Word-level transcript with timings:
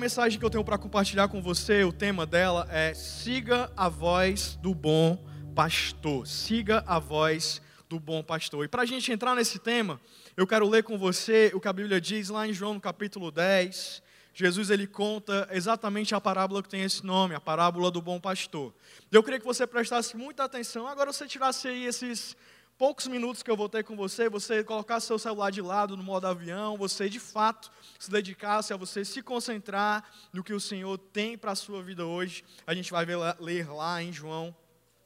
A 0.00 0.04
mensagem 0.04 0.38
que 0.38 0.44
eu 0.44 0.50
tenho 0.50 0.62
para 0.62 0.78
compartilhar 0.78 1.26
com 1.26 1.42
você, 1.42 1.82
o 1.82 1.92
tema 1.92 2.24
dela 2.24 2.68
é 2.70 2.94
Siga 2.94 3.68
a 3.76 3.88
voz 3.88 4.54
do 4.62 4.72
bom 4.72 5.18
pastor. 5.56 6.24
Siga 6.24 6.84
a 6.86 7.00
voz 7.00 7.60
do 7.88 7.98
bom 7.98 8.22
pastor. 8.22 8.64
E 8.64 8.68
para 8.68 8.82
a 8.82 8.86
gente 8.86 9.10
entrar 9.10 9.34
nesse 9.34 9.58
tema, 9.58 10.00
eu 10.36 10.46
quero 10.46 10.68
ler 10.68 10.84
com 10.84 10.96
você 10.96 11.50
o 11.52 11.58
que 11.58 11.66
a 11.66 11.72
Bíblia 11.72 12.00
diz 12.00 12.28
lá 12.28 12.46
em 12.46 12.52
João 12.52 12.74
no 12.74 12.80
capítulo 12.80 13.32
10. 13.32 14.00
Jesus 14.32 14.70
ele 14.70 14.86
conta 14.86 15.48
exatamente 15.50 16.14
a 16.14 16.20
parábola 16.20 16.62
que 16.62 16.68
tem 16.68 16.82
esse 16.82 17.04
nome, 17.04 17.34
a 17.34 17.40
parábola 17.40 17.90
do 17.90 18.00
bom 18.00 18.20
pastor. 18.20 18.72
Eu 19.10 19.20
queria 19.20 19.40
que 19.40 19.44
você 19.44 19.66
prestasse 19.66 20.16
muita 20.16 20.44
atenção. 20.44 20.86
Agora 20.86 21.12
você 21.12 21.26
tirasse 21.26 21.66
aí 21.66 21.86
esses 21.86 22.36
poucos 22.78 23.08
minutos 23.08 23.42
que 23.42 23.50
eu 23.50 23.56
vou 23.56 23.68
ter 23.68 23.82
com 23.82 23.96
você, 23.96 24.28
você 24.28 24.62
colocar 24.62 25.00
seu 25.00 25.18
celular 25.18 25.50
de 25.50 25.60
lado 25.60 25.96
no 25.96 26.02
modo 26.02 26.28
avião, 26.28 26.78
você 26.78 27.08
de 27.08 27.18
fato 27.18 27.72
se 27.98 28.08
dedicasse 28.08 28.72
a 28.72 28.76
você 28.76 29.04
se 29.04 29.20
concentrar 29.20 30.08
no 30.32 30.44
que 30.44 30.52
o 30.54 30.60
Senhor 30.60 30.96
tem 30.96 31.36
para 31.36 31.50
a 31.50 31.56
sua 31.56 31.82
vida 31.82 32.06
hoje. 32.06 32.44
A 32.64 32.72
gente 32.74 32.92
vai 32.92 33.04
ver, 33.04 33.18
ler 33.40 33.68
lá 33.68 34.00
em 34.00 34.12
João, 34.12 34.54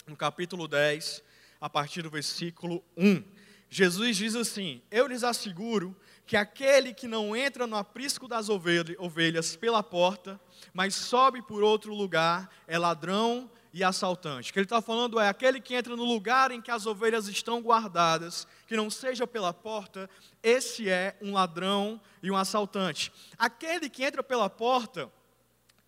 no 0.06 0.14
capítulo 0.14 0.68
10, 0.68 1.22
a 1.58 1.70
partir 1.70 2.02
do 2.02 2.10
versículo 2.10 2.84
1. 2.94 3.24
Jesus 3.70 4.18
diz 4.18 4.36
assim: 4.36 4.82
Eu 4.90 5.06
lhes 5.06 5.24
asseguro 5.24 5.96
que 6.26 6.36
aquele 6.36 6.92
que 6.92 7.08
não 7.08 7.34
entra 7.34 7.66
no 7.66 7.76
aprisco 7.76 8.28
das 8.28 8.50
ovelhas 8.50 9.56
pela 9.56 9.82
porta, 9.82 10.38
mas 10.74 10.94
sobe 10.94 11.40
por 11.40 11.62
outro 11.62 11.94
lugar, 11.94 12.50
é 12.66 12.78
ladrão 12.78 13.50
e 13.72 13.82
assaltante. 13.82 14.50
O 14.50 14.52
que 14.52 14.58
ele 14.58 14.66
está 14.66 14.82
falando 14.82 15.18
é 15.18 15.28
aquele 15.28 15.60
que 15.60 15.74
entra 15.74 15.96
no 15.96 16.04
lugar 16.04 16.50
em 16.50 16.60
que 16.60 16.70
as 16.70 16.86
ovelhas 16.86 17.26
estão 17.26 17.60
guardadas, 17.60 18.46
que 18.66 18.76
não 18.76 18.90
seja 18.90 19.26
pela 19.26 19.52
porta, 19.52 20.08
esse 20.42 20.88
é 20.88 21.16
um 21.22 21.32
ladrão 21.32 22.00
e 22.22 22.30
um 22.30 22.36
assaltante. 22.36 23.12
Aquele 23.38 23.88
que 23.88 24.04
entra 24.04 24.22
pela 24.22 24.50
porta 24.50 25.10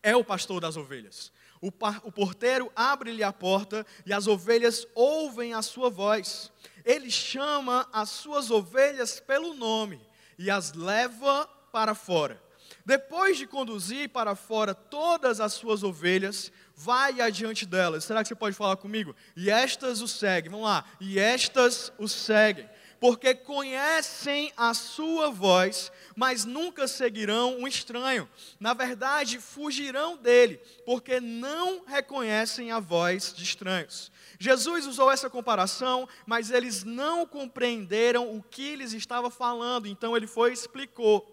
é 0.03 0.17
o 0.17 0.25
pastor 0.25 0.61
das 0.61 0.77
ovelhas. 0.77 1.33
O, 1.61 1.69
o 2.03 2.13
porteiro 2.13 2.71
abre-lhe 2.77 3.23
a 3.23 3.33
porta 3.33 3.87
e 4.05 4.13
as 4.13 4.27
ovelhas 4.27 4.87
ouvem 4.95 5.55
a 5.55 5.63
sua 5.63 5.89
voz. 5.89 6.53
Ele 6.85 7.11
chama 7.11 7.89
as 7.93 8.11
suas 8.11 8.51
ovelhas 8.51 9.19
pelo 9.19 9.55
nome 9.55 10.01
e 10.39 10.51
as 10.51 10.75
leva 10.75 11.47
para 11.73 11.95
fora. 11.95 12.44
Depois 12.85 13.39
de 13.39 13.47
conduzir 13.47 14.11
para 14.11 14.35
fora 14.35 14.75
todas 14.75 15.41
as 15.41 15.55
suas 15.55 15.83
ovelhas, 15.83 16.53
vai 16.77 17.21
adiante 17.21 17.65
delas. 17.65 18.05
Será 18.05 18.23
que 18.23 18.29
você 18.29 18.35
pode 18.35 18.55
falar 18.55 18.77
comigo? 18.77 19.17
E 19.35 19.49
estas 19.49 20.03
o 20.03 20.09
seguem. 20.09 20.51
Vamos 20.51 20.67
lá. 20.67 20.85
E 21.01 21.19
estas 21.19 21.91
o 21.97 22.07
seguem. 22.07 22.69
Porque 23.01 23.35
conhecem 23.35 24.53
a 24.57 24.73
sua 24.73 25.31
voz, 25.31 25.91
mas 26.15 26.45
nunca 26.45 26.87
seguirão 26.87 27.59
um 27.59 27.67
estranho. 27.67 28.29
Na 28.61 28.73
verdade, 28.73 29.39
fugirão 29.39 30.17
dele, 30.17 30.57
porque 30.87 31.21
não 31.21 31.85
reconhecem 31.87 32.71
a 32.71 32.81
voz 32.81 33.33
de 33.35 33.43
estranhos. 33.45 34.11
Jesus 34.39 34.87
usou 34.87 35.11
essa 35.11 35.29
comparação, 35.29 36.09
mas 36.27 36.51
eles 36.51 36.85
não 36.85 37.27
compreenderam 37.27 38.35
o 38.35 38.43
que 38.43 38.77
lhes 38.77 38.93
estava 38.93 39.31
falando, 39.31 39.87
então 39.87 40.17
ele 40.17 40.27
foi 40.27 40.51
e 40.51 40.55
explicou. 40.55 41.31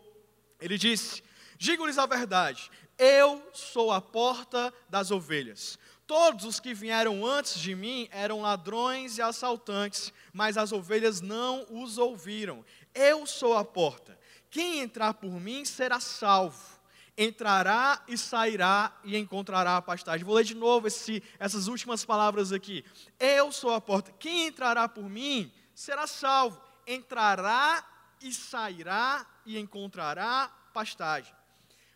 Ele 0.59 0.77
disse: 0.77 1.23
Digo-lhes 1.61 1.99
a 1.99 2.07
verdade, 2.07 2.71
eu 2.97 3.47
sou 3.53 3.91
a 3.91 4.01
porta 4.01 4.73
das 4.89 5.11
ovelhas. 5.11 5.77
Todos 6.07 6.43
os 6.43 6.59
que 6.59 6.73
vieram 6.73 7.23
antes 7.23 7.59
de 7.59 7.75
mim 7.75 8.09
eram 8.09 8.41
ladrões 8.41 9.19
e 9.19 9.21
assaltantes, 9.21 10.11
mas 10.33 10.57
as 10.57 10.71
ovelhas 10.71 11.21
não 11.21 11.67
os 11.69 11.99
ouviram. 11.99 12.65
Eu 12.95 13.27
sou 13.27 13.55
a 13.55 13.63
porta. 13.63 14.17
Quem 14.49 14.79
entrar 14.79 15.13
por 15.13 15.29
mim 15.39 15.63
será 15.63 15.99
salvo. 15.99 16.79
Entrará 17.15 18.03
e 18.07 18.17
sairá 18.17 18.91
e 19.03 19.15
encontrará 19.15 19.77
a 19.77 19.83
pastagem. 19.83 20.25
Vou 20.25 20.33
ler 20.33 20.43
de 20.43 20.55
novo 20.55 20.87
esse, 20.87 21.21
essas 21.37 21.67
últimas 21.67 22.03
palavras 22.03 22.51
aqui. 22.51 22.83
Eu 23.19 23.51
sou 23.51 23.71
a 23.71 23.79
porta. 23.79 24.11
Quem 24.13 24.47
entrará 24.47 24.89
por 24.89 25.07
mim 25.07 25.53
será 25.75 26.07
salvo. 26.07 26.59
Entrará 26.87 27.85
e 28.19 28.33
sairá 28.33 29.23
e 29.45 29.59
encontrará 29.59 30.51
pastagem. 30.73 31.39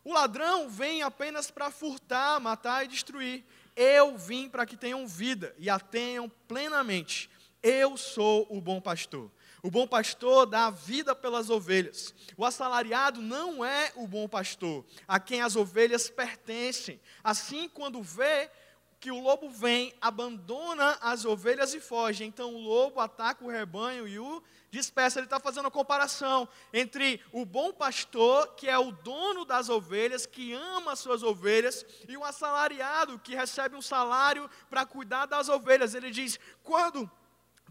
O 0.06 0.14
ladrão 0.14 0.70
vem 0.70 1.02
apenas 1.02 1.50
para 1.50 1.72
furtar, 1.72 2.40
matar 2.40 2.86
e 2.86 2.88
destruir. 2.88 3.44
Eu 3.76 4.16
vim 4.16 4.48
para 4.48 4.64
que 4.64 4.78
tenham 4.78 5.08
vida 5.08 5.56
e 5.58 5.68
a 5.68 5.80
tenham 5.80 6.30
plenamente. 6.48 7.28
Eu 7.64 7.98
sou 7.98 8.46
o 8.52 8.62
bom 8.62 8.80
pastor. 8.80 9.32
O 9.64 9.72
bom 9.72 9.88
pastor 9.88 10.46
dá 10.46 10.70
vida 10.70 11.16
pelas 11.16 11.50
ovelhas. 11.50 12.14
O 12.38 12.46
assalariado 12.46 13.20
não 13.20 13.66
é 13.66 13.92
o 13.96 14.06
bom 14.06 14.28
pastor, 14.28 14.86
a 15.08 15.20
quem 15.20 15.42
as 15.42 15.56
ovelhas 15.56 16.08
pertencem. 16.08 17.02
Assim, 17.24 17.68
quando 17.68 18.04
vê 18.04 18.52
que 19.00 19.12
o 19.12 19.20
lobo 19.20 19.50
vem, 19.50 19.94
abandona 20.02 20.98
as 21.02 21.26
ovelhas 21.26 21.74
e 21.74 21.80
foge. 21.80 22.24
Então 22.24 22.54
o 22.54 22.60
lobo 22.60 23.00
ataca 23.00 23.44
o 23.44 23.50
rebanho 23.50 24.08
e 24.08 24.20
o 24.20 24.42
dispersa. 24.72 25.20
Ele 25.20 25.26
está 25.26 25.40
fazendo 25.40 25.68
a 25.68 25.72
comparação 25.72 26.48
entre 26.74 27.22
o 27.32 27.46
bom 27.46 27.72
pastor, 27.72 28.56
que 28.56 28.68
é 28.68 28.78
o 28.78 28.92
dono 28.92 29.46
das 29.46 29.70
ovelhas, 29.70 30.26
que 30.26 30.54
ama 30.54 30.94
as 30.94 31.00
suas 31.00 31.24
ovelhas, 31.24 31.86
e 32.08 32.18
o 32.18 32.24
assalariado, 32.24 33.20
que 33.20 33.36
recebe 33.36 33.76
um 33.76 33.82
salário 33.82 34.50
para 34.70 34.86
cuidar 34.86 35.26
das 35.26 35.50
ovelhas. 35.50 35.94
Ele 35.94 36.12
diz: 36.12 36.40
quando 36.64 37.10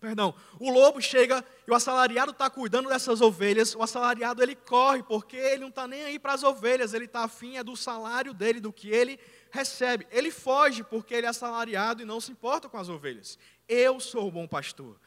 perdão, 0.00 0.34
o 0.60 0.70
lobo 0.70 1.00
chega 1.00 1.42
e 1.66 1.70
o 1.70 1.74
assalariado 1.74 2.32
está 2.32 2.50
cuidando 2.50 2.91
dessas 2.91 3.22
ovelhas, 3.22 3.74
o 3.74 3.82
assalariado 3.82 4.42
ele 4.42 4.54
corre, 4.54 5.02
porque 5.02 5.34
ele 5.34 5.62
não 5.62 5.68
está 5.68 5.88
nem 5.88 6.04
aí 6.04 6.18
para 6.18 6.34
as 6.34 6.42
ovelhas, 6.42 6.92
ele 6.92 7.06
está 7.06 7.24
afim 7.24 7.56
é 7.56 7.64
do 7.64 7.74
salário 7.74 8.34
dele, 8.34 8.60
do 8.60 8.70
que 8.70 8.91
ele 8.91 9.18
recebe. 9.54 10.06
Ele 10.10 10.32
foge 10.32 10.82
porque 10.82 11.15
ele 11.15 11.26
é 11.26 11.31
assalariado 11.31 12.03
e 12.03 12.04
não 12.04 12.20
se 12.20 12.32
importa 12.32 12.69
com 12.69 12.76
as 12.76 12.88
ovelhas. 12.88 13.38
Eu 13.69 14.00
sou 14.00 14.26
o 14.26 14.32
bom 14.32 14.48
pastor. 14.48 14.98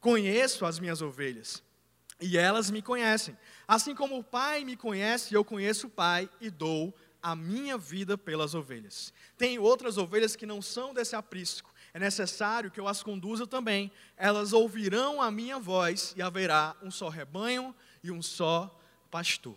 Conheço 0.00 0.66
as 0.66 0.80
minhas 0.80 1.00
ovelhas 1.00 1.62
e 2.20 2.36
elas 2.36 2.68
me 2.68 2.82
conhecem. 2.82 3.38
Assim 3.66 3.94
como 3.94 4.18
o 4.18 4.24
Pai 4.24 4.64
me 4.64 4.76
conhece, 4.76 5.32
eu 5.32 5.44
conheço 5.44 5.86
o 5.86 5.90
Pai 5.90 6.28
e 6.40 6.50
dou 6.50 6.92
a 7.22 7.36
minha 7.36 7.78
vida 7.78 8.18
pelas 8.18 8.56
ovelhas. 8.56 9.12
Tem 9.38 9.60
outras 9.60 9.96
ovelhas 9.96 10.34
que 10.34 10.44
não 10.44 10.60
são 10.60 10.92
desse 10.92 11.14
aprisco. 11.14 11.72
É 11.94 12.00
necessário 12.00 12.72
que 12.72 12.80
eu 12.80 12.88
as 12.88 13.04
conduza 13.04 13.46
também. 13.46 13.92
Elas 14.16 14.52
ouvirão 14.52 15.22
a 15.22 15.30
minha 15.30 15.60
voz 15.60 16.12
e 16.16 16.22
haverá 16.22 16.74
um 16.82 16.90
só 16.90 17.08
rebanho 17.08 17.72
e 18.02 18.10
um 18.10 18.20
só 18.20 18.76
pastor. 19.12 19.56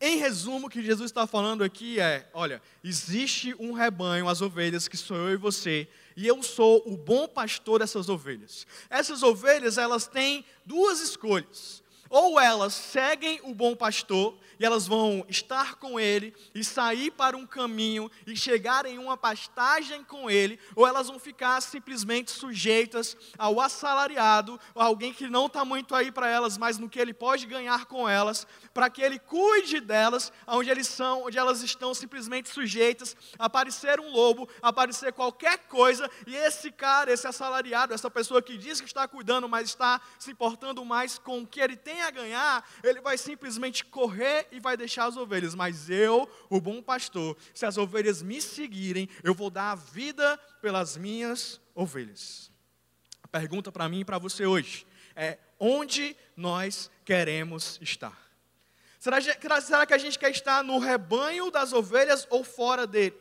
Em 0.00 0.16
resumo, 0.16 0.66
o 0.66 0.70
que 0.70 0.82
Jesus 0.82 1.10
está 1.10 1.26
falando 1.26 1.62
aqui 1.62 2.00
é: 2.00 2.26
olha, 2.32 2.62
existe 2.82 3.54
um 3.58 3.72
rebanho, 3.72 4.28
as 4.28 4.40
ovelhas, 4.40 4.88
que 4.88 4.96
sou 4.96 5.16
eu 5.16 5.34
e 5.34 5.36
você, 5.36 5.86
e 6.16 6.26
eu 6.26 6.42
sou 6.42 6.82
o 6.86 6.96
bom 6.96 7.28
pastor 7.28 7.80
dessas 7.80 8.08
ovelhas. 8.08 8.66
Essas 8.88 9.22
ovelhas, 9.22 9.76
elas 9.76 10.06
têm 10.06 10.44
duas 10.64 11.00
escolhas. 11.00 11.82
Ou 12.10 12.40
elas 12.40 12.74
seguem 12.74 13.40
o 13.44 13.54
bom 13.54 13.76
pastor 13.76 14.36
e 14.58 14.64
elas 14.66 14.84
vão 14.84 15.24
estar 15.28 15.76
com 15.76 15.98
ele 15.98 16.34
e 16.52 16.64
sair 16.64 17.12
para 17.12 17.36
um 17.36 17.46
caminho 17.46 18.10
e 18.26 18.36
chegar 18.36 18.84
em 18.84 18.98
uma 18.98 19.16
pastagem 19.16 20.02
com 20.02 20.28
ele, 20.28 20.58
ou 20.74 20.86
elas 20.86 21.06
vão 21.06 21.20
ficar 21.20 21.60
simplesmente 21.60 22.32
sujeitas 22.32 23.16
ao 23.38 23.60
assalariado, 23.60 24.60
ou 24.74 24.82
alguém 24.82 25.14
que 25.14 25.28
não 25.28 25.46
está 25.46 25.64
muito 25.64 25.94
aí 25.94 26.10
para 26.10 26.28
elas, 26.28 26.58
mas 26.58 26.78
no 26.78 26.90
que 26.90 26.98
ele 26.98 27.14
pode 27.14 27.46
ganhar 27.46 27.86
com 27.86 28.08
elas, 28.08 28.46
para 28.74 28.90
que 28.90 29.00
ele 29.00 29.18
cuide 29.18 29.78
delas, 29.78 30.32
onde 30.48 30.68
eles 30.68 30.88
são, 30.88 31.26
onde 31.26 31.38
elas 31.38 31.62
estão 31.62 31.94
simplesmente 31.94 32.48
sujeitas 32.48 33.16
a 33.38 33.46
aparecer 33.46 34.00
um 34.00 34.10
lobo, 34.10 34.48
a 34.60 34.68
aparecer 34.68 35.12
qualquer 35.12 35.58
coisa, 35.68 36.10
e 36.26 36.34
esse 36.34 36.72
cara, 36.72 37.12
esse 37.12 37.26
assalariado, 37.26 37.94
essa 37.94 38.10
pessoa 38.10 38.42
que 38.42 38.58
diz 38.58 38.80
que 38.80 38.86
está 38.88 39.06
cuidando, 39.06 39.48
mas 39.48 39.68
está 39.68 40.00
se 40.18 40.32
importando 40.32 40.84
mais 40.84 41.18
com 41.18 41.40
o 41.40 41.46
que 41.46 41.60
ele 41.60 41.76
tem 41.76 41.99
a 42.02 42.10
ganhar, 42.10 42.68
ele 42.82 43.00
vai 43.00 43.16
simplesmente 43.16 43.84
correr 43.84 44.46
e 44.50 44.60
vai 44.60 44.76
deixar 44.76 45.06
as 45.06 45.16
ovelhas. 45.16 45.54
Mas 45.54 45.90
eu, 45.90 46.28
o 46.48 46.60
bom 46.60 46.82
pastor, 46.82 47.36
se 47.54 47.66
as 47.66 47.76
ovelhas 47.76 48.22
me 48.22 48.40
seguirem, 48.40 49.08
eu 49.22 49.34
vou 49.34 49.50
dar 49.50 49.72
a 49.72 49.74
vida 49.74 50.38
pelas 50.60 50.96
minhas 50.96 51.60
ovelhas. 51.74 52.50
A 53.22 53.28
pergunta 53.28 53.70
para 53.70 53.88
mim 53.88 54.00
e 54.00 54.04
para 54.04 54.18
você 54.18 54.46
hoje 54.46 54.86
é: 55.14 55.38
onde 55.58 56.16
nós 56.36 56.90
queremos 57.04 57.78
estar? 57.80 58.30
Será, 58.98 59.18
será 59.60 59.86
que 59.86 59.94
a 59.94 59.98
gente 59.98 60.18
quer 60.18 60.30
estar 60.30 60.62
no 60.62 60.78
rebanho 60.78 61.50
das 61.50 61.72
ovelhas 61.72 62.26
ou 62.28 62.44
fora 62.44 62.86
dele? 62.86 63.16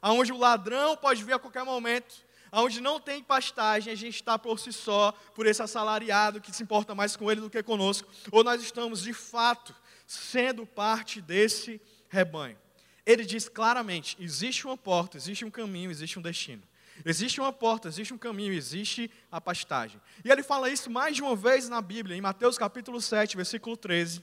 Aonde 0.00 0.32
o 0.32 0.36
ladrão 0.36 0.96
pode 0.96 1.24
vir 1.24 1.32
a 1.32 1.38
qualquer 1.38 1.64
momento, 1.64 2.14
onde 2.52 2.80
não 2.80 3.00
tem 3.00 3.22
pastagem, 3.22 3.92
a 3.92 3.96
gente 3.96 4.16
está 4.16 4.38
por 4.38 4.58
si 4.58 4.72
só, 4.72 5.12
por 5.34 5.46
esse 5.46 5.62
assalariado 5.62 6.40
que 6.40 6.54
se 6.54 6.62
importa 6.62 6.94
mais 6.94 7.16
com 7.16 7.30
ele 7.30 7.40
do 7.40 7.48
que 7.48 7.62
conosco, 7.62 8.08
ou 8.30 8.44
nós 8.44 8.62
estamos 8.62 9.02
de 9.02 9.14
fato 9.14 9.74
sendo 10.06 10.66
parte 10.66 11.20
desse 11.20 11.80
rebanho. 12.08 12.58
Ele 13.06 13.24
diz 13.24 13.48
claramente: 13.48 14.16
existe 14.20 14.66
uma 14.66 14.76
porta, 14.76 15.16
existe 15.16 15.44
um 15.44 15.50
caminho, 15.50 15.90
existe 15.90 16.18
um 16.18 16.22
destino. 16.22 16.62
Existe 17.04 17.40
uma 17.40 17.52
porta, 17.52 17.88
existe 17.88 18.12
um 18.12 18.18
caminho, 18.18 18.52
existe 18.52 19.10
a 19.30 19.40
pastagem. 19.40 20.00
E 20.22 20.30
ele 20.30 20.42
fala 20.42 20.68
isso 20.68 20.90
mais 20.90 21.16
de 21.16 21.22
uma 21.22 21.34
vez 21.34 21.68
na 21.68 21.80
Bíblia, 21.80 22.14
em 22.14 22.20
Mateus 22.20 22.58
capítulo 22.58 23.00
7, 23.00 23.34
versículo 23.34 23.76
13. 23.76 24.22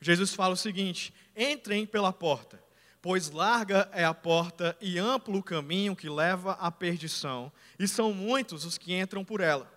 Jesus 0.00 0.32
fala 0.32 0.54
o 0.54 0.56
seguinte: 0.56 1.12
entrem 1.36 1.84
pela 1.84 2.12
porta 2.12 2.62
Pois 3.00 3.30
larga 3.30 3.88
é 3.92 4.04
a 4.04 4.12
porta 4.12 4.76
e 4.80 4.98
amplo 4.98 5.38
o 5.38 5.42
caminho 5.42 5.94
que 5.94 6.08
leva 6.08 6.52
à 6.52 6.70
perdição, 6.70 7.52
e 7.78 7.86
são 7.86 8.12
muitos 8.12 8.64
os 8.64 8.76
que 8.76 8.94
entram 8.94 9.24
por 9.24 9.40
ela. 9.40 9.70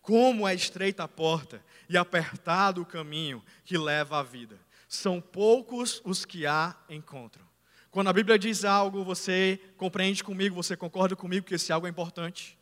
Como 0.00 0.48
é 0.48 0.54
estreita 0.54 1.04
a 1.04 1.08
porta 1.08 1.62
e 1.88 1.96
apertado 1.96 2.80
o 2.80 2.86
caminho 2.86 3.42
que 3.64 3.76
leva 3.76 4.18
à 4.18 4.22
vida. 4.22 4.58
São 4.88 5.20
poucos 5.20 6.00
os 6.04 6.24
que 6.24 6.46
a 6.46 6.74
encontram. 6.88 7.44
Quando 7.90 8.08
a 8.08 8.12
Bíblia 8.12 8.38
diz 8.38 8.64
algo, 8.64 9.04
você 9.04 9.60
compreende 9.76 10.24
comigo, 10.24 10.56
você 10.56 10.74
concorda 10.74 11.14
comigo 11.14 11.46
que 11.46 11.54
esse 11.54 11.72
algo 11.72 11.86
é 11.86 11.90
importante. 11.90 12.58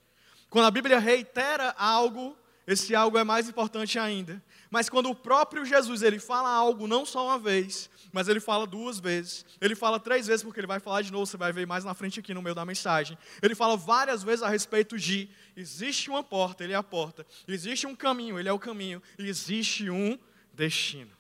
Quando 0.51 0.67
a 0.67 0.71
Bíblia 0.73 0.99
reitera 0.99 1.73
algo, 1.79 2.37
esse 2.67 2.95
algo 2.95 3.17
é 3.17 3.23
mais 3.23 3.49
importante 3.49 3.99
ainda. 3.99 4.43
Mas 4.69 4.89
quando 4.89 5.09
o 5.09 5.15
próprio 5.15 5.65
Jesus 5.65 6.03
ele 6.03 6.19
fala 6.19 6.51
algo 6.51 6.89
não 6.89 7.07
só 7.07 7.27
uma 7.27 7.39
vez, 7.39 7.89
mas 8.13 8.29
ele 8.29 8.41
fala 8.41 8.67
duas 8.67 8.99
vezes, 8.99 9.45
ele 9.61 9.75
fala 9.75 9.99
três 9.99 10.27
vezes 10.27 10.43
porque 10.43 10.61
ele 10.61 10.67
vai 10.67 10.81
falar 10.81 11.03
de 11.03 11.13
novo, 11.13 11.27
você 11.27 11.37
vai 11.37 11.53
ver 11.53 11.67
mais 11.67 11.85
na 11.85 11.95
frente 11.95 12.21
aqui 12.21 12.35
no 12.35 12.43
meio 12.43 12.55
da 12.55 12.65
mensagem. 12.65 13.17
Ele 13.43 13.55
fala 13.55 13.77
várias 13.77 14.23
vezes 14.23 14.43
a 14.43 14.49
respeito 14.49 14.99
de 14.99 15.29
existe 15.57 16.11
uma 16.11 16.23
porta, 16.23 16.65
ele 16.65 16.73
é 16.73 16.77
a 16.77 16.83
porta, 16.83 17.27
existe 17.47 17.87
um 17.87 17.95
caminho, 17.95 18.39
ele 18.39 18.49
é 18.49 18.53
o 18.53 18.59
caminho, 18.59 19.03
existe 19.19 19.91
um 19.91 20.19
destino. 20.53 21.11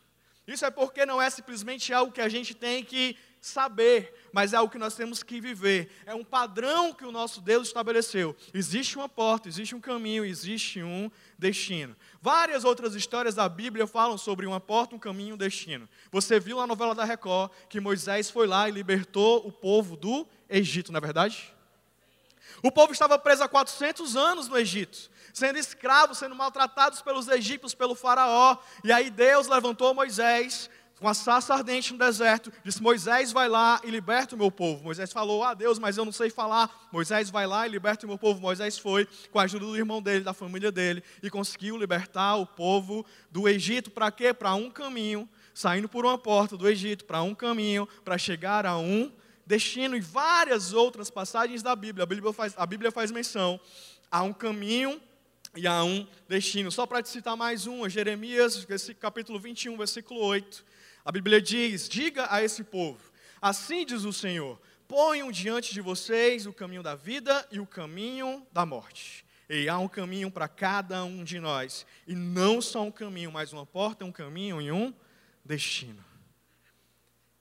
Isso 0.47 0.65
é 0.65 0.71
porque 0.71 1.07
não 1.07 1.23
é 1.23 1.31
simplesmente 1.31 1.93
algo 1.93 2.13
que 2.13 2.21
a 2.21 2.29
gente 2.29 2.55
tem 2.55 2.85
que 2.85 3.17
saber, 3.41 4.13
mas 4.33 4.53
é 4.53 4.57
algo 4.57 4.71
que 4.71 4.79
nós 4.79 4.95
temos 4.95 5.23
que 5.23 5.41
viver. 5.41 5.91
É 6.07 6.15
um 6.15 6.25
padrão 6.25 6.93
que 6.93 7.05
o 7.05 7.13
nosso 7.13 7.41
Deus 7.41 7.69
estabeleceu. 7.69 8.37
Existe 8.53 8.97
uma 8.97 9.09
porta, 9.09 9.49
existe 9.49 9.75
um 9.75 9.81
caminho, 9.81 10.25
existe 10.25 10.83
um 10.83 11.11
destino. 11.39 11.97
Várias 12.21 12.65
outras 12.65 12.95
histórias 12.95 13.35
da 13.35 13.49
Bíblia 13.49 13.87
falam 13.87 14.19
sobre 14.19 14.47
uma 14.47 14.61
porta, 14.61 14.95
um 14.95 14.99
caminho, 14.99 15.35
um 15.35 15.39
destino. 15.39 15.89
Você 16.11 16.39
viu 16.39 16.59
na 16.59 16.67
novela 16.67 16.95
da 16.95 17.05
Record 17.05 17.51
que 17.69 17.81
Moisés 17.81 18.31
foi 18.31 18.47
lá 18.47 18.69
e 18.69 18.73
libertou 18.73 19.47
o 19.47 19.53
povo 19.53 19.97
do 19.97 20.27
Egito, 20.49 20.93
não 20.93 20.99
é 20.99 21.01
verdade? 21.01 21.55
O 22.63 22.71
povo 22.71 22.93
estava 22.93 23.19
preso 23.19 23.43
há 23.43 23.49
400 23.49 24.17
anos 24.17 24.49
no 24.49 24.59
Egito, 24.59 25.11
sendo 25.33 25.59
escravos, 25.59 26.19
sendo 26.19 26.35
maltratados 26.35 27.01
pelos 27.01 27.27
egípcios, 27.29 27.75
pelo 27.75 27.95
faraó. 27.95 28.59
E 28.85 28.93
aí 28.93 29.09
Deus 29.09 29.47
levantou 29.47 29.95
Moisés 29.95 30.69
com 31.01 31.09
a 31.09 31.15
sarça 31.15 31.55
ardente 31.55 31.93
no 31.93 31.99
deserto, 31.99 32.53
disse: 32.63 32.83
Moisés, 32.83 33.33
vai 33.33 33.49
lá 33.49 33.81
e 33.83 33.91
liberta 33.91 34.35
o 34.35 34.39
meu 34.39 34.51
povo. 34.51 34.85
Moisés 34.85 35.11
falou: 35.11 35.43
Ah, 35.43 35.55
Deus, 35.55 35.79
mas 35.79 35.97
eu 35.97 36.05
não 36.05 36.13
sei 36.13 36.29
falar. 36.29 36.89
Moisés, 36.93 37.31
vai 37.31 37.47
lá 37.47 37.67
e 37.67 37.71
liberta 37.71 38.05
o 38.05 38.09
meu 38.09 38.19
povo. 38.19 38.41
Moisés 38.41 38.79
foi, 38.79 39.09
com 39.31 39.39
a 39.39 39.45
ajuda 39.45 39.65
do 39.65 39.77
irmão 39.77 40.03
dele, 40.03 40.23
da 40.23 40.35
família 40.35 40.71
dele, 40.71 41.03
e 41.23 41.31
conseguiu 41.31 41.77
libertar 41.77 42.37
o 42.37 42.45
povo 42.45 43.05
do 43.31 43.49
Egito. 43.49 43.91
Para 43.91 44.11
quê? 44.11 44.35
Para 44.35 44.55
um 44.55 44.71
caminho, 44.71 45.27
saindo 45.55 45.89
por 45.89 46.05
uma 46.05 46.19
porta 46.19 46.57
do 46.57 46.69
Egito, 46.69 47.07
para 47.07 47.23
um 47.23 47.35
caminho, 47.35 47.89
para 48.05 48.19
chegar 48.19 48.67
a 48.67 48.77
um 48.77 49.11
destino. 49.47 49.97
E 49.97 50.01
várias 50.01 50.75
outras 50.75 51.11
passagens 51.11 51.63
da 51.63 51.75
Bíblia, 51.75 52.03
a 52.03 52.07
Bíblia 52.07 52.33
faz, 52.33 52.53
a 52.57 52.67
Bíblia 52.67 52.93
faz 52.93 53.11
menção 53.11 53.59
a 54.11 54.23
um 54.23 54.35
caminho 54.35 55.01
e 55.57 55.67
a 55.67 55.83
um 55.83 56.07
destino. 56.29 56.71
Só 56.71 56.85
para 56.85 57.03
te 57.03 57.09
citar 57.09 57.37
mais 57.39 57.67
uma, 57.67 57.89
Jeremias, 57.89 58.67
capítulo 59.01 59.41
21, 59.41 59.79
versículo 59.79 60.21
8. 60.21 60.69
A 61.05 61.13
Bíblia 61.13 61.41
diz: 61.41 61.89
Diga 61.89 62.27
a 62.31 62.43
esse 62.43 62.65
povo, 62.65 63.11
assim 63.41 63.87
diz 63.87 64.05
o 64.05 64.13
Senhor: 64.13 64.61
ponham 64.87 65.31
diante 65.31 65.73
de 65.73 65.81
vocês 65.81 66.47
o 66.47 66.53
caminho 66.53 66.83
da 66.83 66.95
vida 66.95 67.47
e 67.51 67.61
o 67.61 67.67
caminho 67.67 68.47
da 68.53 68.67
morte. 68.67 69.25
E 69.49 69.69
há 69.69 69.79
um 69.79 69.89
caminho 69.89 70.31
para 70.31 70.47
cada 70.47 71.03
um 71.03 71.25
de 71.25 71.41
nós, 71.41 71.85
e 72.07 72.15
não 72.15 72.61
só 72.63 72.83
um 72.83 72.91
caminho, 72.91 73.33
mas 73.33 73.53
uma 73.53 73.67
porta, 73.67 74.05
um 74.05 74.13
caminho 74.13 74.61
e 74.61 74.71
um 74.71 74.95
destino. 75.45 76.05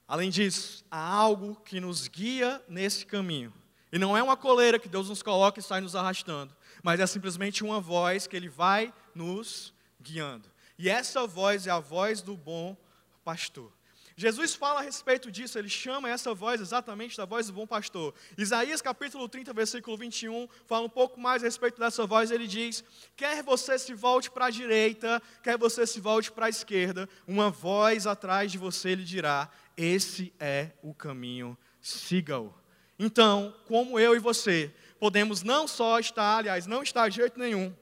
Além 0.07 0.31
disso, 0.31 0.83
há 0.89 0.99
algo 0.99 1.55
que 1.63 1.79
nos 1.79 2.07
guia 2.07 2.59
nesse 2.67 3.05
caminho. 3.05 3.53
E 3.91 3.99
não 3.99 4.17
é 4.17 4.23
uma 4.23 4.35
coleira 4.35 4.79
que 4.79 4.89
Deus 4.89 5.09
nos 5.09 5.21
coloca 5.21 5.59
e 5.59 5.63
sai 5.63 5.81
nos 5.81 5.95
arrastando, 5.95 6.55
mas 6.81 6.99
é 6.99 7.05
simplesmente 7.05 7.63
uma 7.63 7.79
voz 7.79 8.25
que 8.25 8.35
Ele 8.35 8.49
vai 8.49 8.91
nos 9.13 9.71
guiando. 10.01 10.49
E 10.79 10.89
essa 10.89 11.27
voz 11.27 11.67
é 11.67 11.71
a 11.71 11.79
voz 11.79 12.21
do 12.21 12.35
bom 12.35 12.75
pastor. 13.29 13.71
Jesus 14.15 14.55
fala 14.55 14.79
a 14.79 14.83
respeito 14.83 15.31
disso, 15.31 15.59
ele 15.59 15.69
chama 15.69 16.09
essa 16.09 16.33
voz 16.33 16.59
exatamente 16.59 17.15
da 17.15 17.25
voz 17.25 17.45
do 17.45 17.53
bom 17.53 17.67
pastor. 17.67 18.11
Isaías 18.35 18.81
capítulo 18.81 19.29
30, 19.29 19.53
versículo 19.53 19.95
21, 19.95 20.49
fala 20.65 20.87
um 20.87 20.89
pouco 20.89 21.19
mais 21.19 21.43
a 21.43 21.45
respeito 21.45 21.79
dessa 21.79 22.07
voz, 22.07 22.31
ele 22.31 22.47
diz: 22.47 22.83
Quer 23.15 23.43
você 23.43 23.77
se 23.77 23.93
volte 23.93 24.31
para 24.31 24.47
a 24.47 24.49
direita, 24.49 25.21
quer 25.43 25.59
você 25.59 25.85
se 25.85 25.99
volte 26.01 26.31
para 26.31 26.47
a 26.47 26.49
esquerda, 26.49 27.07
uma 27.27 27.51
voz 27.51 28.07
atrás 28.07 28.51
de 28.51 28.57
você 28.57 28.95
lhe 28.95 29.05
dirá: 29.05 29.47
Esse 29.77 30.33
é 30.39 30.71
o 30.81 30.91
caminho, 30.91 31.55
siga-o. 31.79 32.51
Então, 32.97 33.55
como 33.67 33.99
eu 33.99 34.15
e 34.15 34.19
você, 34.19 34.73
podemos 34.99 35.43
não 35.43 35.67
só 35.67 35.99
estar, 35.99 36.39
aliás, 36.39 36.65
não 36.65 36.81
estar 36.81 37.07
de 37.09 37.17
jeito 37.17 37.39
nenhum, 37.39 37.73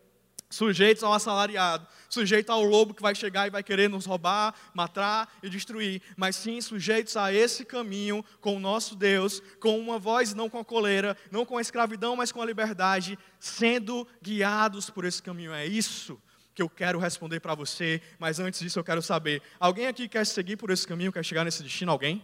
sujeitos 0.50 1.04
ao 1.04 1.14
assalariado, 1.14 1.86
sujeitos 2.10 2.50
ao 2.50 2.64
lobo 2.64 2.94
que 2.94 3.02
vai 3.02 3.14
chegar 3.14 3.48
e 3.48 3.50
vai 3.50 3.62
querer 3.62 3.90
nos 3.90 4.06
roubar, 4.06 4.54
matar 4.74 5.32
e 5.44 5.50
destruir, 5.50 6.02
mas 6.16 6.36
sim 6.36 6.62
sujeitos 6.62 7.18
a 7.18 7.34
esse 7.34 7.66
caminho 7.66 8.24
com 8.40 8.56
o 8.56 8.60
nosso 8.60 8.96
Deus, 8.96 9.42
com 9.60 9.78
uma 9.80 10.00
voz, 10.00 10.34
não 10.34 10.50
com 10.50 10.60
a 10.60 10.66
coleira, 10.66 11.18
não 11.32 11.46
com 11.46 11.58
a 11.58 11.62
escravidão, 11.62 12.16
mas 12.16 12.32
com 12.32 12.42
a 12.42 12.46
liberdade, 12.46 13.20
sendo 13.40 14.08
guiados 14.22 14.90
por 14.90 15.06
esse 15.06 15.22
caminho. 15.22 15.54
É 15.54 15.66
isso 15.66 16.20
que 16.56 16.62
eu 16.62 16.70
quero 16.70 16.98
responder 16.98 17.40
para 17.40 17.54
você, 17.54 18.02
mas 18.18 18.40
antes 18.40 18.60
disso 18.60 18.80
eu 18.80 18.84
quero 18.84 19.02
saber: 19.02 19.42
alguém 19.60 19.88
aqui 19.88 20.08
quer 20.08 20.26
seguir 20.26 20.56
por 20.58 20.72
esse 20.72 20.88
caminho, 20.88 21.12
quer 21.12 21.24
chegar 21.24 21.44
nesse 21.44 21.62
destino? 21.62 21.92
Alguém? 21.92 22.24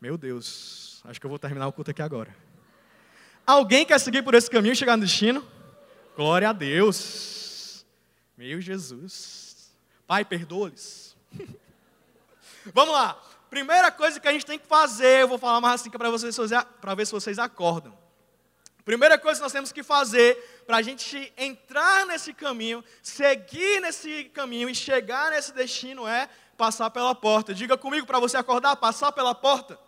Meu 0.00 0.16
Deus, 0.16 1.00
acho 1.04 1.18
que 1.18 1.26
eu 1.26 1.30
vou 1.30 1.38
terminar 1.38 1.66
o 1.66 1.72
culto 1.72 1.90
aqui 1.90 2.02
agora. 2.02 2.34
Alguém 3.44 3.84
quer 3.84 3.98
seguir 3.98 4.22
por 4.22 4.34
esse 4.34 4.48
caminho 4.48 4.72
e 4.72 4.76
chegar 4.76 4.96
no 4.96 5.04
destino? 5.04 5.44
Glória 6.18 6.48
a 6.48 6.52
Deus. 6.52 7.86
Meu 8.36 8.60
Jesus. 8.60 9.70
Pai, 10.04 10.24
perdoa-lhes. 10.24 11.16
Vamos 12.74 12.92
lá. 12.92 13.16
Primeira 13.48 13.92
coisa 13.92 14.18
que 14.18 14.26
a 14.26 14.32
gente 14.32 14.44
tem 14.44 14.58
que 14.58 14.66
fazer, 14.66 15.22
eu 15.22 15.28
vou 15.28 15.38
falar 15.38 15.60
mais 15.60 15.80
assim 15.80 15.90
para 15.90 16.10
vocês 16.10 16.36
para 16.80 16.94
ver 16.96 17.06
se 17.06 17.12
vocês 17.12 17.38
acordam. 17.38 17.96
Primeira 18.84 19.16
coisa 19.16 19.38
que 19.38 19.44
nós 19.44 19.52
temos 19.52 19.70
que 19.70 19.84
fazer 19.84 20.64
para 20.66 20.78
a 20.78 20.82
gente 20.82 21.32
entrar 21.36 22.04
nesse 22.06 22.34
caminho, 22.34 22.82
seguir 23.00 23.80
nesse 23.80 24.24
caminho 24.24 24.68
e 24.68 24.74
chegar 24.74 25.30
nesse 25.30 25.54
destino 25.54 26.04
é 26.04 26.28
passar 26.56 26.90
pela 26.90 27.14
porta. 27.14 27.54
Diga 27.54 27.78
comigo 27.78 28.08
para 28.08 28.18
você 28.18 28.36
acordar, 28.36 28.74
passar 28.74 29.12
pela 29.12 29.36
porta. 29.36 29.78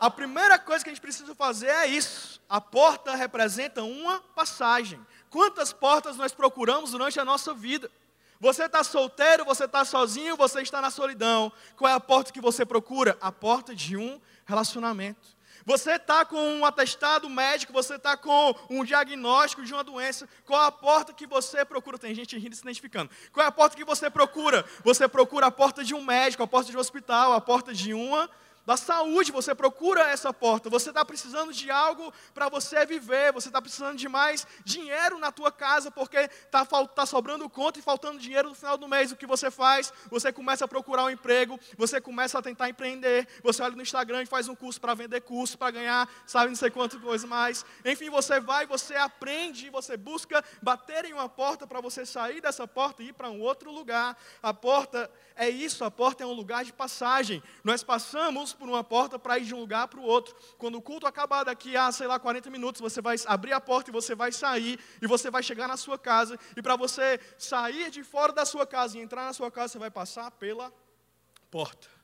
A 0.00 0.10
primeira 0.10 0.58
coisa 0.58 0.84
que 0.84 0.90
a 0.90 0.92
gente 0.92 1.02
precisa 1.02 1.34
fazer 1.34 1.68
é 1.68 1.86
isso. 1.86 2.40
A 2.48 2.60
porta 2.60 3.14
representa 3.14 3.82
uma 3.82 4.20
passagem. 4.34 5.00
Quantas 5.30 5.72
portas 5.72 6.16
nós 6.16 6.32
procuramos 6.32 6.90
durante 6.90 7.18
a 7.18 7.24
nossa 7.24 7.54
vida? 7.54 7.90
Você 8.38 8.64
está 8.64 8.84
solteiro, 8.84 9.44
você 9.44 9.64
está 9.64 9.84
sozinho, 9.84 10.36
você 10.36 10.60
está 10.60 10.82
na 10.82 10.90
solidão. 10.90 11.50
Qual 11.76 11.90
é 11.90 11.94
a 11.94 12.00
porta 12.00 12.32
que 12.32 12.40
você 12.40 12.64
procura? 12.66 13.16
A 13.20 13.32
porta 13.32 13.74
de 13.74 13.96
um 13.96 14.20
relacionamento. 14.44 15.36
Você 15.64 15.92
está 15.92 16.24
com 16.24 16.38
um 16.38 16.64
atestado 16.64 17.28
médico, 17.28 17.72
você 17.72 17.96
está 17.96 18.16
com 18.16 18.54
um 18.70 18.84
diagnóstico 18.84 19.64
de 19.64 19.72
uma 19.72 19.82
doença. 19.82 20.28
Qual 20.44 20.62
a 20.62 20.70
porta 20.70 21.12
que 21.12 21.26
você 21.26 21.64
procura? 21.64 21.98
Tem 21.98 22.14
gente 22.14 22.38
rindo 22.38 22.54
se 22.54 22.62
identificando. 22.62 23.10
Qual 23.32 23.44
é 23.44 23.48
a 23.48 23.52
porta 23.52 23.76
que 23.76 23.84
você 23.84 24.08
procura? 24.08 24.64
Você 24.84 25.08
procura 25.08 25.46
a 25.46 25.50
porta 25.50 25.82
de 25.82 25.92
um 25.92 26.04
médico, 26.04 26.42
a 26.42 26.46
porta 26.46 26.70
de 26.70 26.76
um 26.76 26.80
hospital, 26.80 27.32
a 27.32 27.40
porta 27.40 27.74
de 27.74 27.94
uma 27.94 28.30
da 28.66 28.76
saúde, 28.76 29.30
você 29.30 29.54
procura 29.54 30.10
essa 30.10 30.32
porta. 30.32 30.68
Você 30.68 30.88
está 30.88 31.04
precisando 31.04 31.52
de 31.52 31.70
algo 31.70 32.12
para 32.34 32.48
você 32.48 32.84
viver. 32.84 33.32
Você 33.32 33.48
está 33.48 33.62
precisando 33.62 33.96
de 33.96 34.08
mais 34.08 34.44
dinheiro 34.64 35.18
na 35.18 35.30
tua 35.30 35.52
casa 35.52 35.88
porque 35.88 36.16
está 36.18 36.66
tá 36.66 37.06
sobrando 37.06 37.48
conta 37.48 37.78
e 37.78 37.82
faltando 37.82 38.18
dinheiro 38.18 38.48
no 38.48 38.54
final 38.56 38.76
do 38.76 38.88
mês. 38.88 39.12
O 39.12 39.16
que 39.16 39.26
você 39.26 39.52
faz? 39.52 39.92
Você 40.10 40.32
começa 40.32 40.64
a 40.64 40.68
procurar 40.68 41.04
um 41.04 41.10
emprego. 41.10 41.60
Você 41.78 42.00
começa 42.00 42.38
a 42.40 42.42
tentar 42.42 42.68
empreender. 42.68 43.28
Você 43.44 43.62
olha 43.62 43.76
no 43.76 43.82
Instagram 43.82 44.24
e 44.24 44.26
faz 44.26 44.48
um 44.48 44.56
curso 44.56 44.80
para 44.80 44.94
vender 44.94 45.20
curso, 45.20 45.56
para 45.56 45.70
ganhar, 45.70 46.08
sabe, 46.26 46.48
não 46.48 46.56
sei 46.56 46.70
quanto 46.70 46.98
coisa 46.98 47.26
mais. 47.26 47.64
Enfim, 47.84 48.10
você 48.10 48.40
vai, 48.40 48.66
você 48.66 48.96
aprende, 48.96 49.70
você 49.70 49.96
busca 49.96 50.42
bater 50.60 51.04
em 51.04 51.12
uma 51.12 51.28
porta 51.28 51.66
para 51.66 51.80
você 51.80 52.04
sair 52.04 52.40
dessa 52.40 52.66
porta 52.66 53.02
e 53.02 53.08
ir 53.08 53.12
para 53.12 53.30
um 53.30 53.40
outro 53.40 53.70
lugar. 53.70 54.16
A 54.42 54.52
porta 54.52 55.08
é 55.36 55.48
isso, 55.48 55.84
a 55.84 55.90
porta 55.90 56.24
é 56.24 56.26
um 56.26 56.32
lugar 56.32 56.64
de 56.64 56.72
passagem. 56.72 57.42
Nós 57.62 57.84
passamos 57.84 58.55
por 58.56 58.68
uma 58.68 58.82
porta 58.82 59.18
para 59.18 59.38
ir 59.38 59.44
de 59.44 59.54
um 59.54 59.60
lugar 59.60 59.88
para 59.88 60.00
o 60.00 60.02
outro. 60.02 60.34
Quando 60.58 60.76
o 60.76 60.82
culto 60.82 61.06
acabar 61.06 61.44
daqui 61.44 61.76
a, 61.76 61.90
sei 61.92 62.06
lá, 62.06 62.18
40 62.18 62.50
minutos, 62.50 62.80
você 62.80 63.00
vai 63.00 63.16
abrir 63.26 63.52
a 63.52 63.60
porta 63.60 63.90
e 63.90 63.92
você 63.92 64.14
vai 64.14 64.32
sair 64.32 64.78
e 65.00 65.06
você 65.06 65.30
vai 65.30 65.42
chegar 65.42 65.68
na 65.68 65.76
sua 65.76 65.98
casa. 65.98 66.38
E 66.56 66.62
para 66.62 66.76
você 66.76 67.20
sair 67.38 67.90
de 67.90 68.02
fora 68.02 68.32
da 68.32 68.44
sua 68.44 68.66
casa 68.66 68.98
e 68.98 69.00
entrar 69.00 69.24
na 69.24 69.32
sua 69.32 69.50
casa, 69.50 69.72
você 69.72 69.78
vai 69.78 69.90
passar 69.90 70.30
pela 70.32 70.72
porta. 71.50 71.95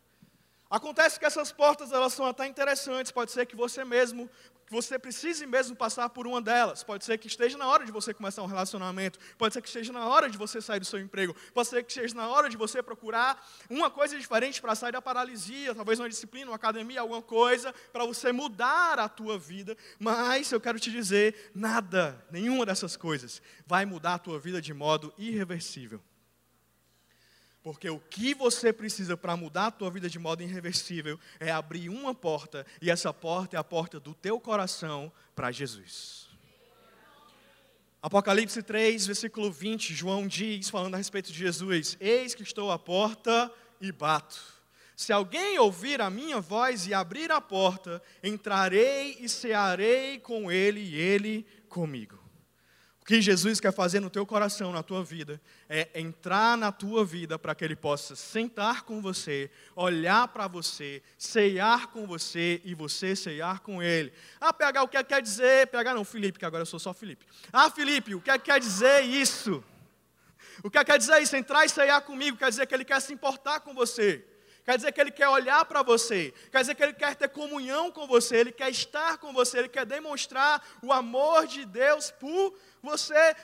Acontece 0.72 1.20
que 1.20 1.26
essas 1.26 1.52
portas 1.52 1.92
elas 1.92 2.14
são 2.14 2.24
até 2.24 2.46
interessantes, 2.46 3.12
pode 3.12 3.30
ser 3.30 3.44
que 3.44 3.54
você 3.54 3.84
mesmo, 3.84 4.26
que 4.64 4.72
você 4.72 4.98
precise 4.98 5.44
mesmo 5.44 5.76
passar 5.76 6.08
por 6.08 6.26
uma 6.26 6.40
delas, 6.40 6.82
pode 6.82 7.04
ser 7.04 7.18
que 7.18 7.26
esteja 7.26 7.58
na 7.58 7.68
hora 7.68 7.84
de 7.84 7.92
você 7.92 8.14
começar 8.14 8.42
um 8.42 8.46
relacionamento, 8.46 9.18
pode 9.36 9.52
ser 9.52 9.60
que 9.60 9.68
esteja 9.68 9.92
na 9.92 10.06
hora 10.06 10.30
de 10.30 10.38
você 10.38 10.62
sair 10.62 10.80
do 10.80 10.86
seu 10.86 10.98
emprego, 10.98 11.36
pode 11.52 11.68
ser 11.68 11.84
que 11.84 11.92
esteja 11.92 12.14
na 12.14 12.26
hora 12.26 12.48
de 12.48 12.56
você 12.56 12.82
procurar 12.82 13.46
uma 13.68 13.90
coisa 13.90 14.18
diferente 14.18 14.62
para 14.62 14.74
sair 14.74 14.92
da 14.92 15.02
paralisia, 15.02 15.74
talvez 15.74 16.00
uma 16.00 16.08
disciplina, 16.08 16.50
uma 16.50 16.56
academia, 16.56 17.02
alguma 17.02 17.20
coisa, 17.20 17.74
para 17.92 18.06
você 18.06 18.32
mudar 18.32 18.98
a 18.98 19.10
tua 19.10 19.38
vida, 19.38 19.76
mas 19.98 20.50
eu 20.52 20.58
quero 20.58 20.80
te 20.80 20.90
dizer, 20.90 21.52
nada, 21.54 22.24
nenhuma 22.30 22.64
dessas 22.64 22.96
coisas 22.96 23.42
vai 23.66 23.84
mudar 23.84 24.14
a 24.14 24.18
tua 24.18 24.40
vida 24.40 24.58
de 24.58 24.72
modo 24.72 25.12
irreversível. 25.18 26.00
Porque 27.62 27.88
o 27.88 28.00
que 28.00 28.34
você 28.34 28.72
precisa 28.72 29.16
para 29.16 29.36
mudar 29.36 29.66
a 29.66 29.70
tua 29.70 29.90
vida 29.90 30.08
de 30.10 30.18
modo 30.18 30.42
irreversível 30.42 31.18
é 31.38 31.50
abrir 31.50 31.88
uma 31.88 32.14
porta, 32.14 32.66
e 32.80 32.90
essa 32.90 33.12
porta 33.12 33.56
é 33.56 33.58
a 33.58 33.64
porta 33.64 34.00
do 34.00 34.14
teu 34.14 34.40
coração 34.40 35.12
para 35.34 35.52
Jesus. 35.52 36.28
Apocalipse 38.02 38.60
3, 38.64 39.06
versículo 39.06 39.52
20, 39.52 39.94
João 39.94 40.26
diz, 40.26 40.68
falando 40.68 40.94
a 40.94 40.98
respeito 40.98 41.30
de 41.30 41.38
Jesus: 41.38 41.96
Eis 42.00 42.34
que 42.34 42.42
estou 42.42 42.72
à 42.72 42.78
porta 42.78 43.48
e 43.80 43.92
bato. 43.92 44.40
Se 44.96 45.12
alguém 45.12 45.58
ouvir 45.58 46.00
a 46.00 46.10
minha 46.10 46.40
voz 46.40 46.86
e 46.86 46.94
abrir 46.94 47.30
a 47.30 47.40
porta, 47.40 48.02
entrarei 48.22 49.16
e 49.20 49.28
cearei 49.28 50.18
com 50.18 50.50
ele 50.50 50.80
e 50.80 50.94
ele 50.96 51.46
comigo. 51.68 52.21
O 53.02 53.04
que 53.04 53.20
Jesus 53.20 53.58
quer 53.58 53.72
fazer 53.72 53.98
no 53.98 54.08
teu 54.08 54.24
coração, 54.24 54.70
na 54.70 54.80
tua 54.80 55.02
vida, 55.02 55.40
é 55.68 55.88
entrar 55.92 56.56
na 56.56 56.70
tua 56.70 57.04
vida 57.04 57.36
para 57.36 57.52
que 57.52 57.64
Ele 57.64 57.74
possa 57.74 58.14
sentar 58.14 58.82
com 58.82 59.02
você, 59.02 59.50
olhar 59.74 60.28
para 60.28 60.46
você, 60.46 61.02
ceiar 61.18 61.88
com 61.88 62.06
você 62.06 62.60
e 62.64 62.76
você 62.76 63.16
ceiar 63.16 63.58
com 63.58 63.82
Ele. 63.82 64.12
Ah, 64.40 64.52
PH, 64.52 64.84
o 64.84 64.88
que 64.88 64.96
é 64.96 65.02
quer 65.02 65.20
dizer? 65.20 65.66
PH 65.66 65.94
não, 65.94 66.04
Felipe, 66.04 66.38
que 66.38 66.44
agora 66.44 66.62
eu 66.62 66.66
sou 66.66 66.78
só 66.78 66.94
Felipe. 66.94 67.26
Ah, 67.52 67.68
Felipe, 67.68 68.14
o 68.14 68.20
que 68.20 68.30
é 68.30 68.38
quer 68.38 68.60
dizer 68.60 69.00
isso? 69.00 69.64
O 70.62 70.70
que 70.70 70.78
é 70.78 70.84
quer 70.84 70.96
dizer 70.96 71.20
isso? 71.20 71.34
Entrar 71.34 71.64
e 71.64 71.68
ceiar 71.68 72.02
comigo 72.02 72.36
quer 72.36 72.50
dizer 72.50 72.68
que 72.68 72.74
Ele 72.74 72.84
quer 72.84 73.00
se 73.00 73.12
importar 73.12 73.58
com 73.60 73.74
você. 73.74 74.24
Quer 74.64 74.76
dizer 74.76 74.92
que 74.92 75.00
Ele 75.00 75.10
quer 75.10 75.28
olhar 75.28 75.64
para 75.64 75.82
você, 75.82 76.32
quer 76.52 76.60
dizer 76.60 76.76
que 76.76 76.82
Ele 76.84 76.92
quer 76.92 77.16
ter 77.16 77.28
comunhão 77.28 77.90
com 77.90 78.06
você, 78.06 78.36
Ele 78.36 78.52
quer 78.52 78.70
estar 78.70 79.18
com 79.18 79.32
você, 79.32 79.58
Ele 79.58 79.68
quer 79.68 79.84
demonstrar 79.84 80.64
o 80.80 80.92
amor 80.92 81.48
de 81.48 81.64
Deus 81.64 82.12
por 82.12 82.50
você. 82.50 82.71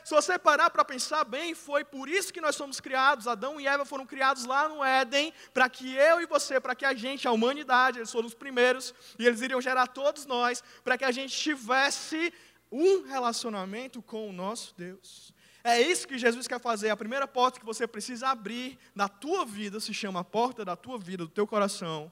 Se 0.05 0.15
você 0.15 0.37
parar 0.37 0.69
para 0.69 0.85
pensar 0.85 1.25
bem, 1.25 1.55
foi 1.55 1.85
por 1.85 2.09
isso 2.09 2.33
que 2.33 2.41
nós 2.41 2.57
somos 2.57 2.81
criados. 2.81 3.29
Adão 3.29 3.61
e 3.61 3.67
Eva 3.69 3.85
foram 3.85 4.05
criados 4.05 4.45
lá 4.45 4.69
no 4.69 4.85
Éden, 4.85 5.33
para 5.55 5.69
que 5.69 5.95
eu 5.95 6.21
e 6.21 6.27
você, 6.27 6.59
para 6.59 6.75
que 6.75 6.85
a 6.85 6.93
gente, 6.93 7.29
a 7.29 7.33
humanidade, 7.33 7.99
eles 7.99 8.11
foram 8.11 8.27
os 8.27 8.35
primeiros, 8.35 8.93
e 9.19 9.25
eles 9.25 9.41
iriam 9.41 9.61
gerar 9.61 9.87
todos 9.87 10.27
nós, 10.27 10.63
para 10.83 10.99
que 10.99 11.05
a 11.05 11.13
gente 11.13 11.37
tivesse 11.37 12.33
um 12.71 13.05
relacionamento 13.07 14.03
com 14.03 14.29
o 14.29 14.33
nosso 14.33 14.75
Deus. 14.77 15.33
É 15.63 15.81
isso 15.81 16.09
que 16.09 16.19
Jesus 16.19 16.49
quer 16.49 16.61
fazer. 16.61 16.91
A 16.91 16.97
primeira 16.97 17.29
porta 17.29 17.61
que 17.61 17.67
você 17.67 17.87
precisa 17.87 18.29
abrir 18.29 18.79
na 18.95 19.09
tua 19.09 19.45
vida 19.45 19.79
se 19.79 19.95
chama 19.95 20.21
a 20.21 20.25
porta 20.25 20.65
da 20.65 20.75
tua 20.75 20.99
vida, 20.99 21.25
do 21.25 21.31
teu 21.31 21.47
coração, 21.47 22.11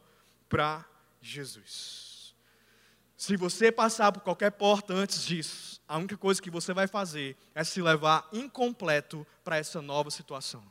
para 0.49 0.85
Jesus. 1.21 2.05
Se 3.16 3.37
você 3.37 3.73
passar 3.73 4.12
por 4.12 4.20
qualquer 4.20 4.50
porta 4.50 4.92
antes 4.92 5.25
disso, 5.25 5.80
a 5.88 5.96
única 5.96 6.18
coisa 6.18 6.40
que 6.40 6.50
você 6.50 6.75
vai 6.75 6.87
fazer 6.87 7.35
é 7.54 7.64
se 7.64 7.80
levar 7.80 8.28
incompleto 8.30 9.26
para 9.42 9.56
essa 9.56 9.80
nova 9.80 10.11
situação. 10.11 10.62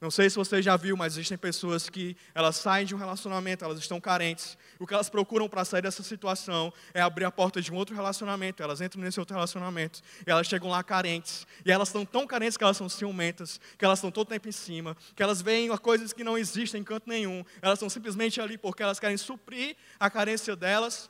Não 0.00 0.10
sei 0.10 0.28
se 0.28 0.36
você 0.36 0.60
já 0.60 0.76
viu, 0.76 0.96
mas 0.96 1.14
existem 1.14 1.38
pessoas 1.38 1.88
que 1.88 2.16
elas 2.34 2.56
saem 2.56 2.84
de 2.84 2.94
um 2.94 2.98
relacionamento, 2.98 3.64
elas 3.64 3.78
estão 3.78 4.00
carentes. 4.00 4.58
O 4.78 4.86
que 4.86 4.92
elas 4.92 5.08
procuram 5.08 5.48
para 5.48 5.64
sair 5.64 5.82
dessa 5.82 6.02
situação 6.02 6.72
é 6.92 7.00
abrir 7.00 7.24
a 7.24 7.30
porta 7.30 7.62
de 7.62 7.72
um 7.72 7.76
outro 7.76 7.94
relacionamento. 7.94 8.62
Elas 8.62 8.80
entram 8.80 9.00
nesse 9.00 9.20
outro 9.20 9.34
relacionamento 9.34 10.02
e 10.26 10.30
elas 10.30 10.48
chegam 10.48 10.68
lá 10.68 10.82
carentes. 10.82 11.46
E 11.64 11.70
elas 11.70 11.88
estão 11.88 12.04
tão 12.04 12.26
carentes 12.26 12.56
que 12.56 12.64
elas 12.64 12.76
são 12.76 12.88
ciumentas, 12.88 13.60
que 13.78 13.84
elas 13.84 13.98
estão 13.98 14.10
todo 14.10 14.28
tempo 14.28 14.48
em 14.48 14.52
cima, 14.52 14.96
que 15.14 15.22
elas 15.22 15.40
veem 15.40 15.74
coisas 15.78 16.12
que 16.12 16.24
não 16.24 16.36
existem 16.36 16.80
em 16.80 16.84
canto 16.84 17.08
nenhum. 17.08 17.44
Elas 17.62 17.78
estão 17.78 17.88
simplesmente 17.88 18.40
ali 18.40 18.58
porque 18.58 18.82
elas 18.82 18.98
querem 18.98 19.16
suprir 19.16 19.76
a 19.98 20.10
carência 20.10 20.56
delas 20.56 21.08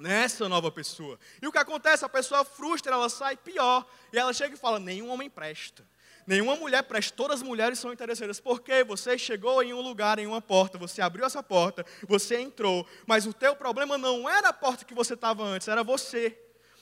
nessa 0.00 0.48
nova 0.48 0.70
pessoa. 0.72 1.18
E 1.40 1.46
o 1.46 1.52
que 1.52 1.58
acontece? 1.58 2.04
A 2.04 2.08
pessoa 2.08 2.44
frustra, 2.44 2.92
ela 2.92 3.08
sai 3.08 3.36
pior. 3.36 3.86
E 4.12 4.18
ela 4.18 4.32
chega 4.32 4.54
e 4.54 4.58
fala: 4.58 4.80
nenhum 4.80 5.10
homem 5.10 5.30
presta. 5.30 5.86
Nenhuma 6.26 6.54
mulher 6.56 6.82
presta, 6.82 7.14
todas 7.16 7.40
as 7.40 7.46
mulheres 7.46 7.78
são 7.78 7.92
interesseiras. 7.92 8.40
Porque 8.40 8.82
você 8.84 9.18
chegou 9.18 9.62
em 9.62 9.72
um 9.72 9.80
lugar, 9.80 10.18
em 10.18 10.26
uma 10.26 10.40
porta, 10.40 10.78
você 10.78 11.02
abriu 11.02 11.24
essa 11.24 11.42
porta, 11.42 11.84
você 12.06 12.40
entrou, 12.40 12.86
mas 13.06 13.26
o 13.26 13.32
teu 13.32 13.54
problema 13.54 13.98
não 13.98 14.28
era 14.28 14.48
a 14.48 14.52
porta 14.52 14.84
que 14.84 14.94
você 14.94 15.14
estava 15.14 15.42
antes, 15.42 15.68
era 15.68 15.82
você. 15.82 16.38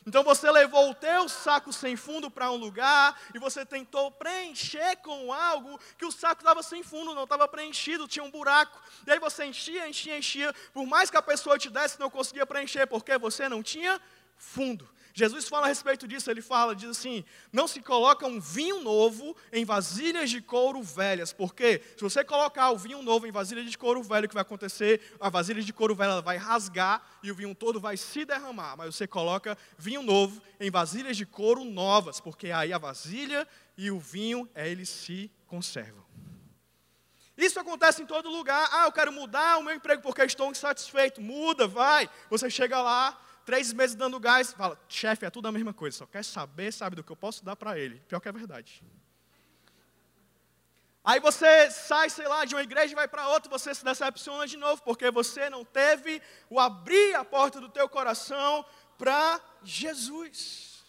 Então 0.06 0.22
você 0.22 0.50
levou 0.50 0.90
o 0.90 0.94
teu 0.94 1.28
saco 1.28 1.72
sem 1.72 1.96
fundo 1.96 2.30
para 2.30 2.50
um 2.50 2.56
lugar 2.56 3.20
e 3.34 3.38
você 3.38 3.64
tentou 3.64 4.10
preencher 4.10 4.96
com 4.96 5.32
algo 5.32 5.78
que 5.96 6.06
o 6.06 6.12
saco 6.12 6.40
estava 6.40 6.62
sem 6.62 6.82
fundo, 6.82 7.14
não 7.14 7.24
estava 7.24 7.46
preenchido, 7.46 8.08
tinha 8.08 8.24
um 8.24 8.30
buraco. 8.30 8.80
E 9.06 9.10
aí 9.10 9.18
você 9.18 9.44
enchia, 9.44 9.88
enchia, 9.88 10.16
enchia. 10.16 10.54
Por 10.72 10.86
mais 10.86 11.10
que 11.10 11.16
a 11.16 11.22
pessoa 11.22 11.58
te 11.58 11.68
desse, 11.68 12.00
não 12.00 12.10
conseguia 12.10 12.46
preencher, 12.46 12.86
porque 12.86 13.18
você 13.18 13.48
não 13.48 13.62
tinha 13.62 14.00
fundo. 14.36 14.88
Jesus 15.18 15.48
fala 15.48 15.66
a 15.66 15.68
respeito 15.68 16.06
disso, 16.06 16.30
ele 16.30 16.40
fala, 16.40 16.76
diz 16.76 16.90
assim: 16.90 17.24
não 17.52 17.66
se 17.66 17.82
coloca 17.82 18.24
um 18.24 18.38
vinho 18.38 18.80
novo 18.80 19.36
em 19.52 19.64
vasilhas 19.64 20.30
de 20.30 20.40
couro 20.40 20.80
velhas, 20.80 21.32
porque 21.32 21.82
se 21.96 22.02
você 22.04 22.22
colocar 22.22 22.70
o 22.70 22.78
vinho 22.78 23.02
novo 23.02 23.26
em 23.26 23.32
vasilha 23.32 23.64
de 23.64 23.76
couro 23.76 24.00
velho, 24.00 24.26
o 24.26 24.28
que 24.28 24.34
vai 24.34 24.42
acontecer? 24.42 25.16
A 25.18 25.28
vasilha 25.28 25.60
de 25.60 25.72
couro 25.72 25.92
velho 25.92 26.22
vai 26.22 26.36
rasgar 26.36 27.02
e 27.20 27.32
o 27.32 27.34
vinho 27.34 27.52
todo 27.52 27.80
vai 27.80 27.96
se 27.96 28.24
derramar. 28.24 28.76
Mas 28.76 28.94
você 28.94 29.08
coloca 29.08 29.58
vinho 29.76 30.02
novo 30.02 30.40
em 30.60 30.70
vasilhas 30.70 31.16
de 31.16 31.26
couro 31.26 31.64
novas, 31.64 32.20
porque 32.20 32.52
aí 32.52 32.72
a 32.72 32.78
vasilha 32.78 33.44
e 33.76 33.90
o 33.90 33.98
vinho, 33.98 34.48
eles 34.54 34.88
se 34.88 35.32
conservam. 35.48 36.06
Isso 37.36 37.58
acontece 37.58 38.02
em 38.02 38.06
todo 38.06 38.28
lugar. 38.28 38.68
Ah, 38.72 38.86
eu 38.86 38.92
quero 38.92 39.12
mudar 39.12 39.58
o 39.58 39.64
meu 39.64 39.74
emprego 39.74 40.00
porque 40.00 40.22
estou 40.22 40.50
insatisfeito. 40.50 41.20
Muda, 41.20 41.66
vai. 41.66 42.08
Você 42.30 42.50
chega 42.50 42.80
lá, 42.80 43.16
três 43.48 43.72
meses 43.72 43.96
dando 43.96 44.20
gás, 44.20 44.52
fala, 44.52 44.78
chefe, 44.90 45.24
é 45.24 45.30
tudo 45.30 45.48
a 45.48 45.52
mesma 45.52 45.72
coisa, 45.72 45.96
só 45.96 46.04
quer 46.04 46.22
saber, 46.22 46.70
sabe, 46.70 46.96
do 46.96 47.02
que 47.02 47.10
eu 47.10 47.16
posso 47.16 47.42
dar 47.42 47.56
para 47.56 47.78
ele. 47.78 47.98
Pior 48.06 48.20
que 48.20 48.28
é 48.28 48.32
verdade. 48.32 48.84
Aí 51.02 51.18
você 51.18 51.70
sai, 51.70 52.10
sei 52.10 52.28
lá, 52.28 52.44
de 52.44 52.54
uma 52.54 52.62
igreja 52.62 52.92
e 52.92 52.94
vai 52.94 53.08
para 53.08 53.26
outra, 53.30 53.48
você 53.48 53.74
se 53.74 53.82
decepciona 53.82 54.46
de 54.46 54.58
novo, 54.58 54.82
porque 54.82 55.10
você 55.10 55.48
não 55.48 55.64
teve 55.64 56.20
o 56.50 56.60
abrir 56.60 57.14
a 57.14 57.24
porta 57.24 57.58
do 57.58 57.70
teu 57.70 57.88
coração 57.88 58.66
para 58.98 59.40
Jesus. 59.64 60.84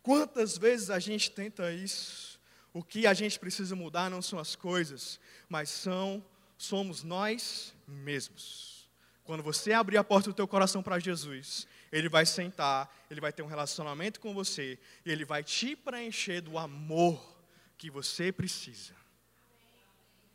Quantas 0.00 0.56
vezes 0.56 0.90
a 0.90 1.00
gente 1.00 1.28
tenta 1.28 1.72
isso? 1.72 2.38
O 2.72 2.84
que 2.84 3.04
a 3.04 3.14
gente 3.14 3.36
precisa 3.36 3.74
mudar 3.74 4.08
não 4.08 4.22
são 4.22 4.38
as 4.38 4.54
coisas, 4.54 5.18
mas 5.48 5.70
são 5.70 6.24
somos 6.56 7.02
nós 7.02 7.74
mesmos. 7.84 8.88
Quando 9.24 9.42
você 9.42 9.72
abrir 9.72 9.96
a 9.96 10.04
porta 10.04 10.30
do 10.30 10.36
teu 10.36 10.46
coração 10.46 10.84
para 10.84 11.00
Jesus, 11.00 11.66
ele 11.96 12.08
vai 12.08 12.26
sentar, 12.26 12.94
ele 13.10 13.20
vai 13.20 13.32
ter 13.32 13.42
um 13.42 13.46
relacionamento 13.46 14.20
com 14.20 14.34
você, 14.34 14.78
e 15.04 15.10
ele 15.10 15.24
vai 15.24 15.42
te 15.42 15.74
preencher 15.74 16.40
do 16.40 16.58
amor 16.58 17.36
que 17.78 17.90
você 17.90 18.30
precisa. 18.30 18.94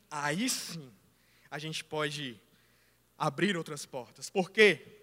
Aí 0.09 0.49
sim, 0.49 0.91
a 1.49 1.59
gente 1.59 1.83
pode 1.83 2.39
abrir 3.17 3.55
outras 3.55 3.85
portas. 3.85 4.29
Por 4.29 4.49
quê? 4.49 4.99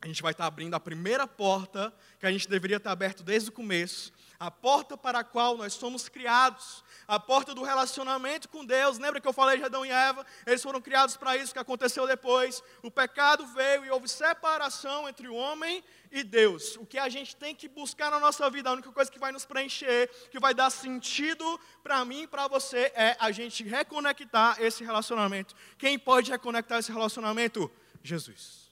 A 0.00 0.06
gente 0.06 0.22
vai 0.22 0.30
estar 0.30 0.46
abrindo 0.46 0.74
a 0.74 0.80
primeira 0.80 1.26
porta 1.26 1.92
que 2.20 2.26
a 2.26 2.30
gente 2.30 2.48
deveria 2.48 2.76
estar 2.76 2.92
aberto 2.92 3.24
desde 3.24 3.48
o 3.48 3.52
começo, 3.52 4.12
a 4.38 4.50
porta 4.50 4.96
para 4.96 5.20
a 5.20 5.24
qual 5.24 5.56
nós 5.56 5.74
somos 5.74 6.08
criados, 6.08 6.84
a 7.08 7.18
porta 7.18 7.54
do 7.54 7.62
relacionamento 7.64 8.48
com 8.48 8.64
Deus. 8.64 8.98
Lembra 8.98 9.20
que 9.20 9.26
eu 9.26 9.32
falei 9.32 9.58
de 9.58 9.64
Adão 9.64 9.84
e 9.84 9.90
Eva? 9.90 10.24
Eles 10.46 10.62
foram 10.62 10.80
criados 10.80 11.16
para 11.16 11.36
isso, 11.36 11.52
que 11.52 11.58
aconteceu 11.58 12.06
depois. 12.06 12.62
O 12.82 12.90
pecado 12.90 13.44
veio 13.46 13.84
e 13.84 13.90
houve 13.90 14.08
separação 14.08 15.08
entre 15.08 15.26
o 15.28 15.34
homem 15.34 15.82
e 16.12 16.22
Deus. 16.22 16.76
O 16.76 16.86
que 16.86 16.98
a 16.98 17.08
gente 17.08 17.34
tem 17.34 17.54
que 17.54 17.66
buscar 17.68 18.10
na 18.10 18.20
nossa 18.20 18.48
vida, 18.48 18.70
a 18.70 18.74
única 18.74 18.92
coisa 18.92 19.10
que 19.10 19.18
vai 19.18 19.32
nos 19.32 19.44
preencher, 19.44 20.08
que 20.30 20.38
vai 20.38 20.54
dar 20.54 20.70
sentido 20.70 21.58
para 21.82 22.04
mim 22.04 22.22
e 22.22 22.26
para 22.28 22.46
você, 22.46 22.92
é 22.94 23.16
a 23.18 23.32
gente 23.32 23.64
reconectar 23.64 24.62
esse 24.62 24.84
relacionamento. 24.84 25.54
Quem 25.76 25.98
pode 25.98 26.30
reconectar 26.30 26.78
esse 26.78 26.92
relacionamento? 26.92 27.70
Jesus. 28.02 28.68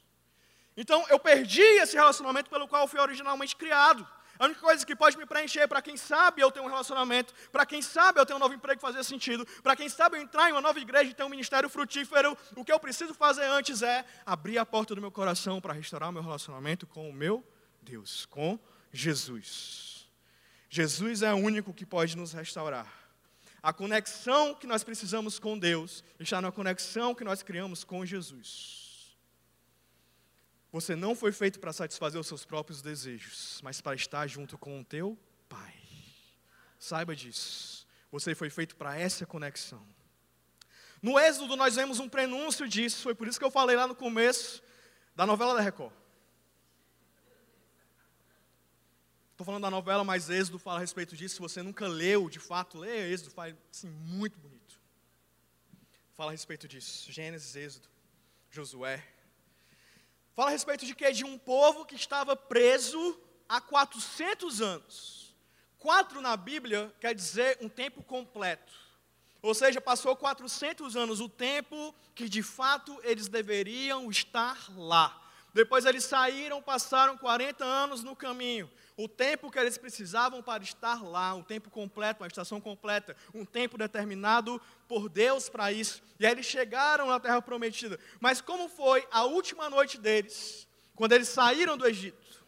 Então, 0.76 1.04
eu 1.08 1.18
perdi 1.18 1.62
esse 1.62 1.96
relacionamento 1.96 2.50
pelo 2.50 2.68
qual 2.68 2.82
eu 2.82 2.88
fui 2.88 3.00
originalmente 3.00 3.56
criado. 3.56 4.06
A 4.38 4.44
única 4.44 4.60
coisa 4.60 4.84
que 4.84 4.94
pode 4.94 5.16
me 5.16 5.26
preencher, 5.26 5.66
para 5.66 5.80
quem 5.80 5.96
sabe 5.96 6.42
eu 6.42 6.50
ter 6.50 6.60
um 6.60 6.66
relacionamento, 6.66 7.32
para 7.50 7.64
quem 7.64 7.80
sabe 7.80 8.20
eu 8.20 8.26
ter 8.26 8.34
um 8.34 8.38
novo 8.38 8.54
emprego 8.54 8.80
fazer 8.80 9.02
sentido, 9.04 9.46
para 9.62 9.76
quem 9.76 9.88
sabe 9.88 10.16
eu 10.16 10.22
entrar 10.22 10.48
em 10.48 10.52
uma 10.52 10.60
nova 10.60 10.78
igreja 10.78 11.10
e 11.10 11.14
ter 11.14 11.24
um 11.24 11.28
ministério 11.28 11.68
frutífero, 11.68 12.36
o 12.54 12.64
que 12.64 12.72
eu 12.72 12.78
preciso 12.78 13.14
fazer 13.14 13.44
antes 13.44 13.82
é 13.82 14.04
abrir 14.24 14.58
a 14.58 14.66
porta 14.66 14.94
do 14.94 15.00
meu 15.00 15.10
coração 15.10 15.60
para 15.60 15.72
restaurar 15.72 16.10
o 16.10 16.12
meu 16.12 16.22
relacionamento 16.22 16.86
com 16.86 17.08
o 17.08 17.12
meu 17.12 17.44
Deus, 17.82 18.26
com 18.26 18.58
Jesus. 18.92 20.06
Jesus 20.68 21.22
é 21.22 21.32
o 21.32 21.36
único 21.36 21.72
que 21.72 21.86
pode 21.86 22.16
nos 22.16 22.32
restaurar. 22.32 22.92
A 23.62 23.72
conexão 23.72 24.54
que 24.54 24.66
nós 24.66 24.84
precisamos 24.84 25.38
com 25.38 25.58
Deus 25.58 26.04
está 26.20 26.40
na 26.40 26.52
conexão 26.52 27.14
que 27.14 27.24
nós 27.24 27.42
criamos 27.42 27.82
com 27.82 28.04
Jesus. 28.06 28.85
Você 30.76 30.94
não 30.94 31.16
foi 31.16 31.32
feito 31.32 31.58
para 31.58 31.72
satisfazer 31.72 32.20
os 32.20 32.26
seus 32.26 32.44
próprios 32.44 32.82
desejos, 32.82 33.62
mas 33.64 33.80
para 33.80 33.96
estar 33.96 34.26
junto 34.26 34.58
com 34.58 34.78
o 34.78 34.84
teu 34.84 35.18
Pai. 35.48 35.74
Saiba 36.78 37.16
disso. 37.16 37.86
Você 38.12 38.34
foi 38.34 38.50
feito 38.50 38.76
para 38.76 38.94
essa 38.94 39.24
conexão. 39.24 39.82
No 41.00 41.18
Êxodo, 41.18 41.56
nós 41.56 41.76
vemos 41.76 41.98
um 41.98 42.10
prenúncio 42.10 42.68
disso, 42.68 43.02
foi 43.02 43.14
por 43.14 43.26
isso 43.26 43.38
que 43.38 43.44
eu 43.46 43.50
falei 43.50 43.74
lá 43.74 43.86
no 43.86 43.94
começo 43.94 44.62
da 45.14 45.24
novela 45.24 45.54
da 45.54 45.62
Record. 45.62 45.94
Estou 49.30 49.46
falando 49.46 49.62
da 49.62 49.70
novela, 49.70 50.04
mas 50.04 50.28
Êxodo 50.28 50.58
fala 50.58 50.76
a 50.76 50.80
respeito 50.80 51.16
disso. 51.16 51.36
Se 51.36 51.40
você 51.40 51.62
nunca 51.62 51.88
leu, 51.88 52.28
de 52.28 52.38
fato, 52.38 52.76
lê 52.76 53.14
Êxodo, 53.14 53.30
faz 53.30 53.56
assim, 53.72 53.88
muito 53.88 54.38
bonito. 54.38 54.78
Fala 56.12 56.32
a 56.32 56.32
respeito 56.32 56.68
disso. 56.68 57.10
Gênesis, 57.10 57.56
Êxodo, 57.56 57.88
Josué. 58.50 59.15
Fala 60.36 60.50
a 60.50 60.52
respeito 60.52 60.84
de 60.84 60.94
que? 60.94 61.10
De 61.12 61.24
um 61.24 61.38
povo 61.38 61.86
que 61.86 61.94
estava 61.94 62.36
preso 62.36 63.18
há 63.48 63.58
400 63.58 64.60
anos. 64.60 65.34
Quatro 65.78 66.20
na 66.20 66.36
Bíblia 66.36 66.94
quer 67.00 67.14
dizer 67.14 67.56
um 67.62 67.70
tempo 67.70 68.02
completo. 68.02 68.70
Ou 69.40 69.54
seja, 69.54 69.80
passou 69.80 70.14
400 70.14 70.94
anos, 70.94 71.20
o 71.20 71.28
tempo 71.28 71.94
que 72.14 72.28
de 72.28 72.42
fato 72.42 73.00
eles 73.02 73.28
deveriam 73.28 74.10
estar 74.10 74.58
lá. 74.76 75.18
Depois 75.54 75.86
eles 75.86 76.04
saíram, 76.04 76.60
passaram 76.60 77.16
40 77.16 77.64
anos 77.64 78.02
no 78.02 78.14
caminho. 78.14 78.70
O 78.96 79.06
tempo 79.06 79.50
que 79.50 79.58
eles 79.58 79.76
precisavam 79.76 80.42
para 80.42 80.62
estar 80.62 81.02
lá, 81.02 81.34
um 81.34 81.42
tempo 81.42 81.68
completo, 81.68 82.22
uma 82.22 82.26
estação 82.26 82.58
completa, 82.58 83.14
um 83.34 83.44
tempo 83.44 83.76
determinado 83.76 84.60
por 84.88 85.10
Deus 85.10 85.50
para 85.50 85.70
isso. 85.70 86.02
E 86.18 86.24
aí 86.24 86.32
eles 86.32 86.46
chegaram 86.46 87.06
na 87.08 87.20
terra 87.20 87.42
prometida. 87.42 88.00
Mas 88.20 88.40
como 88.40 88.70
foi 88.70 89.06
a 89.10 89.24
última 89.24 89.68
noite 89.68 89.98
deles, 89.98 90.66
quando 90.94 91.12
eles 91.12 91.28
saíram 91.28 91.76
do 91.76 91.86
Egito? 91.86 92.46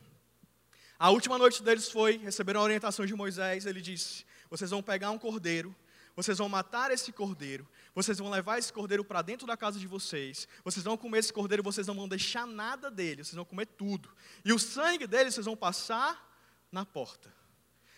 A 0.98 1.10
última 1.10 1.36
noite 1.36 1.62
deles 1.62 1.90
foi, 1.90 2.16
receberam 2.16 2.60
a 2.60 2.64
orientação 2.64 3.04
de 3.04 3.14
Moisés, 3.14 3.66
ele 3.66 3.82
disse: 3.82 4.24
"Vocês 4.48 4.70
vão 4.70 4.82
pegar 4.82 5.10
um 5.10 5.18
cordeiro, 5.18 5.76
vocês 6.16 6.38
vão 6.38 6.48
matar 6.48 6.90
esse 6.90 7.12
cordeiro, 7.12 7.68
vocês 7.94 8.18
vão 8.18 8.30
levar 8.30 8.58
esse 8.58 8.72
cordeiro 8.72 9.04
para 9.04 9.22
dentro 9.22 9.46
da 9.46 9.56
casa 9.56 9.78
de 9.78 9.86
vocês. 9.86 10.48
Vocês 10.64 10.82
vão 10.82 10.96
comer 10.96 11.18
esse 11.18 11.32
cordeiro, 11.32 11.62
vocês 11.62 11.86
não 11.86 11.94
vão 11.94 12.08
deixar 12.08 12.46
nada 12.46 12.90
dele, 12.90 13.22
vocês 13.22 13.36
vão 13.36 13.44
comer 13.44 13.66
tudo. 13.66 14.10
E 14.44 14.52
o 14.52 14.58
sangue 14.58 15.06
dele 15.06 15.30
vocês 15.30 15.46
vão 15.46 15.56
passar 15.56 16.27
na 16.70 16.84
porta. 16.84 17.32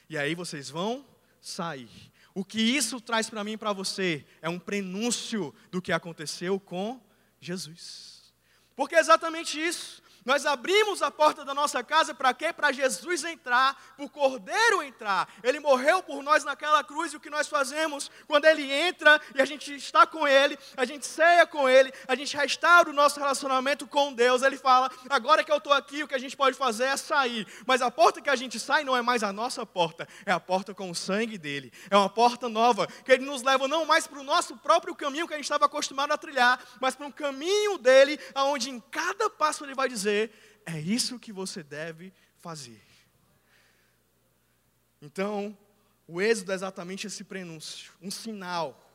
E 0.08 0.16
aí 0.18 0.34
vocês 0.34 0.70
vão 0.70 1.06
sair. 1.40 2.10
O 2.34 2.44
que 2.44 2.60
isso 2.60 3.00
traz 3.00 3.28
para 3.28 3.42
mim 3.42 3.52
e 3.52 3.56
para 3.56 3.72
você 3.72 4.24
é 4.40 4.48
um 4.48 4.58
prenúncio 4.58 5.54
do 5.70 5.82
que 5.82 5.92
aconteceu 5.92 6.60
com 6.60 7.00
Jesus. 7.40 8.32
Porque 8.76 8.94
é 8.94 9.00
exatamente 9.00 9.60
isso. 9.60 10.02
Nós 10.30 10.46
abrimos 10.46 11.02
a 11.02 11.10
porta 11.10 11.44
da 11.44 11.52
nossa 11.52 11.82
casa 11.82 12.14
para 12.14 12.32
quê? 12.32 12.52
Para 12.52 12.70
Jesus 12.70 13.24
entrar, 13.24 13.76
para 13.96 14.04
o 14.04 14.08
Cordeiro 14.08 14.80
entrar. 14.80 15.28
Ele 15.42 15.58
morreu 15.58 16.04
por 16.04 16.22
nós 16.22 16.44
naquela 16.44 16.84
cruz 16.84 17.12
e 17.12 17.16
o 17.16 17.20
que 17.20 17.28
nós 17.28 17.48
fazemos 17.48 18.08
quando 18.28 18.44
ele 18.44 18.70
entra 18.70 19.20
e 19.34 19.42
a 19.42 19.44
gente 19.44 19.74
está 19.74 20.06
com 20.06 20.28
ele, 20.28 20.56
a 20.76 20.84
gente 20.84 21.04
ceia 21.04 21.44
com 21.48 21.68
ele, 21.68 21.92
a 22.06 22.14
gente 22.14 22.36
restaura 22.36 22.88
o 22.88 22.92
nosso 22.92 23.18
relacionamento 23.18 23.88
com 23.88 24.12
Deus. 24.12 24.42
Ele 24.42 24.56
fala: 24.56 24.88
agora 25.08 25.42
que 25.42 25.50
eu 25.50 25.56
estou 25.56 25.72
aqui, 25.72 26.04
o 26.04 26.06
que 26.06 26.14
a 26.14 26.18
gente 26.18 26.36
pode 26.36 26.56
fazer 26.56 26.84
é 26.84 26.96
sair. 26.96 27.44
Mas 27.66 27.82
a 27.82 27.90
porta 27.90 28.20
que 28.20 28.30
a 28.30 28.36
gente 28.36 28.60
sai 28.60 28.84
não 28.84 28.96
é 28.96 29.02
mais 29.02 29.24
a 29.24 29.32
nossa 29.32 29.66
porta, 29.66 30.06
é 30.24 30.30
a 30.30 30.38
porta 30.38 30.72
com 30.72 30.88
o 30.92 30.94
sangue 30.94 31.38
dele. 31.38 31.72
É 31.90 31.96
uma 31.96 32.08
porta 32.08 32.48
nova 32.48 32.86
que 32.86 33.10
ele 33.10 33.24
nos 33.24 33.42
leva 33.42 33.66
não 33.66 33.84
mais 33.84 34.06
para 34.06 34.20
o 34.20 34.22
nosso 34.22 34.56
próprio 34.58 34.94
caminho 34.94 35.26
que 35.26 35.34
a 35.34 35.36
gente 35.36 35.46
estava 35.46 35.64
acostumado 35.64 36.12
a 36.12 36.16
trilhar, 36.16 36.60
mas 36.80 36.94
para 36.94 37.08
um 37.08 37.10
caminho 37.10 37.78
dele, 37.78 38.16
aonde 38.32 38.70
em 38.70 38.78
cada 38.78 39.28
passo 39.28 39.64
ele 39.64 39.74
vai 39.74 39.88
dizer 39.88 40.19
é 40.66 40.78
isso 40.78 41.18
que 41.18 41.32
você 41.32 41.62
deve 41.62 42.12
fazer. 42.38 42.82
Então, 45.00 45.56
o 46.06 46.20
êxodo 46.20 46.52
é 46.52 46.54
exatamente 46.54 47.06
esse 47.06 47.24
prenúncio, 47.24 47.92
um 48.02 48.10
sinal 48.10 48.86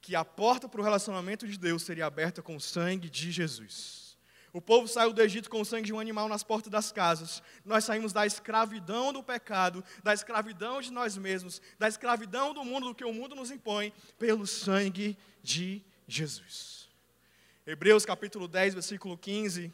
que 0.00 0.14
a 0.14 0.24
porta 0.24 0.68
para 0.68 0.80
o 0.80 0.84
relacionamento 0.84 1.46
de 1.46 1.58
Deus 1.58 1.82
seria 1.82 2.06
aberta 2.06 2.40
com 2.40 2.56
o 2.56 2.60
sangue 2.60 3.10
de 3.10 3.30
Jesus. 3.30 4.16
O 4.52 4.60
povo 4.60 4.88
saiu 4.88 5.12
do 5.12 5.20
Egito 5.20 5.50
com 5.50 5.60
o 5.60 5.64
sangue 5.64 5.86
de 5.86 5.92
um 5.92 6.00
animal 6.00 6.28
nas 6.28 6.42
portas 6.42 6.70
das 6.70 6.90
casas. 6.90 7.42
Nós 7.64 7.84
saímos 7.84 8.12
da 8.12 8.24
escravidão 8.24 9.12
do 9.12 9.22
pecado, 9.22 9.84
da 10.02 10.14
escravidão 10.14 10.80
de 10.80 10.90
nós 10.90 11.16
mesmos, 11.16 11.60
da 11.78 11.86
escravidão 11.86 12.54
do 12.54 12.64
mundo, 12.64 12.88
do 12.88 12.94
que 12.94 13.04
o 13.04 13.12
mundo 13.12 13.34
nos 13.34 13.50
impõe, 13.50 13.92
pelo 14.18 14.46
sangue 14.46 15.18
de 15.42 15.84
Jesus. 16.06 16.88
Hebreus 17.66 18.06
capítulo 18.06 18.48
10, 18.48 18.74
versículo 18.74 19.18
15 19.18 19.70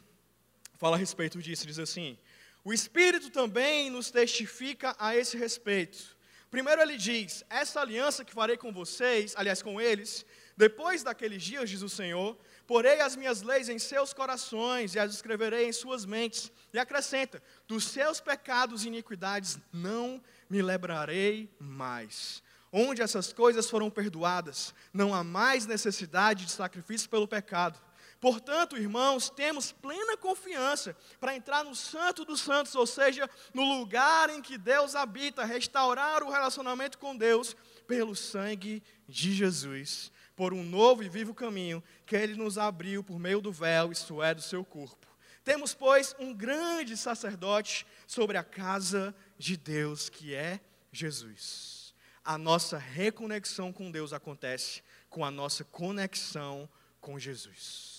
fala 0.77 0.95
a 0.95 0.99
respeito 0.99 1.41
disso, 1.41 1.65
diz 1.67 1.79
assim: 1.79 2.17
O 2.63 2.73
Espírito 2.73 3.29
também 3.29 3.89
nos 3.89 4.11
testifica 4.11 4.95
a 4.99 5.15
esse 5.15 5.37
respeito. 5.37 6.15
Primeiro 6.49 6.81
ele 6.81 6.97
diz: 6.97 7.43
Essa 7.49 7.81
aliança 7.81 8.23
que 8.23 8.33
farei 8.33 8.57
com 8.57 8.71
vocês, 8.71 9.33
aliás, 9.35 9.61
com 9.61 9.79
eles, 9.79 10.25
depois 10.55 11.03
daqueles 11.03 11.43
dias, 11.43 11.69
diz 11.69 11.81
o 11.81 11.89
Senhor, 11.89 12.37
porei 12.65 13.01
as 13.01 13.15
minhas 13.15 13.41
leis 13.41 13.67
em 13.67 13.77
seus 13.77 14.13
corações 14.13 14.95
e 14.95 14.99
as 14.99 15.13
escreverei 15.13 15.67
em 15.67 15.73
suas 15.73 16.05
mentes. 16.05 16.51
E 16.73 16.79
acrescenta: 16.79 17.43
Dos 17.67 17.85
seus 17.85 18.21
pecados 18.21 18.83
e 18.83 18.87
iniquidades 18.87 19.59
não 19.73 20.21
me 20.49 20.61
lembrarei 20.61 21.49
mais. 21.59 22.41
Onde 22.71 23.01
essas 23.01 23.31
coisas 23.31 23.69
foram 23.69 23.89
perdoadas, 23.89 24.73
não 24.93 25.13
há 25.13 25.23
mais 25.23 25.65
necessidade 25.65 26.45
de 26.45 26.51
sacrifício 26.51 27.09
pelo 27.09 27.27
pecado. 27.27 27.79
Portanto, 28.19 28.77
irmãos, 28.77 29.29
temos 29.29 29.71
plena 29.71 30.17
confiança 30.17 30.95
para 31.19 31.35
entrar 31.35 31.63
no 31.63 31.75
Santo 31.75 32.25
dos 32.25 32.41
Santos, 32.41 32.73
ou 32.75 32.87
seja, 32.87 33.29
no 33.53 33.63
lugar 33.77 34.29
em 34.29 34.41
que 34.41 34.57
Deus 34.57 34.95
habita, 34.95 35.43
restaurar 35.43 36.23
o 36.23 36.31
relacionamento 36.31 36.97
com 36.97 37.15
Deus 37.15 37.55
pelo 37.85 38.15
sangue 38.15 38.81
de 39.07 39.33
Jesus, 39.33 40.11
por 40.35 40.53
um 40.53 40.63
novo 40.63 41.03
e 41.03 41.09
vivo 41.09 41.33
caminho 41.33 41.83
que 42.05 42.15
Ele 42.15 42.35
nos 42.35 42.57
abriu 42.57 43.03
por 43.03 43.19
meio 43.19 43.41
do 43.41 43.51
véu, 43.51 43.91
isto 43.91 44.23
é, 44.23 44.33
do 44.33 44.41
seu 44.41 44.63
corpo. 44.65 45.05
Temos, 45.43 45.75
pois, 45.75 46.15
um 46.17 46.33
grande 46.33 46.97
sacerdote 46.97 47.85
sobre 48.07 48.35
a 48.35 48.43
casa 48.43 49.15
de 49.37 49.55
Deus, 49.55 50.09
que 50.09 50.33
é 50.33 50.59
Jesus. 50.91 51.93
A 52.23 52.39
nossa 52.39 52.79
reconexão 52.79 53.71
com 53.71 53.91
Deus 53.91 54.11
acontece 54.11 54.81
com 55.07 55.23
a 55.23 55.29
nossa 55.29 55.63
conexão 55.63 56.67
com 56.99 57.19
Jesus. 57.19 57.94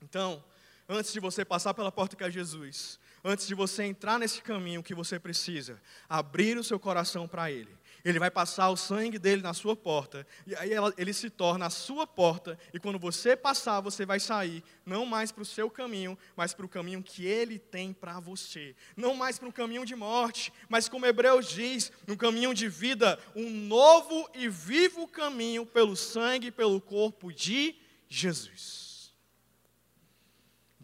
Então, 0.00 0.42
antes 0.88 1.12
de 1.12 1.20
você 1.20 1.44
passar 1.44 1.74
pela 1.74 1.90
porta 1.90 2.16
que 2.16 2.24
é 2.24 2.30
Jesus, 2.30 2.98
antes 3.24 3.46
de 3.46 3.54
você 3.54 3.84
entrar 3.84 4.18
nesse 4.18 4.40
caminho 4.42 4.82
que 4.82 4.94
você 4.94 5.18
precisa, 5.18 5.80
abrir 6.08 6.56
o 6.56 6.64
seu 6.64 6.78
coração 6.78 7.26
para 7.26 7.50
Ele. 7.50 7.76
Ele 8.04 8.20
vai 8.20 8.30
passar 8.30 8.70
o 8.70 8.76
sangue 8.76 9.18
dele 9.18 9.42
na 9.42 9.52
sua 9.52 9.74
porta, 9.74 10.24
e 10.46 10.54
aí 10.54 10.70
ele 10.96 11.12
se 11.12 11.28
torna 11.28 11.66
a 11.66 11.70
sua 11.70 12.06
porta, 12.06 12.56
e 12.72 12.78
quando 12.78 13.00
você 13.00 13.34
passar, 13.34 13.80
você 13.80 14.06
vai 14.06 14.20
sair, 14.20 14.62
não 14.84 15.04
mais 15.04 15.32
para 15.32 15.42
o 15.42 15.46
seu 15.46 15.68
caminho, 15.68 16.16
mas 16.36 16.54
para 16.54 16.64
o 16.64 16.68
caminho 16.68 17.02
que 17.02 17.26
ele 17.26 17.58
tem 17.58 17.92
para 17.92 18.20
você. 18.20 18.76
Não 18.96 19.16
mais 19.16 19.40
para 19.40 19.48
um 19.48 19.52
caminho 19.52 19.84
de 19.84 19.96
morte, 19.96 20.52
mas 20.68 20.88
como 20.88 21.04
Hebreus 21.04 21.48
diz, 21.48 21.90
um 22.06 22.14
caminho 22.16 22.54
de 22.54 22.68
vida, 22.68 23.18
um 23.34 23.50
novo 23.50 24.30
e 24.32 24.48
vivo 24.48 25.08
caminho 25.08 25.66
pelo 25.66 25.96
sangue 25.96 26.46
e 26.46 26.52
pelo 26.52 26.80
corpo 26.80 27.32
de 27.32 27.74
Jesus. 28.08 28.95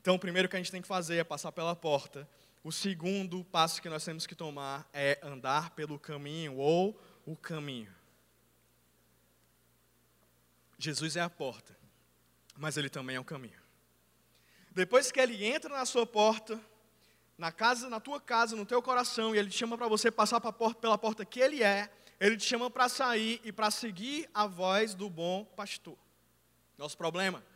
Então, 0.03 0.17
o 0.17 0.19
primeiro 0.19 0.49
que 0.49 0.57
a 0.57 0.59
gente 0.59 0.73
tem 0.73 0.83
que 0.83 0.89
fazer 0.89 1.19
é 1.19 1.23
passar 1.23 1.53
pela 1.53 1.77
porta. 1.77 2.29
O 2.65 2.73
segundo 2.73 3.45
passo 3.45 3.81
que 3.81 3.89
nós 3.89 4.05
temos 4.05 4.27
que 4.27 4.35
tomar 4.35 4.89
é 4.93 5.17
andar 5.23 5.71
pelo 5.71 5.97
caminho 5.97 6.57
ou 6.57 7.01
o 7.25 7.37
caminho. 7.37 7.95
Jesus 10.77 11.15
é 11.15 11.21
a 11.21 11.31
porta, 11.31 11.79
mas 12.57 12.77
ele 12.77 12.91
também 12.91 13.15
é 13.15 13.21
o 13.21 13.25
caminho. 13.25 13.61
Depois 14.73 15.13
que 15.13 15.21
ele 15.21 15.45
entra 15.45 15.73
na 15.73 15.87
sua 15.87 16.05
porta, 16.05 16.61
na 17.39 17.53
casa, 17.53 17.89
na 17.89 18.01
tua 18.01 18.21
casa, 18.21 18.57
no 18.57 18.67
teu 18.67 18.83
coração, 18.83 19.33
e 19.33 19.39
ele 19.39 19.51
te 19.51 19.57
chama 19.57 19.79
para 19.79 19.87
você 19.87 20.11
passar 20.11 20.41
pela 20.41 20.99
porta 20.99 21.25
que 21.25 21.39
ele 21.39 21.63
é, 21.63 21.89
ele 22.19 22.37
te 22.37 22.45
chama 22.45 22.69
para 22.69 22.89
sair 22.89 23.41
e 23.45 23.53
para 23.53 23.71
seguir 23.71 24.29
a 24.35 24.49
voz 24.49 24.97
do 24.97 25.09
bom 25.09 25.45
pastor. 25.45 25.97
Nosso 26.77 26.99
problema 26.99 27.52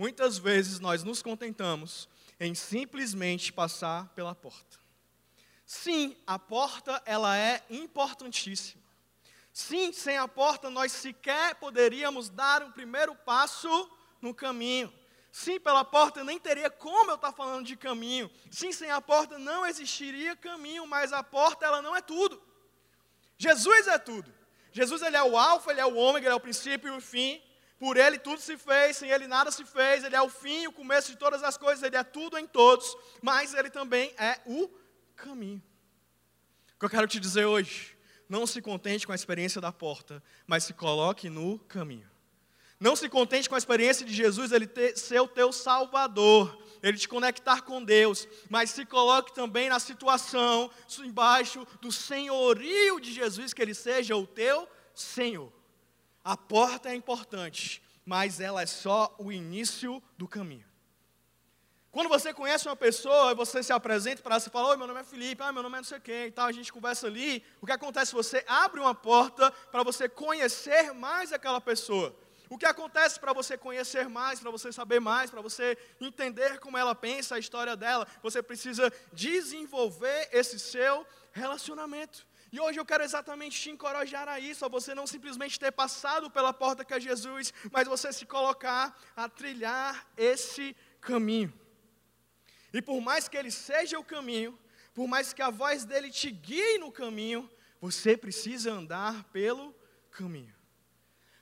Muitas 0.00 0.38
vezes 0.38 0.80
nós 0.80 1.04
nos 1.04 1.20
contentamos 1.20 2.08
em 2.40 2.54
simplesmente 2.54 3.52
passar 3.52 4.08
pela 4.14 4.34
porta. 4.34 4.78
Sim, 5.66 6.16
a 6.26 6.38
porta 6.38 7.02
ela 7.04 7.36
é 7.36 7.62
importantíssima. 7.68 8.82
Sim, 9.52 9.92
sem 9.92 10.16
a 10.16 10.26
porta 10.26 10.70
nós 10.70 10.90
sequer 10.90 11.56
poderíamos 11.56 12.30
dar 12.30 12.62
um 12.62 12.72
primeiro 12.72 13.14
passo 13.14 13.90
no 14.22 14.32
caminho. 14.32 14.90
Sim, 15.30 15.60
pela 15.60 15.84
porta 15.84 16.24
nem 16.24 16.38
teria 16.40 16.70
como 16.70 17.10
eu 17.10 17.16
estar 17.16 17.32
falando 17.32 17.66
de 17.66 17.76
caminho. 17.76 18.30
Sim, 18.50 18.72
sem 18.72 18.90
a 18.90 19.02
porta 19.02 19.38
não 19.38 19.66
existiria 19.66 20.34
caminho, 20.34 20.86
mas 20.86 21.12
a 21.12 21.22
porta 21.22 21.66
ela 21.66 21.82
não 21.82 21.94
é 21.94 22.00
tudo. 22.00 22.42
Jesus 23.36 23.86
é 23.86 23.98
tudo. 23.98 24.32
Jesus 24.72 25.02
ele 25.02 25.18
é 25.18 25.22
o 25.22 25.36
alfa, 25.36 25.72
ele 25.72 25.80
é 25.80 25.84
o 25.84 25.94
ômega, 25.94 26.26
ele 26.26 26.32
é 26.32 26.36
o 26.36 26.40
princípio 26.40 26.88
e 26.88 26.96
o 26.96 27.02
fim. 27.02 27.42
Por 27.80 27.96
ele 27.96 28.18
tudo 28.18 28.38
se 28.42 28.58
fez, 28.58 28.98
sem 28.98 29.10
ele 29.10 29.26
nada 29.26 29.50
se 29.50 29.64
fez. 29.64 30.04
Ele 30.04 30.14
é 30.14 30.20
o 30.20 30.28
fim, 30.28 30.66
o 30.66 30.72
começo 30.72 31.10
de 31.10 31.16
todas 31.16 31.42
as 31.42 31.56
coisas, 31.56 31.82
ele 31.82 31.96
é 31.96 32.04
tudo 32.04 32.36
em 32.36 32.46
todos, 32.46 32.94
mas 33.22 33.54
ele 33.54 33.70
também 33.70 34.14
é 34.18 34.38
o 34.44 34.68
caminho. 35.16 35.62
O 36.76 36.78
que 36.78 36.84
eu 36.84 36.90
quero 36.90 37.08
te 37.08 37.18
dizer 37.18 37.46
hoje, 37.46 37.96
não 38.28 38.46
se 38.46 38.60
contente 38.60 39.06
com 39.06 39.12
a 39.12 39.14
experiência 39.14 39.62
da 39.62 39.72
porta, 39.72 40.22
mas 40.46 40.64
se 40.64 40.74
coloque 40.74 41.30
no 41.30 41.58
caminho. 41.60 42.08
Não 42.78 42.94
se 42.94 43.08
contente 43.08 43.48
com 43.48 43.54
a 43.54 43.58
experiência 43.58 44.04
de 44.04 44.12
Jesus, 44.12 44.52
ele 44.52 44.66
ter, 44.66 44.94
ser 44.98 45.20
o 45.20 45.28
teu 45.28 45.50
salvador, 45.50 46.62
ele 46.82 46.98
te 46.98 47.08
conectar 47.08 47.62
com 47.62 47.82
Deus, 47.82 48.28
mas 48.50 48.70
se 48.70 48.84
coloque 48.84 49.34
também 49.34 49.70
na 49.70 49.78
situação, 49.78 50.70
embaixo 51.02 51.66
do 51.80 51.90
senhorio 51.90 53.00
de 53.00 53.10
Jesus, 53.10 53.54
que 53.54 53.62
ele 53.62 53.74
seja 53.74 54.16
o 54.16 54.26
teu 54.26 54.68
Senhor. 54.94 55.50
A 56.24 56.36
porta 56.36 56.90
é 56.90 56.94
importante, 56.94 57.82
mas 58.04 58.40
ela 58.40 58.62
é 58.62 58.66
só 58.66 59.14
o 59.18 59.32
início 59.32 60.02
do 60.18 60.28
caminho. 60.28 60.68
Quando 61.90 62.08
você 62.08 62.32
conhece 62.32 62.68
uma 62.68 62.76
pessoa 62.76 63.34
você 63.34 63.62
se 63.62 63.72
apresenta 63.72 64.22
para 64.22 64.34
ela, 64.34 64.40
você 64.40 64.48
fala, 64.50 64.68
oi, 64.68 64.76
meu 64.76 64.86
nome 64.86 65.00
é 65.00 65.04
Felipe, 65.04 65.42
ah, 65.42 65.52
meu 65.52 65.62
nome 65.62 65.76
é 65.76 65.78
não 65.78 65.84
sei 65.84 65.98
quem 65.98 66.26
e 66.26 66.30
tal, 66.30 66.46
a 66.46 66.52
gente 66.52 66.72
conversa 66.72 67.08
ali, 67.08 67.44
o 67.60 67.66
que 67.66 67.72
acontece? 67.72 68.12
Você 68.12 68.44
abre 68.46 68.78
uma 68.78 68.94
porta 68.94 69.50
para 69.50 69.82
você 69.82 70.08
conhecer 70.08 70.92
mais 70.92 71.32
aquela 71.32 71.60
pessoa. 71.60 72.14
O 72.48 72.58
que 72.58 72.66
acontece 72.66 73.18
para 73.18 73.32
você 73.32 73.56
conhecer 73.56 74.08
mais, 74.08 74.40
para 74.40 74.50
você 74.50 74.72
saber 74.72 75.00
mais, 75.00 75.30
para 75.30 75.40
você 75.40 75.78
entender 76.00 76.58
como 76.58 76.76
ela 76.76 76.94
pensa, 76.94 77.36
a 77.36 77.38
história 77.38 77.76
dela, 77.76 78.06
você 78.22 78.42
precisa 78.42 78.92
desenvolver 79.12 80.28
esse 80.32 80.58
seu 80.58 81.06
relacionamento. 81.32 82.26
E 82.52 82.58
hoje 82.58 82.80
eu 82.80 82.84
quero 82.84 83.04
exatamente 83.04 83.60
te 83.60 83.70
encorajar 83.70 84.28
a 84.28 84.40
isso, 84.40 84.64
a 84.64 84.68
você 84.68 84.94
não 84.94 85.06
simplesmente 85.06 85.58
ter 85.58 85.70
passado 85.70 86.30
pela 86.30 86.52
porta 86.52 86.84
que 86.84 86.92
é 86.92 87.00
Jesus, 87.00 87.54
mas 87.70 87.86
você 87.86 88.12
se 88.12 88.26
colocar 88.26 88.98
a 89.14 89.28
trilhar 89.28 90.08
esse 90.16 90.76
caminho. 91.00 91.52
E 92.72 92.82
por 92.82 93.00
mais 93.00 93.28
que 93.28 93.36
ele 93.36 93.50
seja 93.50 93.98
o 93.98 94.04
caminho, 94.04 94.58
por 94.92 95.06
mais 95.06 95.32
que 95.32 95.42
a 95.42 95.50
voz 95.50 95.84
dele 95.84 96.10
te 96.10 96.30
guie 96.30 96.78
no 96.78 96.90
caminho, 96.90 97.48
você 97.80 98.16
precisa 98.16 98.72
andar 98.72 99.24
pelo 99.24 99.74
caminho. 100.10 100.54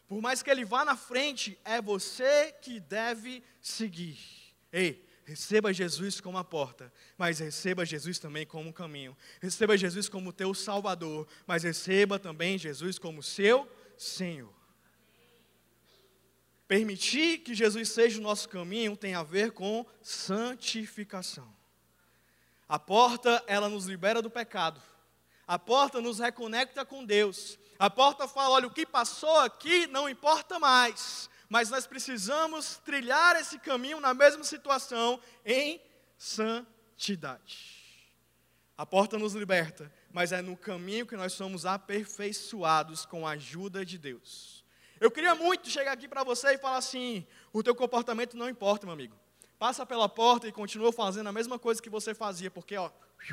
Por 0.07 0.21
mais 0.21 0.43
que 0.43 0.51
ele 0.51 0.65
vá 0.65 0.85
na 0.85 0.97
frente, 0.97 1.59
é 1.65 1.81
você 1.81 2.53
que 2.63 2.81
deve 2.81 3.43
seguir. 3.61 4.19
Ei, 4.73 5.08
receba 5.29 5.75
Jesus 5.75 6.23
como 6.23 6.39
a 6.39 6.45
porta, 6.45 6.91
mas 7.19 7.39
receba 7.39 7.85
Jesus 7.85 8.19
também 8.19 8.47
como 8.47 8.71
um 8.71 8.73
caminho. 8.73 9.15
Receba 9.43 9.77
Jesus 9.77 10.09
como 10.09 10.33
teu 10.33 10.55
Salvador, 10.55 11.29
mas 11.47 11.65
receba 11.65 12.19
também 12.19 12.57
Jesus 12.57 12.99
como 12.99 13.23
seu 13.23 13.71
Senhor. 13.99 14.51
Permitir 16.67 17.41
que 17.41 17.55
Jesus 17.55 17.91
seja 17.91 18.19
o 18.19 18.23
nosso 18.23 18.49
caminho 18.49 18.97
tem 18.97 19.15
a 19.15 19.23
ver 19.23 19.53
com 19.53 19.85
santificação. 20.01 21.55
A 22.67 22.79
porta, 22.79 23.45
ela 23.47 23.69
nos 23.69 23.85
libera 23.85 24.23
do 24.23 24.31
pecado. 24.31 24.81
A 25.47 25.59
porta 25.59 26.01
nos 26.01 26.21
reconecta 26.21 26.87
com 26.87 27.05
Deus. 27.05 27.59
A 27.79 27.91
porta 27.91 28.27
fala: 28.27 28.55
olha, 28.55 28.67
o 28.67 28.73
que 28.73 28.87
passou 28.87 29.41
aqui 29.41 29.87
não 29.89 30.09
importa 30.09 30.59
mais, 30.59 31.29
mas 31.49 31.71
nós 31.71 31.87
precisamos 31.87 32.77
trilhar 32.85 33.37
esse 33.37 33.59
caminho 33.59 34.01
na 34.01 34.13
mesma 34.13 34.45
situação 34.45 35.21
em 35.45 35.81
santidade. 36.17 37.79
A 38.77 38.87
porta 38.87 39.19
nos 39.19 39.35
liberta, 39.35 39.93
mas 40.13 40.31
é 40.31 40.41
no 40.41 40.57
caminho 40.57 41.07
que 41.07 41.17
nós 41.17 41.33
somos 41.33 41.67
aperfeiçoados 41.67 43.05
com 43.07 43.27
a 43.27 43.33
ajuda 43.33 43.85
de 43.85 43.99
Deus. 43.99 44.65
Eu 45.01 45.11
queria 45.11 45.35
muito 45.35 45.69
chegar 45.69 45.93
aqui 45.93 46.07
para 46.07 46.23
você 46.23 46.55
e 46.55 46.59
falar 46.59 46.77
assim: 46.77 47.27
o 47.53 47.63
teu 47.63 47.75
comportamento 47.75 48.37
não 48.37 48.49
importa, 48.49 48.87
meu 48.87 48.93
amigo. 48.93 49.19
Passa 49.59 49.85
pela 49.85 50.09
porta 50.09 50.47
e 50.47 50.53
continua 50.53 50.93
fazendo 50.93 51.29
a 51.29 51.33
mesma 51.33 51.59
coisa 51.59 51.83
que 51.83 51.91
você 51.91 52.15
fazia, 52.15 52.51
porque 52.51 52.77
ó, 52.77 52.91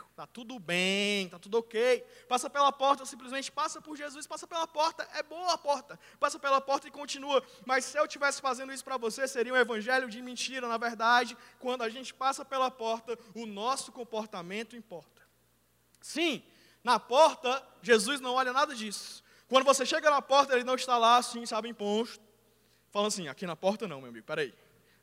Está 0.10 0.26
tudo 0.26 0.58
bem, 0.60 1.26
está 1.26 1.38
tudo 1.38 1.60
ok. 1.60 2.04
Passa 2.28 2.50
pela 2.50 2.72
porta, 2.72 3.06
simplesmente 3.06 3.52
passa 3.52 3.82
por 3.82 3.96
Jesus, 3.96 4.26
passa 4.26 4.48
pela 4.48 4.66
porta, 4.66 5.08
é 5.14 5.22
boa 5.22 5.54
a 5.54 5.58
porta. 5.58 6.00
Passa 6.20 6.40
pela 6.40 6.60
porta 6.60 6.88
e 6.88 6.92
continua. 6.92 7.44
Mas 7.66 7.86
se 7.86 7.98
eu 7.98 8.06
estivesse 8.06 8.42
fazendo 8.42 8.74
isso 8.74 8.84
para 8.84 8.98
você, 8.98 9.28
seria 9.28 9.54
um 9.54 9.58
evangelho 9.58 10.10
de 10.10 10.22
mentira. 10.22 10.68
Na 10.68 10.78
verdade, 10.78 11.38
quando 11.60 11.84
a 11.84 11.90
gente 11.90 12.14
passa 12.14 12.44
pela 12.44 12.72
porta, 12.72 13.18
o 13.34 13.46
nosso 13.46 13.92
comportamento 13.92 14.76
importa. 14.76 15.22
Sim, 16.02 16.44
na 16.84 17.00
porta, 17.00 17.64
Jesus 17.82 18.20
não 18.20 18.34
olha 18.34 18.52
nada 18.52 18.74
disso. 18.74 19.24
Quando 19.48 19.66
você 19.66 19.86
chega 19.86 20.10
na 20.10 20.22
porta, 20.22 20.54
ele 20.54 20.64
não 20.64 20.76
está 20.76 20.98
lá 20.98 21.18
assim, 21.18 21.46
sabe, 21.46 21.70
imposto. 21.70 22.24
Fala 22.90 23.08
assim, 23.08 23.28
aqui 23.28 23.46
na 23.46 23.56
porta 23.56 23.88
não, 23.88 24.00
meu 24.00 24.10
amigo, 24.10 24.26
peraí. 24.26 24.54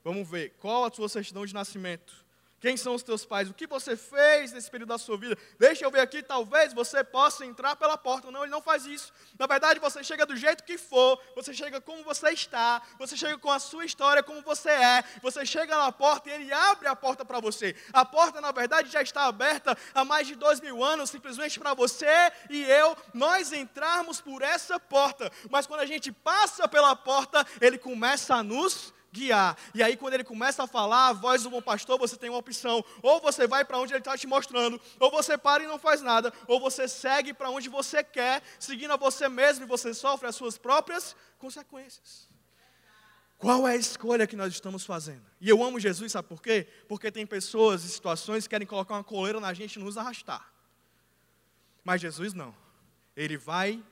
Vamos 0.05 0.29
ver, 0.29 0.51
qual 0.59 0.85
a 0.85 0.93
sua 0.93 1.09
certidão 1.09 1.47
de 1.47 1.55
nascimento? 1.55 2.23
Quem 2.63 2.77
são 2.77 2.95
os 2.95 3.03
teus 3.03 3.25
pais? 3.25 3.51
O 3.51 3.55
que 3.55 3.67
você 3.67 3.97
fez 3.97 4.53
nesse 4.53 4.71
período 4.71 4.91
da 4.91 4.99
sua 4.99 5.19
vida? 5.19 5.37
Deixa 5.59 5.85
eu 5.85 5.91
ver 5.91 5.99
aqui, 5.99 6.23
talvez 6.23 6.73
você 6.73 7.03
possa 7.03 7.45
entrar 7.45 7.75
pela 7.75 7.99
porta. 7.99 8.31
Não, 8.31 8.43
ele 8.43 8.53
não 8.53 8.63
faz 8.63 8.87
isso. 8.87 9.13
Na 9.37 9.49
verdade, 9.49 9.81
você 9.81 10.05
chega 10.05 10.25
do 10.25 10.37
jeito 10.37 10.63
que 10.63 10.79
for, 10.79 11.21
você 11.35 11.53
chega 11.53 11.81
como 11.81 12.05
você 12.05 12.31
está, 12.31 12.81
você 13.01 13.17
chega 13.17 13.37
com 13.37 13.51
a 13.51 13.59
sua 13.59 13.85
história 13.85 14.23
como 14.23 14.41
você 14.43 14.71
é, 14.71 15.03
você 15.21 15.45
chega 15.45 15.77
na 15.77 15.91
porta 15.91 16.31
e 16.31 16.35
ele 16.35 16.53
abre 16.53 16.87
a 16.87 16.95
porta 16.95 17.25
para 17.25 17.41
você. 17.41 17.75
A 17.93 18.05
porta, 18.05 18.41
na 18.41 18.53
verdade, 18.53 18.93
já 18.93 19.03
está 19.03 19.25
aberta 19.27 19.77
há 19.93 20.05
mais 20.05 20.29
de 20.29 20.37
dois 20.37 20.61
mil 20.61 20.85
anos, 20.85 21.11
simplesmente 21.11 21.59
para 21.59 21.75
você 21.75 22.31
e 22.49 22.63
eu, 22.63 22.97
nós 23.13 23.53
entrarmos 23.53 24.21
por 24.21 24.41
essa 24.41 24.79
porta. 24.79 25.33
Mas 25.51 25.67
quando 25.67 25.81
a 25.81 25.87
gente 25.87 26.13
passa 26.13 26.69
pela 26.69 26.95
porta, 26.95 27.45
ele 27.61 27.77
começa 27.77 28.37
a 28.37 28.43
nos 28.45 28.95
guiar. 29.13 29.57
E 29.75 29.83
aí, 29.83 29.97
quando 29.97 30.15
ele 30.15 30.25
começa 30.25 30.65
a 30.65 30.67
falar, 30.67 31.09
a 31.09 31.13
voz 31.13 31.43
do 31.43 31.51
bom 31.51 31.61
pastor, 31.61 31.99
você 31.99 32.17
tem 32.17 32.31
uma 32.31 32.39
opção. 32.39 32.85
Ou 33.03 33.21
você 33.21 33.47
vai 33.47 33.65
para 33.65 33.79
onde 33.79 33.93
ele 33.93 34.01
está 34.01 34.17
te 34.17 34.27
mostrando, 34.27 34.81
ou 34.99 35.11
você 35.11 35.37
para 35.37 35.63
e 35.63 35.67
não 35.67 35.79
faz 35.79 36.01
nada, 36.01 36.33
ou 36.49 36.59
você 36.59 36.89
segue 36.89 37.35
para 37.35 37.51
onde 37.51 37.69
você 37.69 38.03
quer, 38.03 38.43
seguindo 38.59 38.93
a 38.93 38.97
você 38.97 39.29
mesmo, 39.29 39.65
e 39.65 39.69
você 39.69 39.93
sofre 39.93 40.27
as 40.29 40.35
suas 40.35 40.57
próprias 40.57 41.15
consequências. 41.39 42.33
Qual 43.37 43.67
é 43.67 43.73
a 43.73 43.77
escolha 43.77 44.27
que 44.27 44.37
nós 44.37 44.53
estamos 44.53 44.87
fazendo? 44.87 45.25
E 45.41 45.49
eu 45.49 45.63
amo 45.63 45.81
Jesus, 45.81 46.13
sabe 46.13 46.29
por 46.29 46.41
quê? 46.41 46.67
Porque 46.89 47.11
tem 47.11 47.27
pessoas 47.27 47.85
e 47.85 47.89
situações 47.89 48.45
que 48.45 48.51
querem 48.51 48.67
colocar 48.67 48.95
uma 48.95 49.05
coleira 49.05 49.41
na 49.41 49.53
gente 49.53 49.77
e 49.77 49.83
nos 49.83 49.99
arrastar. 49.99 50.49
Mas 51.83 52.01
Jesus 52.01 52.33
não. 52.33 52.55
Ele 53.17 53.37
vai 53.37 53.83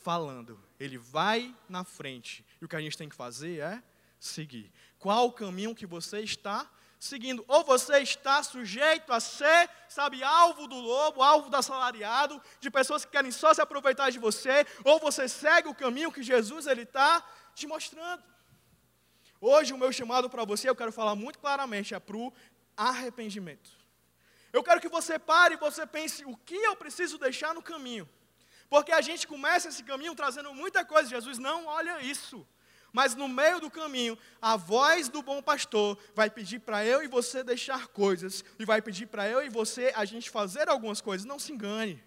falando, 0.00 0.60
ele 0.78 0.98
vai 0.98 1.56
na 1.68 1.84
frente. 1.84 2.44
E 2.60 2.64
o 2.64 2.68
que 2.68 2.76
a 2.76 2.80
gente 2.80 2.98
tem 2.98 3.08
que 3.08 3.16
fazer 3.16 3.60
é 3.60 3.82
seguir. 4.18 4.72
Qual 4.98 5.26
o 5.26 5.32
caminho 5.32 5.74
que 5.74 5.86
você 5.86 6.20
está 6.20 6.68
seguindo? 6.98 7.44
Ou 7.46 7.64
você 7.64 8.00
está 8.00 8.42
sujeito 8.42 9.12
a 9.12 9.20
ser, 9.20 9.70
sabe, 9.88 10.22
alvo 10.22 10.66
do 10.66 10.76
lobo, 10.76 11.22
alvo 11.22 11.48
do 11.48 11.56
assalariado, 11.56 12.42
de 12.60 12.70
pessoas 12.70 13.04
que 13.04 13.12
querem 13.12 13.30
só 13.30 13.54
se 13.54 13.60
aproveitar 13.60 14.10
de 14.10 14.18
você, 14.18 14.66
ou 14.84 14.98
você 14.98 15.28
segue 15.28 15.68
o 15.68 15.74
caminho 15.74 16.12
que 16.12 16.22
Jesus 16.22 16.66
ele 16.66 16.82
está 16.82 17.24
te 17.54 17.66
mostrando. 17.66 18.22
Hoje 19.40 19.72
o 19.72 19.78
meu 19.78 19.92
chamado 19.92 20.28
para 20.28 20.44
você, 20.44 20.68
eu 20.68 20.74
quero 20.74 20.90
falar 20.90 21.14
muito 21.14 21.38
claramente, 21.38 21.94
é 21.94 22.00
para 22.00 22.16
o 22.16 22.32
arrependimento. 22.76 23.70
Eu 24.52 24.62
quero 24.62 24.80
que 24.80 24.88
você 24.88 25.18
pare 25.18 25.54
e 25.54 25.58
você 25.58 25.86
pense 25.86 26.24
o 26.24 26.36
que 26.36 26.56
eu 26.56 26.74
preciso 26.74 27.18
deixar 27.18 27.54
no 27.54 27.62
caminho. 27.62 28.08
Porque 28.68 28.92
a 28.92 29.00
gente 29.00 29.26
começa 29.26 29.68
esse 29.68 29.82
caminho 29.82 30.14
trazendo 30.14 30.52
muita 30.52 30.84
coisa. 30.84 31.08
Jesus 31.08 31.38
não 31.38 31.66
olha 31.66 32.00
isso. 32.02 32.46
Mas 32.92 33.14
no 33.14 33.28
meio 33.28 33.60
do 33.60 33.70
caminho, 33.70 34.16
a 34.40 34.56
voz 34.56 35.08
do 35.08 35.22
bom 35.22 35.42
pastor 35.42 35.98
vai 36.14 36.30
pedir 36.30 36.60
para 36.60 36.84
eu 36.84 37.02
e 37.02 37.06
você 37.06 37.44
deixar 37.44 37.88
coisas, 37.88 38.44
e 38.58 38.64
vai 38.64 38.80
pedir 38.80 39.06
para 39.06 39.28
eu 39.28 39.44
e 39.44 39.48
você 39.48 39.92
a 39.94 40.04
gente 40.04 40.30
fazer 40.30 40.68
algumas 40.68 41.00
coisas. 41.00 41.26
Não 41.26 41.38
se 41.38 41.52
engane. 41.52 42.02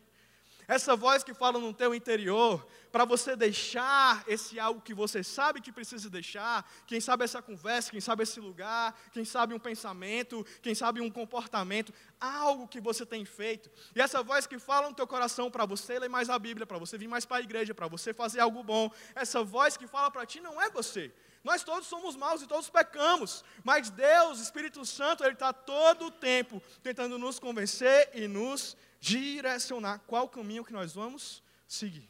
Essa 0.72 0.96
voz 0.96 1.22
que 1.22 1.34
fala 1.34 1.60
no 1.60 1.74
teu 1.74 1.94
interior, 1.94 2.66
para 2.94 3.04
você 3.04 3.36
deixar 3.36 4.24
esse 4.26 4.58
algo 4.58 4.80
que 4.80 4.94
você 4.94 5.22
sabe 5.22 5.60
que 5.60 5.70
precisa 5.70 6.10
deixar, 6.10 6.66
quem 6.88 7.02
sabe 7.02 7.26
essa 7.26 7.42
conversa, 7.42 7.92
quem 7.92 8.00
sabe 8.00 8.24
esse 8.24 8.40
lugar, 8.40 8.98
quem 9.12 9.26
sabe 9.26 9.54
um 9.54 9.60
pensamento, 9.60 10.46
quem 10.62 10.74
sabe 10.74 11.02
um 11.02 11.12
comportamento, 11.12 11.94
algo 12.22 12.70
que 12.70 12.80
você 12.80 13.06
tem 13.06 13.26
feito. 13.26 13.70
E 13.94 14.00
essa 14.00 14.24
voz 14.24 14.48
que 14.48 14.58
fala 14.58 14.88
no 14.88 14.96
teu 14.96 15.06
coração 15.06 15.52
para 15.52 15.66
você 15.66 16.00
ler 16.00 16.08
mais 16.08 16.30
a 16.30 16.40
Bíblia, 16.40 16.66
para 16.66 16.78
você 16.78 16.98
vir 16.98 17.10
mais 17.10 17.26
para 17.26 17.36
a 17.36 17.42
igreja, 17.42 17.76
para 17.76 17.90
você 17.90 18.14
fazer 18.14 18.40
algo 18.40 18.64
bom, 18.64 18.90
essa 19.14 19.44
voz 19.44 19.76
que 19.76 19.88
fala 19.88 20.10
para 20.10 20.26
ti 20.26 20.40
não 20.40 20.62
é 20.62 20.70
você. 20.70 21.12
Nós 21.44 21.66
todos 21.66 21.90
somos 21.90 22.16
maus 22.16 22.42
e 22.44 22.48
todos 22.48 22.70
pecamos, 22.70 23.44
mas 23.62 23.90
Deus, 23.90 24.40
Espírito 24.40 24.86
Santo, 24.86 25.26
Ele 25.26 25.34
está 25.34 25.52
todo 25.52 26.06
o 26.06 26.12
tempo 26.12 26.64
tentando 26.82 27.18
nos 27.18 27.40
convencer 27.40 28.10
e 28.14 28.26
nos 28.26 28.78
direcionar 29.02 30.00
qual 30.06 30.30
caminho 30.30 30.64
que 30.64 30.72
nós 30.72 30.94
vamos 30.94 31.44
seguir. 31.68 32.08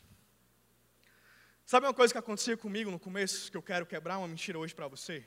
Sabe 1.66 1.88
uma 1.88 1.94
coisa 1.94 2.14
que 2.14 2.18
acontecia 2.18 2.58
comigo 2.58 2.92
no 2.92 3.00
começo, 3.00 3.50
que 3.50 3.56
eu 3.56 3.62
quero 3.64 3.86
quebrar 3.86 4.18
uma 4.18 4.28
mentira 4.28 4.60
hoje 4.60 4.76
para 4.76 4.90
você? 4.90 5.26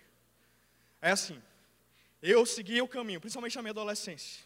É 1.00 1.11
assim, 1.11 1.42
eu 2.22 2.44
seguia 2.44 2.85
o 2.85 2.88
caminho, 2.88 3.18
principalmente 3.18 3.57
na 3.57 3.62
minha 3.62 3.70
adolescência. 3.70 4.44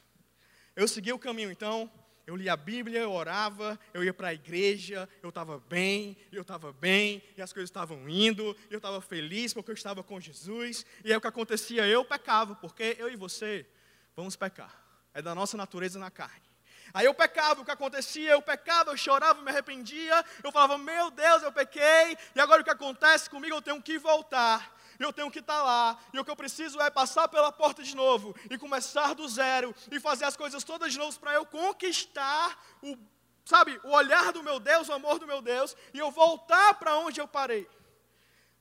Eu 0.76 0.87
seguia 0.87 1.12
o 1.12 1.18
caminho, 1.18 1.50
então, 1.50 1.90
eu 2.24 2.37
lia 2.37 2.52
a 2.52 2.57
Bíblia, 2.57 3.00
eu 3.00 3.11
orava, 3.11 3.78
eu 3.92 4.04
ia 4.04 4.14
para 4.14 4.28
a 4.28 4.35
igreja, 4.35 5.09
eu 5.20 5.31
estava 5.31 5.59
bem, 5.59 6.16
eu 6.31 6.42
estava 6.42 6.72
bem, 6.72 7.20
e 7.37 7.42
as 7.42 7.52
coisas 7.52 7.68
estavam 7.68 8.09
indo, 8.09 8.57
eu 8.70 8.76
estava 8.76 9.00
feliz 9.00 9.52
porque 9.52 9.72
eu 9.72 9.74
estava 9.74 10.04
com 10.04 10.20
Jesus. 10.20 10.87
E 11.04 11.11
aí 11.11 11.16
o 11.16 11.20
que 11.20 11.26
acontecia? 11.26 11.85
Eu 11.85 12.04
pecava, 12.04 12.54
porque 12.54 12.94
eu 12.96 13.11
e 13.11 13.16
você 13.16 13.66
vamos 14.14 14.37
pecar. 14.37 14.72
É 15.12 15.20
da 15.20 15.35
nossa 15.35 15.57
natureza 15.57 15.98
na 15.98 16.12
carne. 16.12 16.48
Aí 16.92 17.07
eu 17.07 17.14
pecava, 17.14 17.61
o 17.61 17.64
que 17.64 17.70
acontecia? 17.70 18.31
Eu 18.31 18.42
pecava, 18.42 18.90
eu 18.90 18.96
chorava, 18.96 19.42
me 19.42 19.51
arrependia, 19.51 20.24
eu 20.42 20.53
falava, 20.53 20.79
meu 20.79 21.11
Deus, 21.11 21.42
eu 21.42 21.53
pequei, 21.53 22.16
e 22.35 22.40
agora 22.40 22.62
o 22.62 22.64
que 22.64 22.70
acontece 22.70 23.29
comigo? 23.29 23.55
Eu 23.57 23.62
tenho 23.62 23.83
que 23.83 23.98
voltar 23.98 24.79
eu 24.98 25.12
tenho 25.12 25.31
que 25.31 25.38
estar 25.38 25.62
lá, 25.62 25.98
e 26.12 26.18
o 26.18 26.24
que 26.24 26.31
eu 26.31 26.37
preciso 26.37 26.81
é 26.81 26.90
passar 26.90 27.29
pela 27.29 27.53
porta 27.53 27.83
de 27.83 27.94
novo, 27.94 28.35
e 28.51 28.59
começar 28.59 29.14
do 29.14 29.29
zero, 29.29 29.74
e 29.90 30.01
fazer 30.01 30.24
as 30.24 30.37
coisas 30.37 30.64
todas 30.64 30.92
de 30.92 30.98
novo 30.98 31.18
para 31.20 31.35
eu 31.35 31.46
conquistar 31.46 32.61
o, 32.83 32.96
sabe, 33.44 33.81
o 33.85 33.90
olhar 33.90 34.33
do 34.33 34.42
meu 34.42 34.59
Deus, 34.59 34.88
o 34.88 34.92
amor 34.92 35.18
do 35.18 35.27
meu 35.27 35.40
Deus, 35.40 35.77
e 35.94 35.98
eu 35.98 36.11
voltar 36.11 36.74
para 36.74 36.96
onde 36.98 37.20
eu 37.20 37.29
parei. 37.29 37.68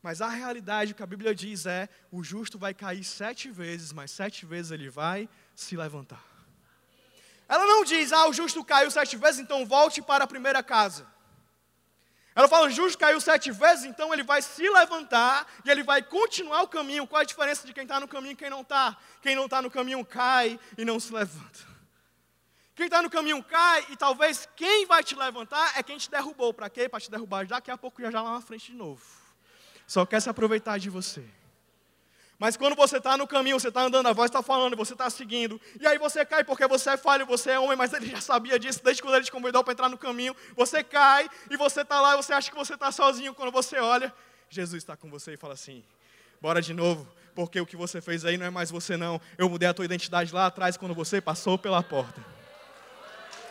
Mas 0.02 0.22
a 0.22 0.30
realidade 0.30 0.94
que 0.94 1.02
a 1.02 1.08
Bíblia 1.08 1.34
diz 1.34 1.66
é: 1.66 1.90
o 2.12 2.24
justo 2.24 2.58
vai 2.58 2.74
cair 2.74 3.04
sete 3.04 3.50
vezes, 3.50 3.92
mas 3.92 4.12
sete 4.12 4.46
vezes 4.46 4.72
ele 4.72 4.90
vai 4.90 5.28
se 5.56 5.76
levantar. 5.76 6.24
Não 7.78 7.84
diz, 7.84 8.12
ah, 8.12 8.28
o 8.28 8.34
justo 8.34 8.64
caiu 8.64 8.90
sete 8.90 9.16
vezes, 9.16 9.40
então 9.40 9.64
volte 9.64 10.02
para 10.02 10.24
a 10.24 10.28
primeira 10.28 10.64
casa. 10.64 11.06
Ela 12.36 12.48
fala: 12.48 12.66
o 12.66 12.72
justo 12.72 12.98
caiu 12.98 13.22
sete 13.22 13.52
vezes, 13.52 13.86
então 13.86 14.12
ele 14.12 14.24
vai 14.24 14.42
se 14.42 14.68
levantar 14.68 15.46
e 15.64 15.70
ele 15.70 15.84
vai 15.84 16.02
continuar 16.02 16.64
o 16.64 16.68
caminho. 16.68 17.06
Qual 17.06 17.22
a 17.22 17.24
diferença 17.24 17.68
de 17.68 17.74
quem 17.74 17.84
está 17.84 18.00
no 18.00 18.08
caminho 18.08 18.32
e 18.32 18.36
quem 18.36 18.50
não 18.50 18.62
está? 18.62 18.98
Quem 19.22 19.36
não 19.36 19.46
está 19.46 19.62
no 19.62 19.70
caminho 19.70 20.04
cai 20.04 20.60
e 20.76 20.84
não 20.84 21.00
se 21.00 21.14
levanta. 21.14 21.60
Quem 22.74 22.88
está 22.88 23.00
no 23.04 23.12
caminho 23.12 23.44
cai 23.44 23.86
e 23.92 23.96
talvez 23.96 24.50
quem 24.56 24.88
vai 24.88 25.04
te 25.04 25.16
levantar 25.16 25.78
é 25.78 25.84
quem 25.84 26.00
te 26.00 26.10
derrubou. 26.10 26.52
Para 26.56 26.72
quê? 26.72 26.90
Para 26.90 27.00
te 27.00 27.12
derrubar 27.12 27.46
daqui 27.46 27.70
a 27.70 27.78
pouco 27.78 28.02
já 28.02 28.10
já 28.10 28.24
lá 28.24 28.34
na 28.34 28.42
frente 28.42 28.72
de 28.72 28.78
novo. 28.78 29.04
Só 29.86 30.04
quer 30.04 30.20
se 30.20 30.30
aproveitar 30.30 30.80
de 30.80 30.90
você. 30.90 31.24
Mas 32.40 32.56
quando 32.56 32.76
você 32.76 32.98
está 32.98 33.18
no 33.18 33.26
caminho, 33.26 33.60
você 33.60 33.70
está 33.70 33.82
andando, 33.82 34.08
a 34.08 34.14
voz 34.14 34.30
está 34.30 34.44
falando, 34.44 34.76
você 34.78 34.94
está 34.94 35.10
seguindo, 35.10 35.60
e 35.80 35.88
aí 35.88 35.98
você 35.98 36.24
cai 36.24 36.44
porque 36.44 36.68
você 36.68 36.92
é 36.92 36.98
falho, 36.98 37.26
você 37.26 37.52
é 37.52 37.60
homem, 37.60 37.76
mas 37.76 37.94
ele 37.94 38.06
já 38.06 38.22
sabia 38.22 38.60
disso 38.60 38.80
desde 38.84 39.02
quando 39.02 39.16
ele 39.16 39.26
te 39.26 39.32
convidou 39.32 39.64
para 39.64 39.74
entrar 39.74 39.90
no 39.90 39.98
caminho. 39.98 40.36
Você 40.56 40.84
cai 40.84 41.28
e 41.50 41.58
você 41.58 41.82
está 41.82 42.00
lá 42.00 42.14
e 42.14 42.18
você 42.18 42.34
acha 42.34 42.52
que 42.52 42.58
você 42.58 42.76
está 42.76 42.92
sozinho. 42.92 43.34
Quando 43.34 43.52
você 43.52 43.80
olha, 43.80 44.14
Jesus 44.50 44.84
está 44.84 44.96
com 44.96 45.10
você 45.10 45.34
e 45.34 45.38
fala 45.38 45.56
assim: 45.56 45.84
bora 46.40 46.62
de 46.62 46.74
novo, 46.74 47.08
porque 47.34 47.60
o 47.60 47.66
que 47.66 47.76
você 47.76 48.02
fez 48.02 48.24
aí 48.24 48.38
não 48.38 48.46
é 48.46 48.52
mais 48.52 48.70
você, 48.70 48.96
não. 48.96 49.20
Eu 49.36 49.50
mudei 49.50 49.68
a 49.68 49.74
tua 49.74 49.86
identidade 49.86 50.32
lá 50.32 50.46
atrás 50.46 50.78
quando 50.78 50.94
você 50.94 51.20
passou 51.20 51.58
pela 51.58 51.82
porta. 51.82 52.24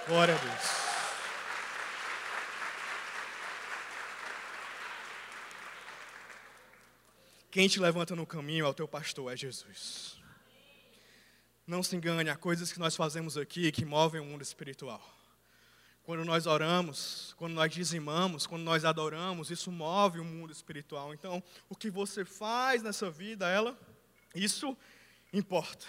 Glória 0.07 0.35
a 0.35 0.39
Deus. 0.39 0.86
Quem 7.57 7.69
te 7.69 7.81
levanta 7.81 8.15
no 8.15 8.27
caminho 8.27 8.67
é 8.67 8.69
o 8.69 8.75
teu 8.75 8.87
pastor, 8.87 9.33
é 9.33 9.35
Jesus. 9.35 10.19
Não 11.67 11.83
se 11.83 11.97
engane, 11.97 12.29
há 12.29 12.37
coisas 12.37 12.71
que 12.71 12.79
nós 12.79 12.95
fazemos 12.95 13.39
aqui 13.39 13.73
que 13.73 13.83
movem 13.83 14.21
o 14.21 14.27
mundo 14.27 14.43
espiritual. 14.43 15.03
Quando 16.03 16.23
nós 16.23 16.47
oramos, 16.47 17.35
quando 17.39 17.55
nós 17.55 17.73
dizimamos, 17.73 18.47
quando 18.47 18.63
nós 18.63 18.85
adoramos, 18.85 19.51
isso 19.51 19.73
move 19.73 20.21
o 20.21 20.25
mundo 20.25 20.53
espiritual. 20.53 21.15
Então, 21.15 21.43
o 21.67 21.75
que 21.75 21.89
você 21.89 22.27
faz 22.27 22.83
nessa 22.83 23.11
vida, 23.11 23.49
ela, 23.49 23.75
isso 24.35 24.77
importa. 25.33 25.87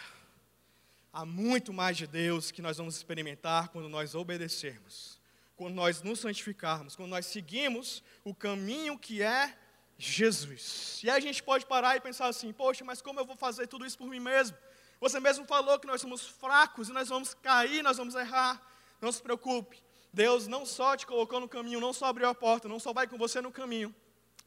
Há 1.11 1.25
muito 1.25 1.73
mais 1.73 1.97
de 1.97 2.07
Deus 2.07 2.49
que 2.49 2.61
nós 2.61 2.77
vamos 2.77 2.95
experimentar 2.95 3.67
quando 3.67 3.89
nós 3.89 4.15
obedecermos, 4.15 5.19
quando 5.57 5.73
nós 5.73 6.01
nos 6.01 6.21
santificarmos, 6.21 6.95
quando 6.95 7.09
nós 7.09 7.25
seguimos 7.25 8.01
o 8.23 8.33
caminho 8.33 8.97
que 8.97 9.21
é 9.21 9.53
Jesus. 9.97 11.01
E 11.03 11.09
aí 11.09 11.17
a 11.17 11.19
gente 11.19 11.41
pode 11.41 11.65
parar 11.65 11.95
e 11.95 12.01
pensar 12.01 12.27
assim: 12.27 12.53
poxa, 12.53 12.85
mas 12.85 13.01
como 13.01 13.19
eu 13.19 13.25
vou 13.25 13.35
fazer 13.35 13.67
tudo 13.67 13.85
isso 13.85 13.97
por 13.97 14.07
mim 14.07 14.19
mesmo? 14.19 14.55
Você 14.99 15.19
mesmo 15.19 15.45
falou 15.45 15.79
que 15.79 15.87
nós 15.87 16.01
somos 16.01 16.25
fracos 16.25 16.89
e 16.89 16.93
nós 16.93 17.09
vamos 17.09 17.33
cair, 17.33 17.83
nós 17.83 17.97
vamos 17.97 18.15
errar. 18.15 18.61
Não 19.01 19.11
se 19.11 19.21
preocupe. 19.21 19.81
Deus 20.11 20.47
não 20.47 20.65
só 20.65 20.95
te 20.95 21.05
colocou 21.05 21.39
no 21.39 21.47
caminho, 21.47 21.79
não 21.79 21.93
só 21.93 22.05
abriu 22.05 22.27
a 22.27 22.33
porta, 22.33 22.67
não 22.67 22.79
só 22.79 22.93
vai 22.93 23.07
com 23.07 23.17
você 23.17 23.41
no 23.41 23.51
caminho, 23.51 23.93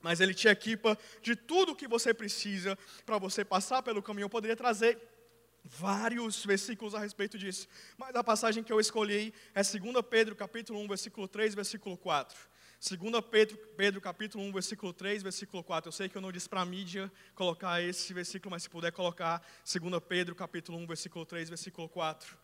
mas 0.01 0.21
Ele 0.21 0.35
te 0.35 0.49
equipa 0.49 0.99
de 1.23 1.37
tudo 1.37 1.73
o 1.73 1.77
que 1.77 1.87
você 1.87 2.13
precisa 2.13 2.77
para 3.07 3.19
você 3.19 3.45
passar 3.45 3.83
pelo 3.83 4.03
caminho. 4.03 4.25
Eu 4.25 4.31
poderia 4.31 4.57
trazer 4.57 4.99
vários 5.63 6.45
versículos 6.45 6.95
a 6.95 6.99
respeito 6.99 7.39
disso, 7.39 7.69
mas 7.97 8.15
a 8.17 8.25
passagem 8.25 8.65
que 8.65 8.73
eu 8.73 8.81
escolhi 8.81 9.33
é 9.55 9.63
2 9.63 10.05
Pedro, 10.09 10.35
capítulo 10.35 10.81
1, 10.81 10.89
versículo 10.89 11.29
3, 11.29 11.55
versículo 11.55 11.97
4. 11.97 12.37
2 12.81 12.99
Pedro, 13.31 13.59
Pedro, 13.77 14.01
capítulo 14.01 14.43
1, 14.45 14.53
versículo 14.53 14.91
3, 14.95 15.23
versículo 15.23 15.63
4. 15.63 15.89
Eu 15.89 15.93
sei 15.93 16.09
que 16.09 16.17
eu 16.17 16.23
não 16.23 16.33
disse 16.33 16.49
para 16.49 16.63
a 16.63 16.65
mídia 16.65 17.13
colocar 17.35 17.83
esse 17.83 18.15
versículo, 18.15 18.53
mas 18.53 18.63
se 18.63 18.71
puder 18.71 18.91
colocar 18.91 19.43
2 19.71 20.03
Pedro, 20.09 20.35
capítulo 20.35 20.79
1, 20.79 20.87
versículo 20.87 21.27
3, 21.27 21.51
versículo 21.51 21.91
4. 21.91 22.39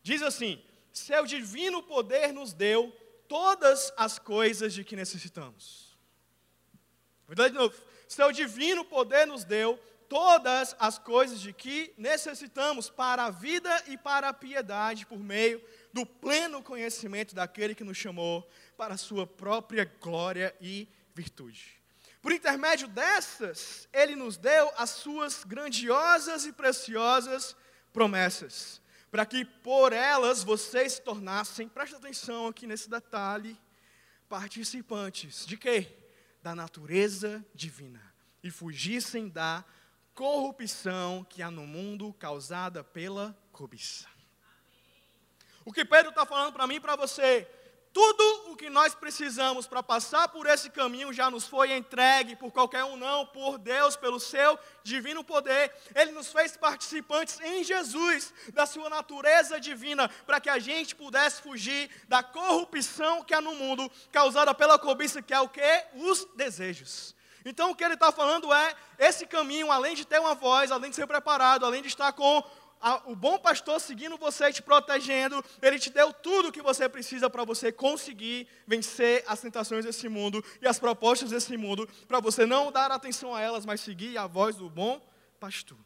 Diz 0.00 0.22
assim: 0.22 0.62
Seu 0.92 1.26
divino 1.26 1.82
poder 1.82 2.32
nos 2.32 2.52
deu 2.52 2.96
todas 3.26 3.92
as 3.96 4.16
coisas 4.16 4.72
de 4.72 4.84
que 4.84 4.94
necessitamos. 4.94 5.98
Dar 7.28 7.48
de 7.48 7.54
novo. 7.56 7.74
Seu 8.06 8.30
divino 8.30 8.84
poder 8.84 9.26
nos 9.26 9.42
deu 9.42 9.76
todas 10.10 10.74
as 10.80 10.98
coisas 10.98 11.40
de 11.40 11.52
que 11.52 11.94
necessitamos 11.96 12.90
para 12.90 13.26
a 13.26 13.30
vida 13.30 13.70
e 13.86 13.96
para 13.96 14.28
a 14.28 14.32
piedade 14.32 15.06
por 15.06 15.20
meio 15.20 15.62
do 15.92 16.04
pleno 16.04 16.60
conhecimento 16.64 17.32
daquele 17.32 17.76
que 17.76 17.84
nos 17.84 17.96
chamou 17.96 18.44
para 18.80 18.94
a 18.94 18.96
sua 18.96 19.26
própria 19.26 19.84
glória 20.00 20.56
e 20.58 20.88
virtude. 21.14 21.78
Por 22.22 22.32
intermédio 22.32 22.88
dessas, 22.88 23.86
ele 23.92 24.16
nos 24.16 24.38
deu 24.38 24.72
as 24.74 24.88
suas 24.88 25.44
grandiosas 25.44 26.46
e 26.46 26.52
preciosas 26.54 27.54
promessas, 27.92 28.80
para 29.10 29.26
que 29.26 29.44
por 29.44 29.92
elas 29.92 30.42
vocês 30.42 30.94
se 30.94 31.02
tornassem, 31.02 31.68
preste 31.68 31.94
atenção 31.94 32.46
aqui 32.46 32.66
nesse 32.66 32.88
detalhe, 32.88 33.54
participantes 34.30 35.44
de 35.44 35.58
quê? 35.58 35.94
Da 36.42 36.54
natureza 36.54 37.44
divina 37.54 38.00
e 38.42 38.50
fugissem 38.50 39.28
da 39.28 39.62
corrupção 40.14 41.22
que 41.28 41.42
há 41.42 41.50
no 41.50 41.66
mundo 41.66 42.14
causada 42.14 42.82
pela 42.82 43.38
cobiça. 43.52 44.08
O 45.66 45.70
que 45.70 45.84
Pedro 45.84 46.08
está 46.08 46.24
falando 46.24 46.54
para 46.54 46.66
mim 46.66 46.76
e 46.76 46.80
para 46.80 46.96
você 46.96 47.46
tudo 47.92 48.52
o 48.52 48.56
que 48.56 48.70
nós 48.70 48.94
precisamos 48.94 49.66
para 49.66 49.82
passar 49.82 50.28
por 50.28 50.46
esse 50.46 50.70
caminho 50.70 51.12
já 51.12 51.28
nos 51.30 51.46
foi 51.46 51.72
entregue 51.72 52.36
por 52.36 52.52
qualquer 52.52 52.84
um, 52.84 52.96
não, 52.96 53.26
por 53.26 53.58
Deus, 53.58 53.96
pelo 53.96 54.20
seu 54.20 54.58
divino 54.82 55.24
poder. 55.24 55.74
Ele 55.94 56.12
nos 56.12 56.32
fez 56.32 56.56
participantes 56.56 57.40
em 57.40 57.64
Jesus, 57.64 58.32
da 58.52 58.64
sua 58.64 58.88
natureza 58.88 59.58
divina, 59.58 60.08
para 60.24 60.40
que 60.40 60.48
a 60.48 60.58
gente 60.58 60.94
pudesse 60.94 61.42
fugir 61.42 61.90
da 62.08 62.22
corrupção 62.22 63.24
que 63.24 63.34
há 63.34 63.40
no 63.40 63.54
mundo, 63.54 63.90
causada 64.12 64.54
pela 64.54 64.78
cobiça, 64.78 65.20
que 65.20 65.34
é 65.34 65.40
o 65.40 65.48
que? 65.48 65.84
Os 65.94 66.24
desejos. 66.36 67.14
Então 67.44 67.70
o 67.70 67.74
que 67.74 67.82
ele 67.82 67.94
está 67.94 68.12
falando 68.12 68.52
é: 68.52 68.74
esse 68.98 69.26
caminho, 69.26 69.72
além 69.72 69.94
de 69.94 70.04
ter 70.04 70.20
uma 70.20 70.34
voz, 70.34 70.70
além 70.70 70.90
de 70.90 70.96
ser 70.96 71.06
preparado, 71.06 71.64
além 71.64 71.82
de 71.82 71.88
estar 71.88 72.12
com 72.12 72.44
o 73.06 73.14
bom 73.14 73.38
pastor 73.38 73.78
seguindo 73.80 74.16
você 74.16 74.52
te 74.52 74.62
protegendo, 74.62 75.44
ele 75.60 75.78
te 75.78 75.90
deu 75.90 76.12
tudo 76.12 76.48
o 76.48 76.52
que 76.52 76.62
você 76.62 76.88
precisa 76.88 77.28
para 77.28 77.44
você 77.44 77.70
conseguir 77.70 78.48
vencer 78.66 79.22
as 79.26 79.40
tentações 79.40 79.84
desse 79.84 80.08
mundo 80.08 80.42
e 80.62 80.66
as 80.66 80.78
propostas 80.78 81.30
desse 81.30 81.56
mundo, 81.56 81.86
para 82.08 82.20
você 82.20 82.46
não 82.46 82.72
dar 82.72 82.90
atenção 82.90 83.34
a 83.34 83.40
elas, 83.40 83.66
mas 83.66 83.80
seguir 83.80 84.16
a 84.16 84.26
voz 84.26 84.56
do 84.56 84.70
bom 84.70 85.00
pastor. 85.38 85.78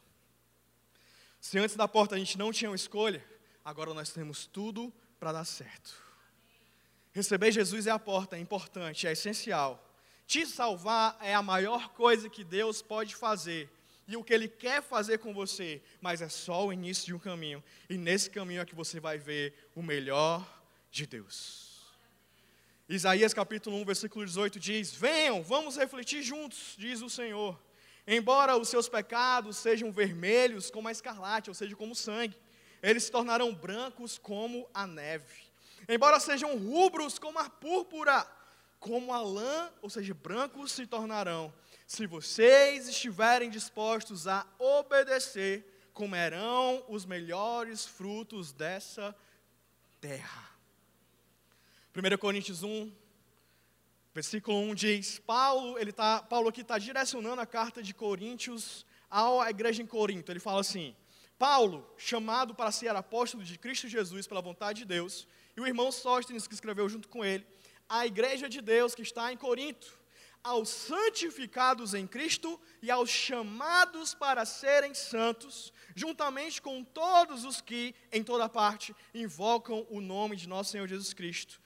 Se 1.41 1.59
antes 1.59 1.75
da 1.75 1.87
porta 1.87 2.15
a 2.15 2.17
gente 2.17 2.37
não 2.37 2.51
tinha 2.51 2.69
uma 2.69 2.75
escolha, 2.75 3.23
agora 3.63 3.93
nós 3.93 4.11
temos 4.11 4.47
tudo 4.47 4.91
para 5.19 5.33
dar 5.33 5.45
certo. 5.45 5.93
Receber 7.11 7.51
Jesus 7.51 7.87
é 7.87 7.91
a 7.91 7.99
porta, 7.99 8.35
é 8.35 8.39
importante, 8.39 9.05
é 9.05 9.11
essencial. 9.11 9.81
Te 10.25 10.45
salvar 10.45 11.17
é 11.21 11.35
a 11.35 11.41
maior 11.41 11.89
coisa 11.89 12.29
que 12.29 12.43
Deus 12.43 12.81
pode 12.81 13.15
fazer 13.15 13.69
e 14.07 14.15
o 14.15 14.23
que 14.23 14.33
Ele 14.33 14.47
quer 14.47 14.81
fazer 14.81 15.17
com 15.17 15.33
você, 15.33 15.81
mas 15.99 16.21
é 16.21 16.29
só 16.29 16.67
o 16.67 16.73
início 16.73 17.05
de 17.05 17.13
um 17.13 17.19
caminho, 17.19 17.63
e 17.89 17.97
nesse 17.97 18.29
caminho 18.29 18.61
é 18.61 18.65
que 18.65 18.75
você 18.75 18.99
vai 18.99 19.17
ver 19.17 19.69
o 19.75 19.81
melhor 19.81 20.45
de 20.91 21.05
Deus. 21.05 21.65
Isaías 22.87 23.33
capítulo 23.33 23.77
1, 23.77 23.85
versículo 23.85 24.25
18 24.25 24.59
diz: 24.59 24.93
Venham, 24.93 25.41
vamos 25.41 25.75
refletir 25.75 26.21
juntos, 26.21 26.75
diz 26.77 27.01
o 27.01 27.09
Senhor. 27.09 27.59
Embora 28.07 28.55
os 28.55 28.69
seus 28.69 28.87
pecados 28.87 29.57
sejam 29.57 29.91
vermelhos 29.91 30.69
como 30.69 30.87
a 30.87 30.91
escarlate, 30.91 31.49
ou 31.49 31.55
seja, 31.55 31.75
como 31.75 31.95
sangue, 31.95 32.37
eles 32.83 33.05
se 33.05 33.11
tornarão 33.11 33.55
brancos 33.55 34.19
como 34.19 34.69
a 34.71 34.85
neve. 34.85 35.45
Embora 35.89 36.19
sejam 36.19 36.55
rubros 36.55 37.17
como 37.17 37.39
a 37.39 37.49
púrpura, 37.49 38.27
como 38.79 39.11
a 39.11 39.19
lã, 39.19 39.71
ou 39.81 39.89
seja, 39.89 40.13
brancos 40.13 40.71
se 40.71 40.85
tornarão 40.85 41.51
se 41.85 42.07
vocês 42.07 42.87
estiverem 42.87 43.49
dispostos 43.49 44.27
a 44.27 44.45
obedecer, 44.57 45.89
comerão 45.93 46.83
os 46.89 47.05
melhores 47.05 47.85
frutos 47.85 48.51
dessa 48.51 49.15
terra. 50.01 50.49
1 51.95 52.17
Coríntios 52.17 52.63
1, 52.63 52.91
versículo 54.13 54.57
1 54.57 54.75
diz: 54.75 55.19
Paulo, 55.19 55.77
ele 55.79 55.91
tá, 55.91 56.21
Paulo 56.21 56.49
aqui 56.49 56.61
está 56.61 56.77
direcionando 56.77 57.41
a 57.41 57.45
carta 57.45 57.81
de 57.81 57.93
Coríntios 57.93 58.85
à 59.09 59.49
igreja 59.49 59.81
em 59.81 59.87
Corinto. 59.87 60.31
Ele 60.31 60.39
fala 60.39 60.61
assim: 60.61 60.95
Paulo, 61.37 61.87
chamado 61.97 62.55
para 62.55 62.71
ser 62.71 62.93
apóstolo 62.95 63.43
de 63.43 63.57
Cristo 63.57 63.87
Jesus 63.87 64.27
pela 64.27 64.41
vontade 64.41 64.79
de 64.79 64.85
Deus, 64.85 65.27
e 65.55 65.61
o 65.61 65.67
irmão 65.67 65.91
Sóstenes, 65.91 66.47
que 66.47 66.53
escreveu 66.53 66.89
junto 66.89 67.07
com 67.07 67.23
ele, 67.23 67.45
a 67.87 68.05
igreja 68.05 68.49
de 68.49 68.59
Deus 68.59 68.95
que 68.95 69.01
está 69.01 69.31
em 69.31 69.37
Corinto, 69.37 69.97
aos 70.45 70.69
santificados 70.69 71.95
em 71.95 72.05
Cristo 72.05 72.61
e 72.79 72.91
aos 72.91 73.09
chamados 73.09 74.13
para 74.13 74.45
serem 74.45 74.93
santos, 74.93 75.73
juntamente 75.95 76.61
com 76.61 76.83
todos 76.83 77.43
os 77.43 77.61
que, 77.61 77.95
em 78.11 78.23
toda 78.23 78.47
parte, 78.47 78.95
invocam 79.11 79.87
o 79.89 79.99
nome 79.99 80.35
de 80.35 80.47
nosso 80.47 80.71
Senhor 80.71 80.87
Jesus 80.87 81.13
Cristo 81.15 81.64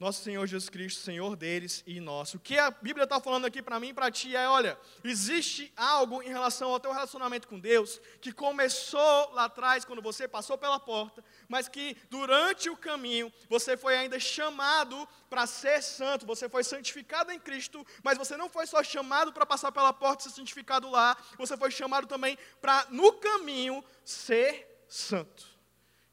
nosso 0.00 0.24
Senhor 0.24 0.46
Jesus 0.46 0.70
Cristo, 0.70 1.02
Senhor 1.02 1.36
deles 1.36 1.84
e 1.86 2.00
nosso. 2.00 2.38
O 2.38 2.40
que 2.40 2.56
a 2.56 2.70
Bíblia 2.70 3.04
está 3.04 3.20
falando 3.20 3.44
aqui 3.44 3.60
para 3.60 3.78
mim 3.78 3.88
e 3.88 3.94
para 3.94 4.10
ti 4.10 4.34
é: 4.34 4.48
olha, 4.48 4.78
existe 5.04 5.70
algo 5.76 6.22
em 6.22 6.28
relação 6.28 6.70
ao 6.70 6.80
teu 6.80 6.90
relacionamento 6.90 7.46
com 7.46 7.60
Deus 7.60 8.00
que 8.18 8.32
começou 8.32 9.30
lá 9.32 9.44
atrás, 9.44 9.84
quando 9.84 10.00
você 10.00 10.26
passou 10.26 10.56
pela 10.56 10.80
porta, 10.80 11.22
mas 11.46 11.68
que 11.68 11.94
durante 12.08 12.70
o 12.70 12.76
caminho 12.76 13.30
você 13.46 13.76
foi 13.76 13.94
ainda 13.94 14.18
chamado 14.18 15.06
para 15.28 15.46
ser 15.46 15.82
santo, 15.82 16.24
você 16.24 16.48
foi 16.48 16.64
santificado 16.64 17.30
em 17.30 17.38
Cristo, 17.38 17.86
mas 18.02 18.16
você 18.16 18.38
não 18.38 18.48
foi 18.48 18.66
só 18.66 18.82
chamado 18.82 19.34
para 19.34 19.44
passar 19.44 19.70
pela 19.70 19.92
porta 19.92 20.22
e 20.22 20.30
ser 20.30 20.34
santificado 20.34 20.88
lá, 20.88 21.14
você 21.36 21.58
foi 21.58 21.70
chamado 21.70 22.06
também 22.06 22.38
para, 22.58 22.86
no 22.88 23.12
caminho, 23.12 23.84
ser 24.02 24.82
santo. 24.88 25.59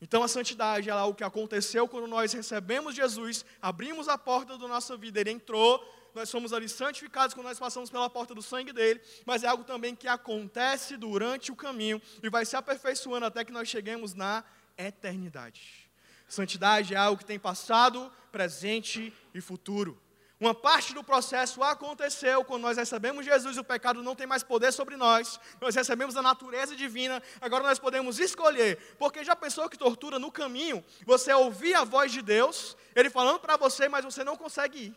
Então 0.01 0.21
a 0.21 0.27
santidade 0.27 0.89
é 0.89 0.91
algo 0.91 1.17
que 1.17 1.23
aconteceu 1.23 1.87
quando 1.87 2.07
nós 2.07 2.31
recebemos 2.31 2.95
Jesus, 2.95 3.43
abrimos 3.61 4.07
a 4.07 4.17
porta 4.17 4.57
da 4.57 4.67
nossa 4.67 4.95
vida, 4.95 5.19
ele 5.19 5.31
entrou, 5.31 5.83
nós 6.13 6.29
somos 6.29 6.53
ali 6.53 6.69
santificados 6.69 7.33
quando 7.33 7.47
nós 7.47 7.59
passamos 7.59 7.89
pela 7.89 8.09
porta 8.09 8.33
do 8.33 8.41
sangue 8.41 8.71
dele, 8.71 9.01
mas 9.25 9.43
é 9.43 9.47
algo 9.47 9.63
também 9.63 9.95
que 9.95 10.07
acontece 10.07 10.97
durante 10.97 11.51
o 11.51 11.55
caminho 11.55 12.01
e 12.21 12.29
vai 12.29 12.45
se 12.45 12.55
aperfeiçoando 12.55 13.25
até 13.25 13.43
que 13.43 13.51
nós 13.51 13.67
cheguemos 13.67 14.13
na 14.13 14.43
eternidade. 14.77 15.89
Santidade 16.27 16.93
é 16.93 16.97
algo 16.97 17.17
que 17.17 17.25
tem 17.25 17.39
passado, 17.39 18.11
presente 18.31 19.13
e 19.33 19.41
futuro. 19.41 19.99
Uma 20.39 20.53
parte 20.53 20.93
do 20.93 21.03
processo 21.03 21.63
aconteceu 21.63 22.43
quando 22.45 22.61
nós 22.61 22.77
recebemos 22.77 23.25
Jesus, 23.25 23.57
o 23.57 23.63
pecado 23.63 24.03
não 24.03 24.15
tem 24.15 24.27
mais 24.27 24.43
poder 24.43 24.71
sobre 24.71 24.95
nós, 24.95 25.39
nós 25.59 25.73
recebemos 25.73 26.15
a 26.15 26.21
natureza 26.21 26.75
divina, 26.75 27.23
agora 27.41 27.63
nós 27.63 27.79
podemos 27.79 28.19
escolher, 28.19 28.77
porque 28.99 29.23
já 29.23 29.35
pensou 29.35 29.67
que 29.67 29.77
tortura 29.77 30.19
no 30.19 30.31
caminho, 30.31 30.85
você 31.05 31.33
ouvir 31.33 31.73
a 31.73 31.83
voz 31.83 32.11
de 32.11 32.21
Deus, 32.21 32.77
Ele 32.95 33.09
falando 33.09 33.39
para 33.39 33.57
você, 33.57 33.89
mas 33.89 34.05
você 34.05 34.23
não 34.23 34.37
consegue 34.37 34.77
ir. 34.77 34.95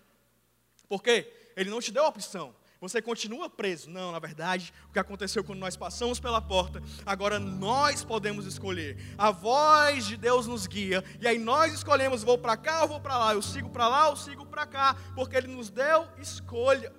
Por 0.87 1.03
quê? 1.03 1.33
Ele 1.57 1.71
não 1.71 1.81
te 1.81 1.91
deu 1.91 2.05
a 2.05 2.09
opção 2.09 2.55
você 2.81 3.03
continua 3.03 3.51
preso. 3.51 3.91
Não, 3.91 4.11
na 4.11 4.19
verdade, 4.19 4.73
o 4.89 4.93
que 4.93 4.99
aconteceu 4.99 5.45
quando 5.45 5.59
nós 5.59 5.77
passamos 5.77 6.19
pela 6.19 6.41
porta, 6.41 6.83
agora 7.05 7.39
nós 7.39 8.03
podemos 8.03 8.47
escolher. 8.47 8.97
A 9.19 9.31
voz 9.31 10.07
de 10.07 10.17
Deus 10.17 10.47
nos 10.47 10.67
guia, 10.67 11.05
e 11.21 11.29
aí 11.29 11.39
nós 11.39 11.75
escolhemos: 11.75 12.23
vou 12.23 12.39
para 12.39 12.57
cá 12.57 12.83
ou 12.83 12.89
vou 12.89 13.01
para 13.01 13.19
lá, 13.19 13.35
eu 13.35 13.43
sigo 13.43 13.69
para 13.69 13.87
lá 13.87 14.09
ou 14.09 14.17
sigo 14.17 14.47
para 14.47 14.67
cá, 14.67 14.97
porque 15.15 15.37
Ele 15.37 15.49
nos 15.49 15.69
deu 15.71 16.09
escolha. 16.19 16.93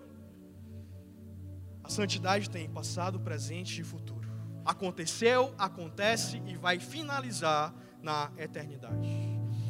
A 1.83 1.89
santidade 1.89 2.49
tem 2.49 2.69
passado, 2.69 3.19
presente 3.19 3.81
e 3.81 3.83
futuro. 3.83 4.29
Aconteceu, 4.63 5.53
acontece 5.57 6.41
e 6.45 6.55
vai 6.55 6.79
finalizar 6.79 7.73
na 8.03 8.31
eternidade. 8.37 9.09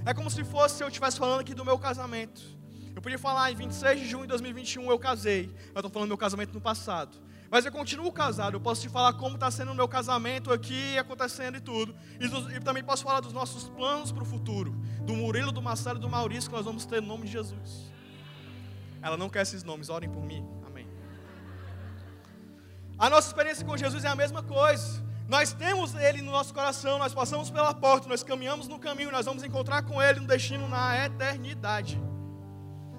É 0.05 0.13
como 0.13 0.29
se 0.29 0.43
fosse 0.43 0.83
eu 0.83 0.89
estivesse 0.89 1.17
falando 1.17 1.39
aqui 1.39 1.53
do 1.53 1.63
meu 1.63 1.79
casamento. 1.79 2.60
Eu 2.95 3.01
podia 3.01 3.17
falar 3.17 3.51
em 3.51 3.55
26 3.55 3.99
de 3.99 4.07
junho 4.07 4.23
de 4.23 4.29
2021 4.29 4.89
eu 4.89 4.99
casei. 4.99 5.45
Eu 5.73 5.79
estou 5.79 5.89
falando 5.89 6.07
do 6.07 6.11
meu 6.11 6.17
casamento 6.17 6.53
no 6.53 6.61
passado. 6.61 7.17
Mas 7.49 7.65
eu 7.65 7.71
continuo 7.71 8.11
casado. 8.11 8.55
Eu 8.55 8.61
posso 8.61 8.81
te 8.81 8.89
falar 8.89 9.13
como 9.13 9.35
está 9.35 9.51
sendo 9.51 9.71
o 9.71 9.75
meu 9.75 9.87
casamento 9.87 10.53
aqui, 10.53 10.97
acontecendo 10.97 11.57
e 11.57 11.61
tudo. 11.61 11.93
E, 12.19 12.55
e 12.55 12.59
também 12.61 12.83
posso 12.83 13.03
falar 13.03 13.19
dos 13.19 13.33
nossos 13.33 13.69
planos 13.69 14.11
para 14.11 14.23
o 14.23 14.25
futuro. 14.25 14.71
Do 15.01 15.13
Murilo, 15.13 15.51
do 15.51 15.61
Marcelo 15.61 15.97
e 15.97 16.01
do 16.01 16.09
Maurício 16.09 16.49
que 16.49 16.55
nós 16.55 16.65
vamos 16.65 16.85
ter 16.85 17.01
no 17.01 17.07
nome 17.07 17.25
de 17.25 17.31
Jesus. 17.33 17.91
Ela 19.01 19.17
não 19.17 19.29
quer 19.29 19.41
esses 19.41 19.63
nomes, 19.63 19.89
orem 19.89 20.09
por 20.09 20.23
mim. 20.23 20.47
Amém. 20.65 20.87
A 22.97 23.09
nossa 23.09 23.27
experiência 23.27 23.65
com 23.65 23.75
Jesus 23.75 24.03
é 24.03 24.07
a 24.07 24.15
mesma 24.15 24.43
coisa. 24.43 25.03
Nós 25.27 25.53
temos 25.53 25.95
Ele 25.95 26.21
no 26.21 26.31
nosso 26.31 26.53
coração, 26.53 26.99
nós 26.99 27.13
passamos 27.13 27.49
pela 27.49 27.73
porta, 27.73 28.07
nós 28.07 28.21
caminhamos 28.21 28.67
no 28.67 28.77
caminho, 28.77 29.11
nós 29.11 29.25
vamos 29.25 29.43
encontrar 29.43 29.81
com 29.83 30.01
Ele 30.01 30.19
no 30.19 30.27
destino 30.27 30.67
na 30.67 31.05
eternidade. 31.05 31.99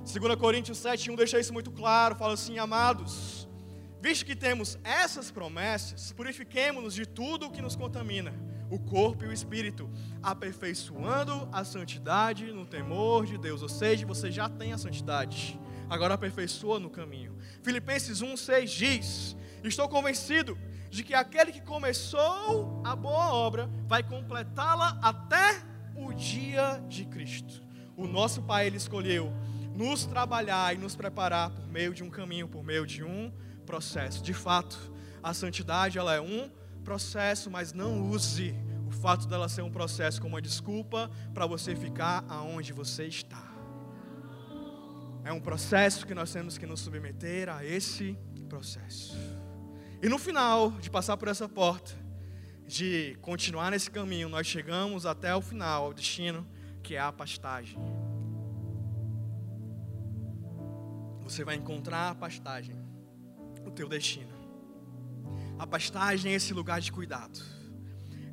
2 0.04 0.34
Coríntios 0.34 0.78
7, 0.78 1.12
1 1.12 1.14
deixa 1.14 1.38
isso 1.38 1.52
muito 1.52 1.70
claro, 1.70 2.16
fala 2.16 2.34
assim, 2.34 2.58
amados, 2.58 3.48
visto 4.00 4.26
que 4.26 4.34
temos 4.34 4.76
essas 4.82 5.30
promessas, 5.30 6.12
purifiquemos-nos 6.12 6.92
de 6.92 7.06
tudo 7.06 7.46
o 7.46 7.50
que 7.50 7.62
nos 7.62 7.76
contamina, 7.76 8.34
o 8.68 8.80
corpo 8.80 9.24
e 9.24 9.28
o 9.28 9.32
espírito, 9.32 9.88
aperfeiçoando 10.20 11.48
a 11.52 11.62
santidade 11.62 12.50
no 12.52 12.66
temor 12.66 13.26
de 13.26 13.38
Deus, 13.38 13.62
ou 13.62 13.68
seja, 13.68 14.04
você 14.04 14.28
já 14.28 14.48
tem 14.48 14.72
a 14.72 14.78
santidade, 14.78 15.58
agora 15.88 16.14
aperfeiçoa 16.14 16.80
no 16.80 16.90
caminho. 16.90 17.38
Filipenses 17.62 18.20
1, 18.22 18.36
6 18.36 18.70
diz, 18.70 19.36
estou 19.62 19.88
convencido 19.88 20.58
de 20.90 21.04
que 21.04 21.14
aquele 21.14 21.52
que 21.52 21.62
começou 21.62 22.82
a 22.84 22.96
boa 22.96 23.32
obra 23.32 23.70
vai 23.86 24.02
completá-la 24.02 24.98
até 25.00 25.62
o 25.94 26.12
dia 26.12 26.84
de 26.88 27.04
Cristo. 27.04 27.62
O 27.96 28.08
nosso 28.08 28.42
Pai, 28.42 28.66
Ele 28.66 28.78
escolheu 28.78 29.32
nos 29.74 30.04
trabalhar 30.04 30.74
e 30.74 30.78
nos 30.78 30.94
preparar 30.94 31.50
por 31.50 31.66
meio 31.68 31.94
de 31.94 32.02
um 32.02 32.10
caminho, 32.10 32.48
por 32.48 32.62
meio 32.62 32.86
de 32.86 33.02
um 33.02 33.32
processo. 33.64 34.22
De 34.22 34.34
fato, 34.34 34.78
a 35.22 35.32
santidade 35.32 35.98
ela 35.98 36.14
é 36.14 36.20
um 36.20 36.50
processo, 36.84 37.50
mas 37.50 37.72
não 37.72 38.10
use 38.10 38.54
o 38.86 38.90
fato 38.90 39.26
dela 39.26 39.48
ser 39.48 39.62
um 39.62 39.70
processo 39.70 40.20
como 40.20 40.34
uma 40.34 40.42
desculpa 40.42 41.10
para 41.32 41.46
você 41.46 41.74
ficar 41.74 42.24
aonde 42.28 42.72
você 42.72 43.06
está. 43.06 43.50
É 45.24 45.32
um 45.32 45.40
processo 45.40 46.06
que 46.06 46.14
nós 46.14 46.32
temos 46.32 46.58
que 46.58 46.66
nos 46.66 46.80
submeter 46.80 47.48
a 47.48 47.64
esse 47.64 48.18
processo. 48.48 49.16
E 50.02 50.08
no 50.08 50.18
final 50.18 50.72
de 50.72 50.90
passar 50.90 51.16
por 51.16 51.28
essa 51.28 51.48
porta, 51.48 51.92
de 52.66 53.16
continuar 53.22 53.70
nesse 53.70 53.90
caminho, 53.90 54.28
nós 54.28 54.46
chegamos 54.46 55.06
até 55.06 55.34
o 55.34 55.40
final, 55.40 55.84
ao 55.84 55.94
destino, 55.94 56.46
que 56.82 56.96
é 56.96 57.00
a 57.00 57.12
pastagem. 57.12 57.78
Você 61.32 61.44
vai 61.44 61.54
encontrar 61.54 62.10
a 62.10 62.14
pastagem, 62.14 62.76
o 63.66 63.70
teu 63.70 63.88
destino. 63.88 64.32
A 65.58 65.66
pastagem 65.66 66.32
é 66.32 66.34
esse 66.34 66.52
lugar 66.52 66.78
de 66.78 66.92
cuidado. 66.92 67.40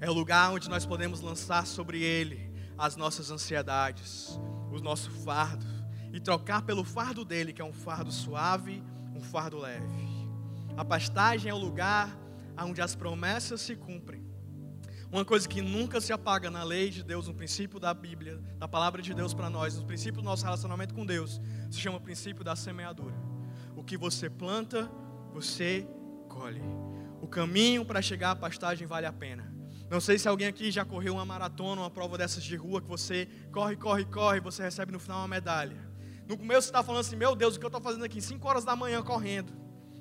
É 0.02 0.10
o 0.10 0.14
lugar 0.14 0.52
onde 0.52 0.70
nós 0.70 0.86
podemos 0.86 1.22
lançar 1.22 1.66
sobre 1.66 2.04
ele 2.04 2.54
as 2.78 2.98
nossas 2.98 3.32
ansiedades, 3.32 4.38
o 4.70 4.80
nosso 4.82 5.10
fardo 5.12 5.66
e 6.12 6.20
trocar 6.20 6.64
pelo 6.64 6.84
fardo 6.84 7.24
dele, 7.24 7.54
que 7.54 7.62
é 7.62 7.66
um 7.66 7.72
fardo 7.72 8.12
suave, 8.12 8.84
um 9.16 9.22
fardo 9.22 9.58
leve. 9.58 9.88
A 10.76 10.84
pastagem 10.84 11.50
é 11.50 11.54
o 11.54 11.58
lugar 11.58 12.14
onde 12.62 12.82
as 12.82 12.96
promessas 12.96 13.62
se 13.62 13.78
cumprem 13.78 14.19
uma 15.12 15.26
coisa 15.26 15.48
que 15.48 15.62
nunca 15.62 16.00
se 16.00 16.14
apaga 16.14 16.52
na 16.52 16.64
lei 16.64 16.90
de 16.90 17.04
Deus, 17.04 17.28
no 17.28 17.34
princípio 17.34 17.80
da 17.80 17.94
Bíblia, 17.94 18.40
da 18.58 18.68
palavra 18.68 19.02
de 19.02 19.14
Deus 19.14 19.34
para 19.34 19.50
nós, 19.50 19.76
no 19.78 19.86
princípio 19.86 20.22
do 20.22 20.26
nosso 20.26 20.44
relacionamento 20.44 20.94
com 20.94 21.06
Deus, 21.06 21.42
se 21.72 21.80
chama 21.80 22.00
princípio 22.00 22.44
da 22.44 22.56
semeadura. 22.56 23.16
O 23.76 23.84
que 23.84 23.98
você 23.98 24.30
planta, 24.30 24.90
você 25.34 25.88
colhe. 26.28 26.62
O 27.22 27.28
caminho 27.28 27.84
para 27.84 28.02
chegar 28.02 28.32
à 28.32 28.36
pastagem 28.36 28.86
vale 28.86 29.08
a 29.08 29.14
pena. 29.14 29.52
Não 29.90 30.00
sei 30.00 30.20
se 30.20 30.28
alguém 30.28 30.46
aqui 30.46 30.70
já 30.70 30.86
correu 30.86 31.16
uma 31.16 31.26
maratona, 31.26 31.82
uma 31.82 31.90
prova 31.90 32.16
dessas 32.16 32.44
de 32.44 32.56
rua, 32.56 32.80
que 32.80 32.88
você 32.88 33.28
corre, 33.52 33.76
corre, 33.76 34.06
corre, 34.06 34.40
você 34.40 34.62
recebe 34.62 34.92
no 34.92 35.00
final 35.00 35.20
uma 35.20 35.28
medalha. 35.28 35.90
No 36.28 36.38
começo 36.38 36.62
você 36.62 36.70
está 36.70 36.84
falando 36.84 37.02
assim, 37.02 37.16
meu 37.16 37.36
Deus, 37.36 37.56
o 37.56 37.60
que 37.60 37.66
eu 37.66 37.70
estou 37.70 37.82
fazendo 37.82 38.06
aqui? 38.06 38.22
5 38.22 38.48
horas 38.48 38.64
da 38.64 38.76
manhã 38.76 39.02
correndo. 39.02 39.52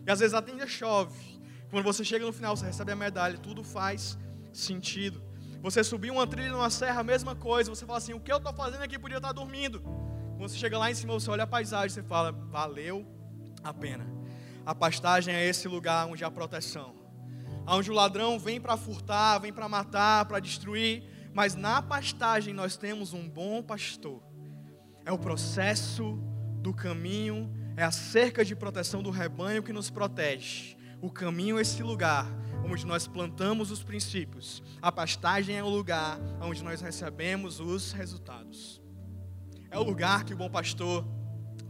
E 0.07 0.11
às 0.11 0.21
vezes 0.21 0.35
até 0.35 0.53
ainda 0.53 0.67
chove. 0.67 1.41
Quando 1.71 1.85
você 1.85 2.05
chega 2.05 2.27
no 2.27 2.33
final, 2.33 2.55
você 2.55 2.67
recebe 2.67 2.93
a 2.93 2.97
medalha, 2.97 3.39
tudo 3.39 3.65
faz 3.65 4.19
sentido. 4.61 5.23
Você 5.63 5.83
subir 5.83 6.11
uma 6.11 6.27
trilha 6.27 6.51
numa 6.51 6.71
serra, 6.71 7.01
a 7.01 7.05
mesma 7.05 7.35
coisa. 7.35 7.71
Você 7.75 7.85
fala 7.85 7.99
assim: 7.99 8.13
o 8.13 8.21
que 8.21 8.33
eu 8.33 8.37
estou 8.37 8.53
fazendo 8.53 8.83
aqui 8.83 8.99
podia 8.99 9.19
estar 9.19 9.33
dormindo. 9.33 9.81
Quando 9.81 10.49
você 10.49 10.57
chega 10.57 10.79
lá 10.79 10.91
em 10.91 10.95
cima, 10.95 11.15
você 11.15 11.31
olha 11.31 11.45
a 11.45 11.47
paisagem, 11.47 11.91
você 11.91 12.03
fala: 12.03 12.33
valeu 12.33 13.07
a 13.63 13.73
pena. 13.73 14.07
A 14.65 14.75
pastagem 14.75 15.35
é 15.35 15.47
esse 15.47 15.67
lugar 15.67 16.07
onde 16.07 16.25
há 16.25 16.31
proteção, 16.31 16.95
onde 17.67 17.91
o 17.91 17.95
ladrão 17.95 18.39
vem 18.39 18.61
para 18.61 18.77
furtar, 18.77 19.39
vem 19.39 19.53
para 19.53 19.69
matar, 19.69 20.27
para 20.27 20.39
destruir. 20.41 21.03
Mas 21.33 21.55
na 21.55 21.81
pastagem 21.81 22.53
nós 22.53 22.77
temos 22.77 23.13
um 23.13 23.29
bom 23.29 23.63
pastor. 23.63 24.23
É 25.05 25.13
o 25.13 25.19
processo 25.19 26.19
do 26.61 26.75
caminho, 26.75 27.51
é 27.77 27.83
a 27.83 27.91
cerca 27.91 28.45
de 28.45 28.55
proteção 28.55 29.03
do 29.03 29.11
rebanho 29.11 29.63
que 29.63 29.73
nos 29.73 29.89
protege. 29.89 30.77
O 31.01 31.11
caminho 31.11 31.59
é 31.59 31.63
esse 31.63 31.83
lugar 31.83 32.27
onde 32.65 32.87
nós 32.87 33.07
plantamos 33.07 33.71
os 33.71 33.83
princípios. 33.83 34.63
A 34.81 34.91
pastagem 34.93 35.57
é 35.57 35.63
o 35.63 35.69
lugar 35.69 36.19
onde 36.41 36.63
nós 36.63 36.81
recebemos 36.81 37.61
os 37.61 37.93
resultados. 37.93 38.81
É 39.71 39.79
o 39.79 39.83
lugar 39.83 40.25
que 40.25 40.35
o 40.35 40.37
bom 40.37 40.51
pastor 40.51 41.05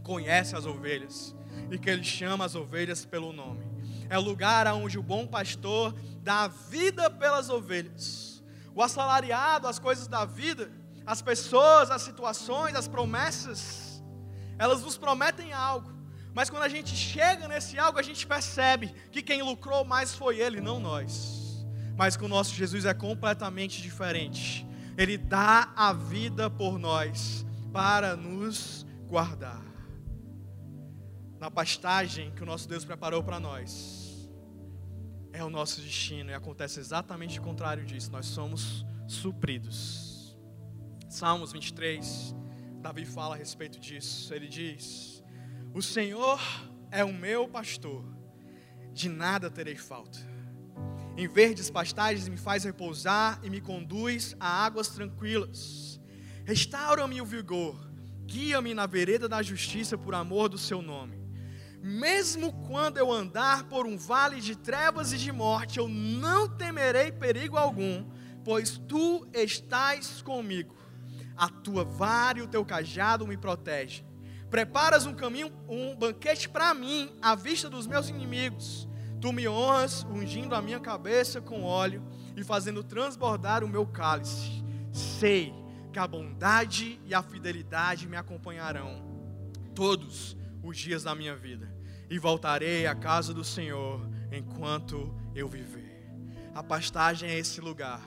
conhece 0.03 0.55
as 0.55 0.65
ovelhas 0.65 1.35
e 1.69 1.77
que 1.77 1.89
ele 1.89 2.03
chama 2.03 2.45
as 2.45 2.55
ovelhas 2.55 3.05
pelo 3.05 3.33
nome. 3.33 3.65
É 4.09 4.17
o 4.17 4.21
lugar 4.21 4.65
onde 4.67 4.97
o 4.97 5.03
bom 5.03 5.27
pastor 5.27 5.93
dá 6.21 6.47
vida 6.47 7.09
pelas 7.09 7.49
ovelhas. 7.49 8.43
O 8.73 8.81
assalariado, 8.81 9.67
as 9.67 9.77
coisas 9.77 10.07
da 10.07 10.25
vida, 10.25 10.71
as 11.05 11.21
pessoas, 11.21 11.91
as 11.91 12.01
situações, 12.01 12.75
as 12.75 12.87
promessas, 12.87 14.03
elas 14.57 14.81
nos 14.83 14.97
prometem 14.97 15.53
algo. 15.53 15.98
Mas 16.39 16.49
quando 16.49 16.63
a 16.63 16.69
gente 16.69 16.95
chega 16.95 17.49
nesse 17.49 17.77
algo, 17.77 17.99
a 17.99 18.01
gente 18.01 18.25
percebe 18.25 18.93
que 19.11 19.21
quem 19.21 19.41
lucrou 19.41 19.83
mais 19.83 20.15
foi 20.15 20.39
ele, 20.39 20.61
não 20.61 20.79
nós. 20.79 21.67
Mas 21.97 22.15
com 22.15 22.27
o 22.27 22.29
nosso 22.29 22.55
Jesus 22.55 22.85
é 22.85 22.93
completamente 22.93 23.81
diferente. 23.81 24.65
Ele 24.97 25.17
dá 25.17 25.73
a 25.75 25.91
vida 25.91 26.49
por 26.49 26.79
nós 26.79 27.45
para 27.73 28.15
nos 28.15 28.85
guardar. 29.05 29.61
Na 31.37 31.51
pastagem 31.51 32.31
que 32.31 32.41
o 32.41 32.45
nosso 32.45 32.69
Deus 32.69 32.85
preparou 32.85 33.21
para 33.21 33.37
nós, 33.37 34.31
é 35.33 35.43
o 35.43 35.49
nosso 35.49 35.81
destino 35.81 36.31
e 36.31 36.33
acontece 36.33 36.79
exatamente 36.79 37.37
o 37.37 37.43
contrário 37.43 37.85
disso. 37.85 38.13
Nós 38.13 38.27
somos 38.27 38.85
supridos. 39.09 40.37
Salmos 41.09 41.51
23, 41.51 42.33
Davi 42.81 43.03
fala 43.03 43.35
a 43.35 43.37
respeito 43.37 43.77
disso. 43.77 44.33
Ele 44.33 44.47
diz: 44.47 45.18
O 45.73 45.81
Senhor 45.81 46.39
é 46.91 47.03
o 47.03 47.13
meu 47.13 47.47
pastor, 47.47 48.03
de 48.91 49.07
nada 49.07 49.49
terei 49.49 49.75
falta. 49.75 50.19
Em 51.15 51.27
verdes 51.27 51.69
pastagens 51.69 52.27
me 52.27 52.37
faz 52.37 52.63
repousar 52.63 53.39
e 53.43 53.49
me 53.49 53.61
conduz 53.61 54.35
a 54.39 54.47
águas 54.65 54.87
tranquilas 54.89 55.99
Restaura-me 56.49 57.21
o 57.21 57.25
vigor, 57.27 57.79
guia-me 58.25 58.73
na 58.73 58.87
vereda 58.87 59.29
da 59.29 59.39
justiça 59.39 59.95
por 59.95 60.15
amor 60.15 60.49
do 60.49 60.57
seu 60.57 60.81
nome. 60.81 61.15
Mesmo 61.79 62.51
quando 62.67 62.97
eu 62.97 63.11
andar 63.11 63.65
por 63.65 63.85
um 63.85 63.95
vale 63.95 64.41
de 64.41 64.55
trevas 64.55 65.13
e 65.13 65.17
de 65.19 65.31
morte, 65.31 65.77
eu 65.77 65.87
não 65.87 66.49
temerei 66.49 67.11
perigo 67.11 67.55
algum, 67.55 68.03
pois 68.43 68.79
tu 68.79 69.27
estás 69.31 70.23
comigo. 70.23 70.75
A 71.37 71.49
tua 71.49 71.83
vara 71.83 72.39
e 72.39 72.41
o 72.41 72.47
teu 72.47 72.65
cajado 72.65 73.27
me 73.27 73.37
protegem. 73.37 74.03
Preparas 74.49 75.05
um 75.05 75.13
caminho, 75.13 75.51
um 75.67 75.95
banquete 75.95 76.49
para 76.49 76.73
mim, 76.73 77.11
à 77.21 77.35
vista 77.35 77.69
dos 77.69 77.85
meus 77.85 78.09
inimigos. 78.09 78.87
Tu 79.21 79.31
me 79.31 79.47
honras, 79.47 80.05
ungindo 80.09 80.55
a 80.55 80.61
minha 80.61 80.79
cabeça 80.79 81.39
com 81.39 81.63
óleo 81.63 82.03
e 82.35 82.43
fazendo 82.43 82.83
transbordar 82.83 83.63
o 83.63 83.67
meu 83.67 83.85
cálice. 83.85 84.63
Sei 84.91 85.53
que 85.91 85.99
a 85.99 86.07
bondade 86.07 86.99
e 87.05 87.13
a 87.13 87.21
fidelidade 87.21 88.07
me 88.07 88.15
acompanharão 88.15 89.03
todos 89.75 90.35
os 90.63 90.77
dias 90.77 91.03
da 91.03 91.15
minha 91.15 91.35
vida, 91.35 91.73
e 92.09 92.19
voltarei 92.19 92.85
à 92.85 92.93
casa 92.93 93.33
do 93.33 93.43
Senhor 93.43 94.01
enquanto 94.31 95.13
eu 95.33 95.47
viver. 95.47 96.09
A 96.53 96.61
pastagem 96.61 97.29
é 97.29 97.39
esse 97.39 97.61
lugar 97.61 98.01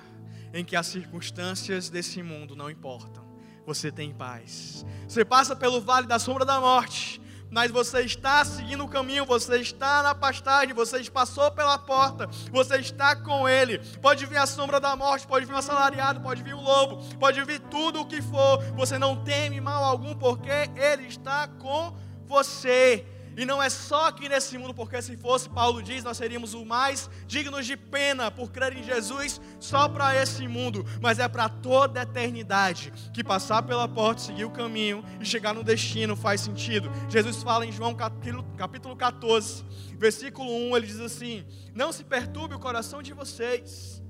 em 0.52 0.64
que 0.64 0.76
as 0.76 0.86
circunstâncias 0.86 1.88
desse 1.88 2.22
mundo 2.22 2.54
não 2.54 2.70
importam. 2.70 3.21
Você 3.66 3.92
tem 3.92 4.12
paz. 4.12 4.84
Você 5.06 5.24
passa 5.24 5.54
pelo 5.54 5.80
vale 5.80 6.06
da 6.06 6.18
sombra 6.18 6.44
da 6.44 6.60
morte, 6.60 7.20
mas 7.52 7.70
você 7.70 8.00
está 8.00 8.42
seguindo 8.44 8.82
o 8.82 8.88
caminho, 8.88 9.26
você 9.26 9.58
está 9.58 10.02
na 10.02 10.14
pastagem, 10.14 10.74
você 10.74 11.02
passou 11.10 11.50
pela 11.52 11.78
porta, 11.78 12.26
você 12.50 12.76
está 12.78 13.14
com 13.14 13.46
Ele. 13.46 13.78
Pode 14.00 14.24
vir 14.24 14.38
a 14.38 14.46
sombra 14.46 14.80
da 14.80 14.96
morte, 14.96 15.26
pode 15.26 15.44
vir 15.44 15.52
um 15.52 15.58
assalariado, 15.58 16.20
pode 16.20 16.42
vir 16.42 16.54
um 16.54 16.62
lobo, 16.62 17.02
pode 17.18 17.44
vir 17.44 17.60
tudo 17.60 18.00
o 18.00 18.06
que 18.06 18.22
for, 18.22 18.62
você 18.74 18.98
não 18.98 19.22
teme 19.22 19.60
mal 19.60 19.84
algum, 19.84 20.14
porque 20.14 20.50
Ele 20.74 21.06
está 21.06 21.46
com 21.46 21.94
você. 22.26 23.06
E 23.36 23.44
não 23.44 23.62
é 23.62 23.70
só 23.70 24.08
aqui 24.08 24.28
nesse 24.28 24.58
mundo, 24.58 24.74
porque 24.74 25.00
se 25.00 25.16
fosse, 25.16 25.48
Paulo 25.48 25.82
diz, 25.82 26.04
nós 26.04 26.16
seríamos 26.16 26.54
o 26.54 26.64
mais 26.64 27.08
dignos 27.26 27.66
de 27.66 27.76
pena 27.76 28.30
por 28.30 28.50
crer 28.50 28.76
em 28.76 28.82
Jesus 28.82 29.40
só 29.58 29.88
para 29.88 30.14
esse 30.20 30.46
mundo, 30.46 30.84
mas 31.00 31.18
é 31.18 31.26
para 31.26 31.48
toda 31.48 32.00
a 32.00 32.02
eternidade 32.02 32.92
que 33.12 33.24
passar 33.24 33.62
pela 33.62 33.88
porta, 33.88 34.20
seguir 34.20 34.44
o 34.44 34.50
caminho 34.50 35.04
e 35.20 35.24
chegar 35.24 35.54
no 35.54 35.64
destino 35.64 36.14
faz 36.14 36.42
sentido. 36.42 36.90
Jesus 37.08 37.42
fala 37.42 37.64
em 37.64 37.72
João 37.72 37.94
capítulo 37.94 38.96
14, 38.96 39.64
versículo 39.96 40.50
1, 40.70 40.76
ele 40.76 40.86
diz 40.86 41.00
assim: 41.00 41.44
Não 41.74 41.92
se 41.92 42.04
perturbe 42.04 42.54
o 42.54 42.58
coração 42.58 43.02
de 43.02 43.14
vocês, 43.14 44.02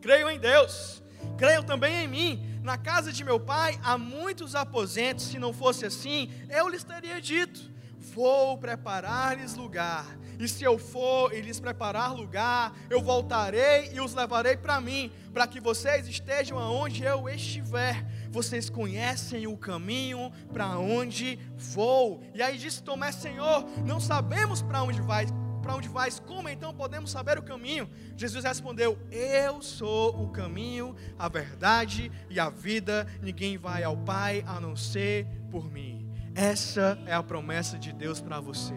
creiam 0.00 0.30
em 0.30 0.38
Deus, 0.38 1.02
creiam 1.36 1.62
também 1.62 2.04
em 2.04 2.08
mim. 2.08 2.48
Na 2.62 2.78
casa 2.78 3.12
de 3.12 3.24
meu 3.24 3.40
pai 3.40 3.76
há 3.82 3.98
muitos 3.98 4.54
aposentos, 4.54 5.24
se 5.24 5.36
não 5.36 5.52
fosse 5.52 5.84
assim, 5.84 6.30
eu 6.48 6.68
lhes 6.68 6.84
teria 6.84 7.20
dito 7.20 7.71
Vou 8.02 8.58
preparar-lhes 8.58 9.54
lugar, 9.54 10.04
e 10.36 10.48
se 10.48 10.64
eu 10.64 10.76
for 10.76 11.32
e 11.32 11.40
lhes 11.40 11.60
preparar 11.60 12.12
lugar, 12.12 12.76
eu 12.90 13.00
voltarei 13.00 13.92
e 13.94 14.00
os 14.00 14.12
levarei 14.12 14.56
para 14.56 14.80
mim, 14.80 15.12
para 15.32 15.46
que 15.46 15.60
vocês 15.60 16.08
estejam 16.08 16.58
aonde 16.58 17.04
eu 17.04 17.28
estiver. 17.28 18.04
Vocês 18.28 18.68
conhecem 18.68 19.46
o 19.46 19.56
caminho 19.56 20.32
para 20.52 20.76
onde 20.78 21.38
vou. 21.56 22.20
E 22.34 22.42
aí 22.42 22.58
disse 22.58 22.82
Tomé: 22.82 23.12
Senhor, 23.12 23.64
não 23.86 24.00
sabemos 24.00 24.60
para 24.60 24.82
onde 24.82 25.00
vai, 25.00 25.26
para 25.62 25.76
onde 25.76 25.88
vais, 25.88 26.18
como 26.18 26.48
então 26.48 26.74
podemos 26.74 27.08
saber 27.08 27.38
o 27.38 27.42
caminho? 27.42 27.88
Jesus 28.16 28.44
respondeu: 28.44 28.98
Eu 29.12 29.62
sou 29.62 30.24
o 30.24 30.28
caminho, 30.30 30.96
a 31.16 31.28
verdade 31.28 32.10
e 32.28 32.40
a 32.40 32.50
vida. 32.50 33.06
Ninguém 33.22 33.56
vai 33.56 33.84
ao 33.84 33.96
Pai 33.96 34.42
a 34.44 34.58
não 34.58 34.74
ser 34.74 35.24
por 35.52 35.70
mim. 35.70 36.01
Essa 36.34 36.98
é 37.06 37.12
a 37.12 37.22
promessa 37.22 37.78
de 37.78 37.92
Deus 37.92 38.20
para 38.20 38.40
você. 38.40 38.74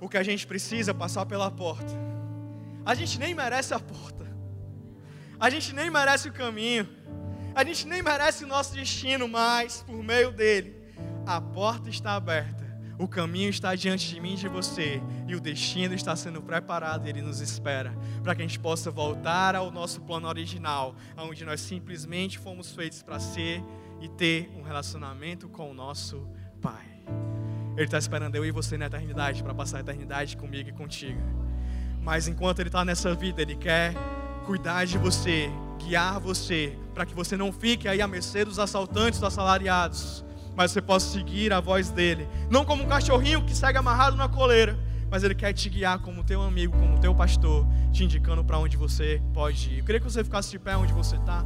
O 0.00 0.08
que 0.08 0.16
a 0.16 0.22
gente 0.22 0.46
precisa 0.46 0.90
é 0.90 0.94
passar 0.94 1.26
pela 1.26 1.50
porta. 1.50 1.92
A 2.84 2.94
gente 2.94 3.18
nem 3.18 3.34
merece 3.34 3.74
a 3.74 3.80
porta. 3.80 4.26
A 5.38 5.50
gente 5.50 5.74
nem 5.74 5.90
merece 5.90 6.28
o 6.28 6.32
caminho. 6.32 6.88
A 7.54 7.62
gente 7.62 7.86
nem 7.86 8.02
merece 8.02 8.44
o 8.44 8.46
nosso 8.46 8.74
destino, 8.74 9.28
mas 9.28 9.82
por 9.86 10.02
meio 10.02 10.32
dele, 10.32 10.74
a 11.26 11.40
porta 11.40 11.88
está 11.88 12.14
aberta. 12.14 12.64
O 12.98 13.08
caminho 13.08 13.50
está 13.50 13.74
diante 13.74 14.14
de 14.14 14.20
mim 14.20 14.34
e 14.34 14.36
de 14.36 14.48
você, 14.48 15.02
e 15.26 15.34
o 15.34 15.40
destino 15.40 15.94
está 15.94 16.14
sendo 16.14 16.40
preparado, 16.40 17.06
e 17.06 17.10
ele 17.10 17.22
nos 17.22 17.40
espera, 17.40 17.92
para 18.22 18.34
que 18.34 18.42
a 18.42 18.46
gente 18.46 18.58
possa 18.58 18.90
voltar 18.90 19.56
ao 19.56 19.70
nosso 19.70 20.00
plano 20.02 20.28
original, 20.28 20.94
onde 21.16 21.44
nós 21.44 21.60
simplesmente 21.60 22.38
fomos 22.38 22.72
feitos 22.72 23.02
para 23.02 23.18
ser 23.18 23.62
e 24.04 24.08
ter 24.08 24.52
um 24.54 24.62
relacionamento 24.62 25.48
com 25.48 25.70
o 25.70 25.74
nosso 25.74 26.28
Pai. 26.60 26.84
Ele 27.74 27.86
está 27.86 27.96
esperando 27.96 28.34
eu 28.34 28.44
e 28.44 28.50
você 28.50 28.76
na 28.76 28.86
eternidade 28.86 29.42
para 29.42 29.54
passar 29.54 29.78
a 29.78 29.80
eternidade 29.80 30.36
comigo 30.36 30.68
e 30.68 30.72
contigo. 30.72 31.20
Mas 32.02 32.28
enquanto 32.28 32.60
Ele 32.60 32.68
está 32.68 32.84
nessa 32.84 33.14
vida, 33.14 33.40
Ele 33.40 33.56
quer 33.56 33.94
cuidar 34.44 34.84
de 34.84 34.98
você, 34.98 35.50
guiar 35.78 36.20
você, 36.20 36.76
para 36.92 37.06
que 37.06 37.14
você 37.14 37.34
não 37.34 37.50
fique 37.50 37.88
aí 37.88 38.02
à 38.02 38.06
mercê 38.06 38.44
dos 38.44 38.58
assaltantes, 38.58 39.20
dos 39.20 39.26
assalariados, 39.26 40.22
mas 40.54 40.70
você 40.70 40.82
possa 40.82 41.10
seguir 41.10 41.50
a 41.54 41.60
voz 41.60 41.88
dele, 41.88 42.28
não 42.50 42.62
como 42.62 42.84
um 42.84 42.86
cachorrinho 42.86 43.42
que 43.42 43.56
segue 43.56 43.78
amarrado 43.78 44.18
na 44.18 44.28
coleira, 44.28 44.78
mas 45.10 45.24
ele 45.24 45.34
quer 45.34 45.54
te 45.54 45.70
guiar 45.70 45.98
como 46.00 46.22
teu 46.22 46.42
amigo, 46.42 46.76
como 46.78 47.00
teu 47.00 47.14
pastor, 47.14 47.66
te 47.90 48.04
indicando 48.04 48.44
para 48.44 48.58
onde 48.58 48.76
você 48.76 49.22
pode 49.32 49.70
ir. 49.70 49.78
Eu 49.78 49.84
queria 49.84 50.00
que 50.00 50.10
você 50.10 50.22
ficasse 50.22 50.50
de 50.50 50.58
pé 50.58 50.76
onde 50.76 50.92
você 50.92 51.16
está. 51.16 51.42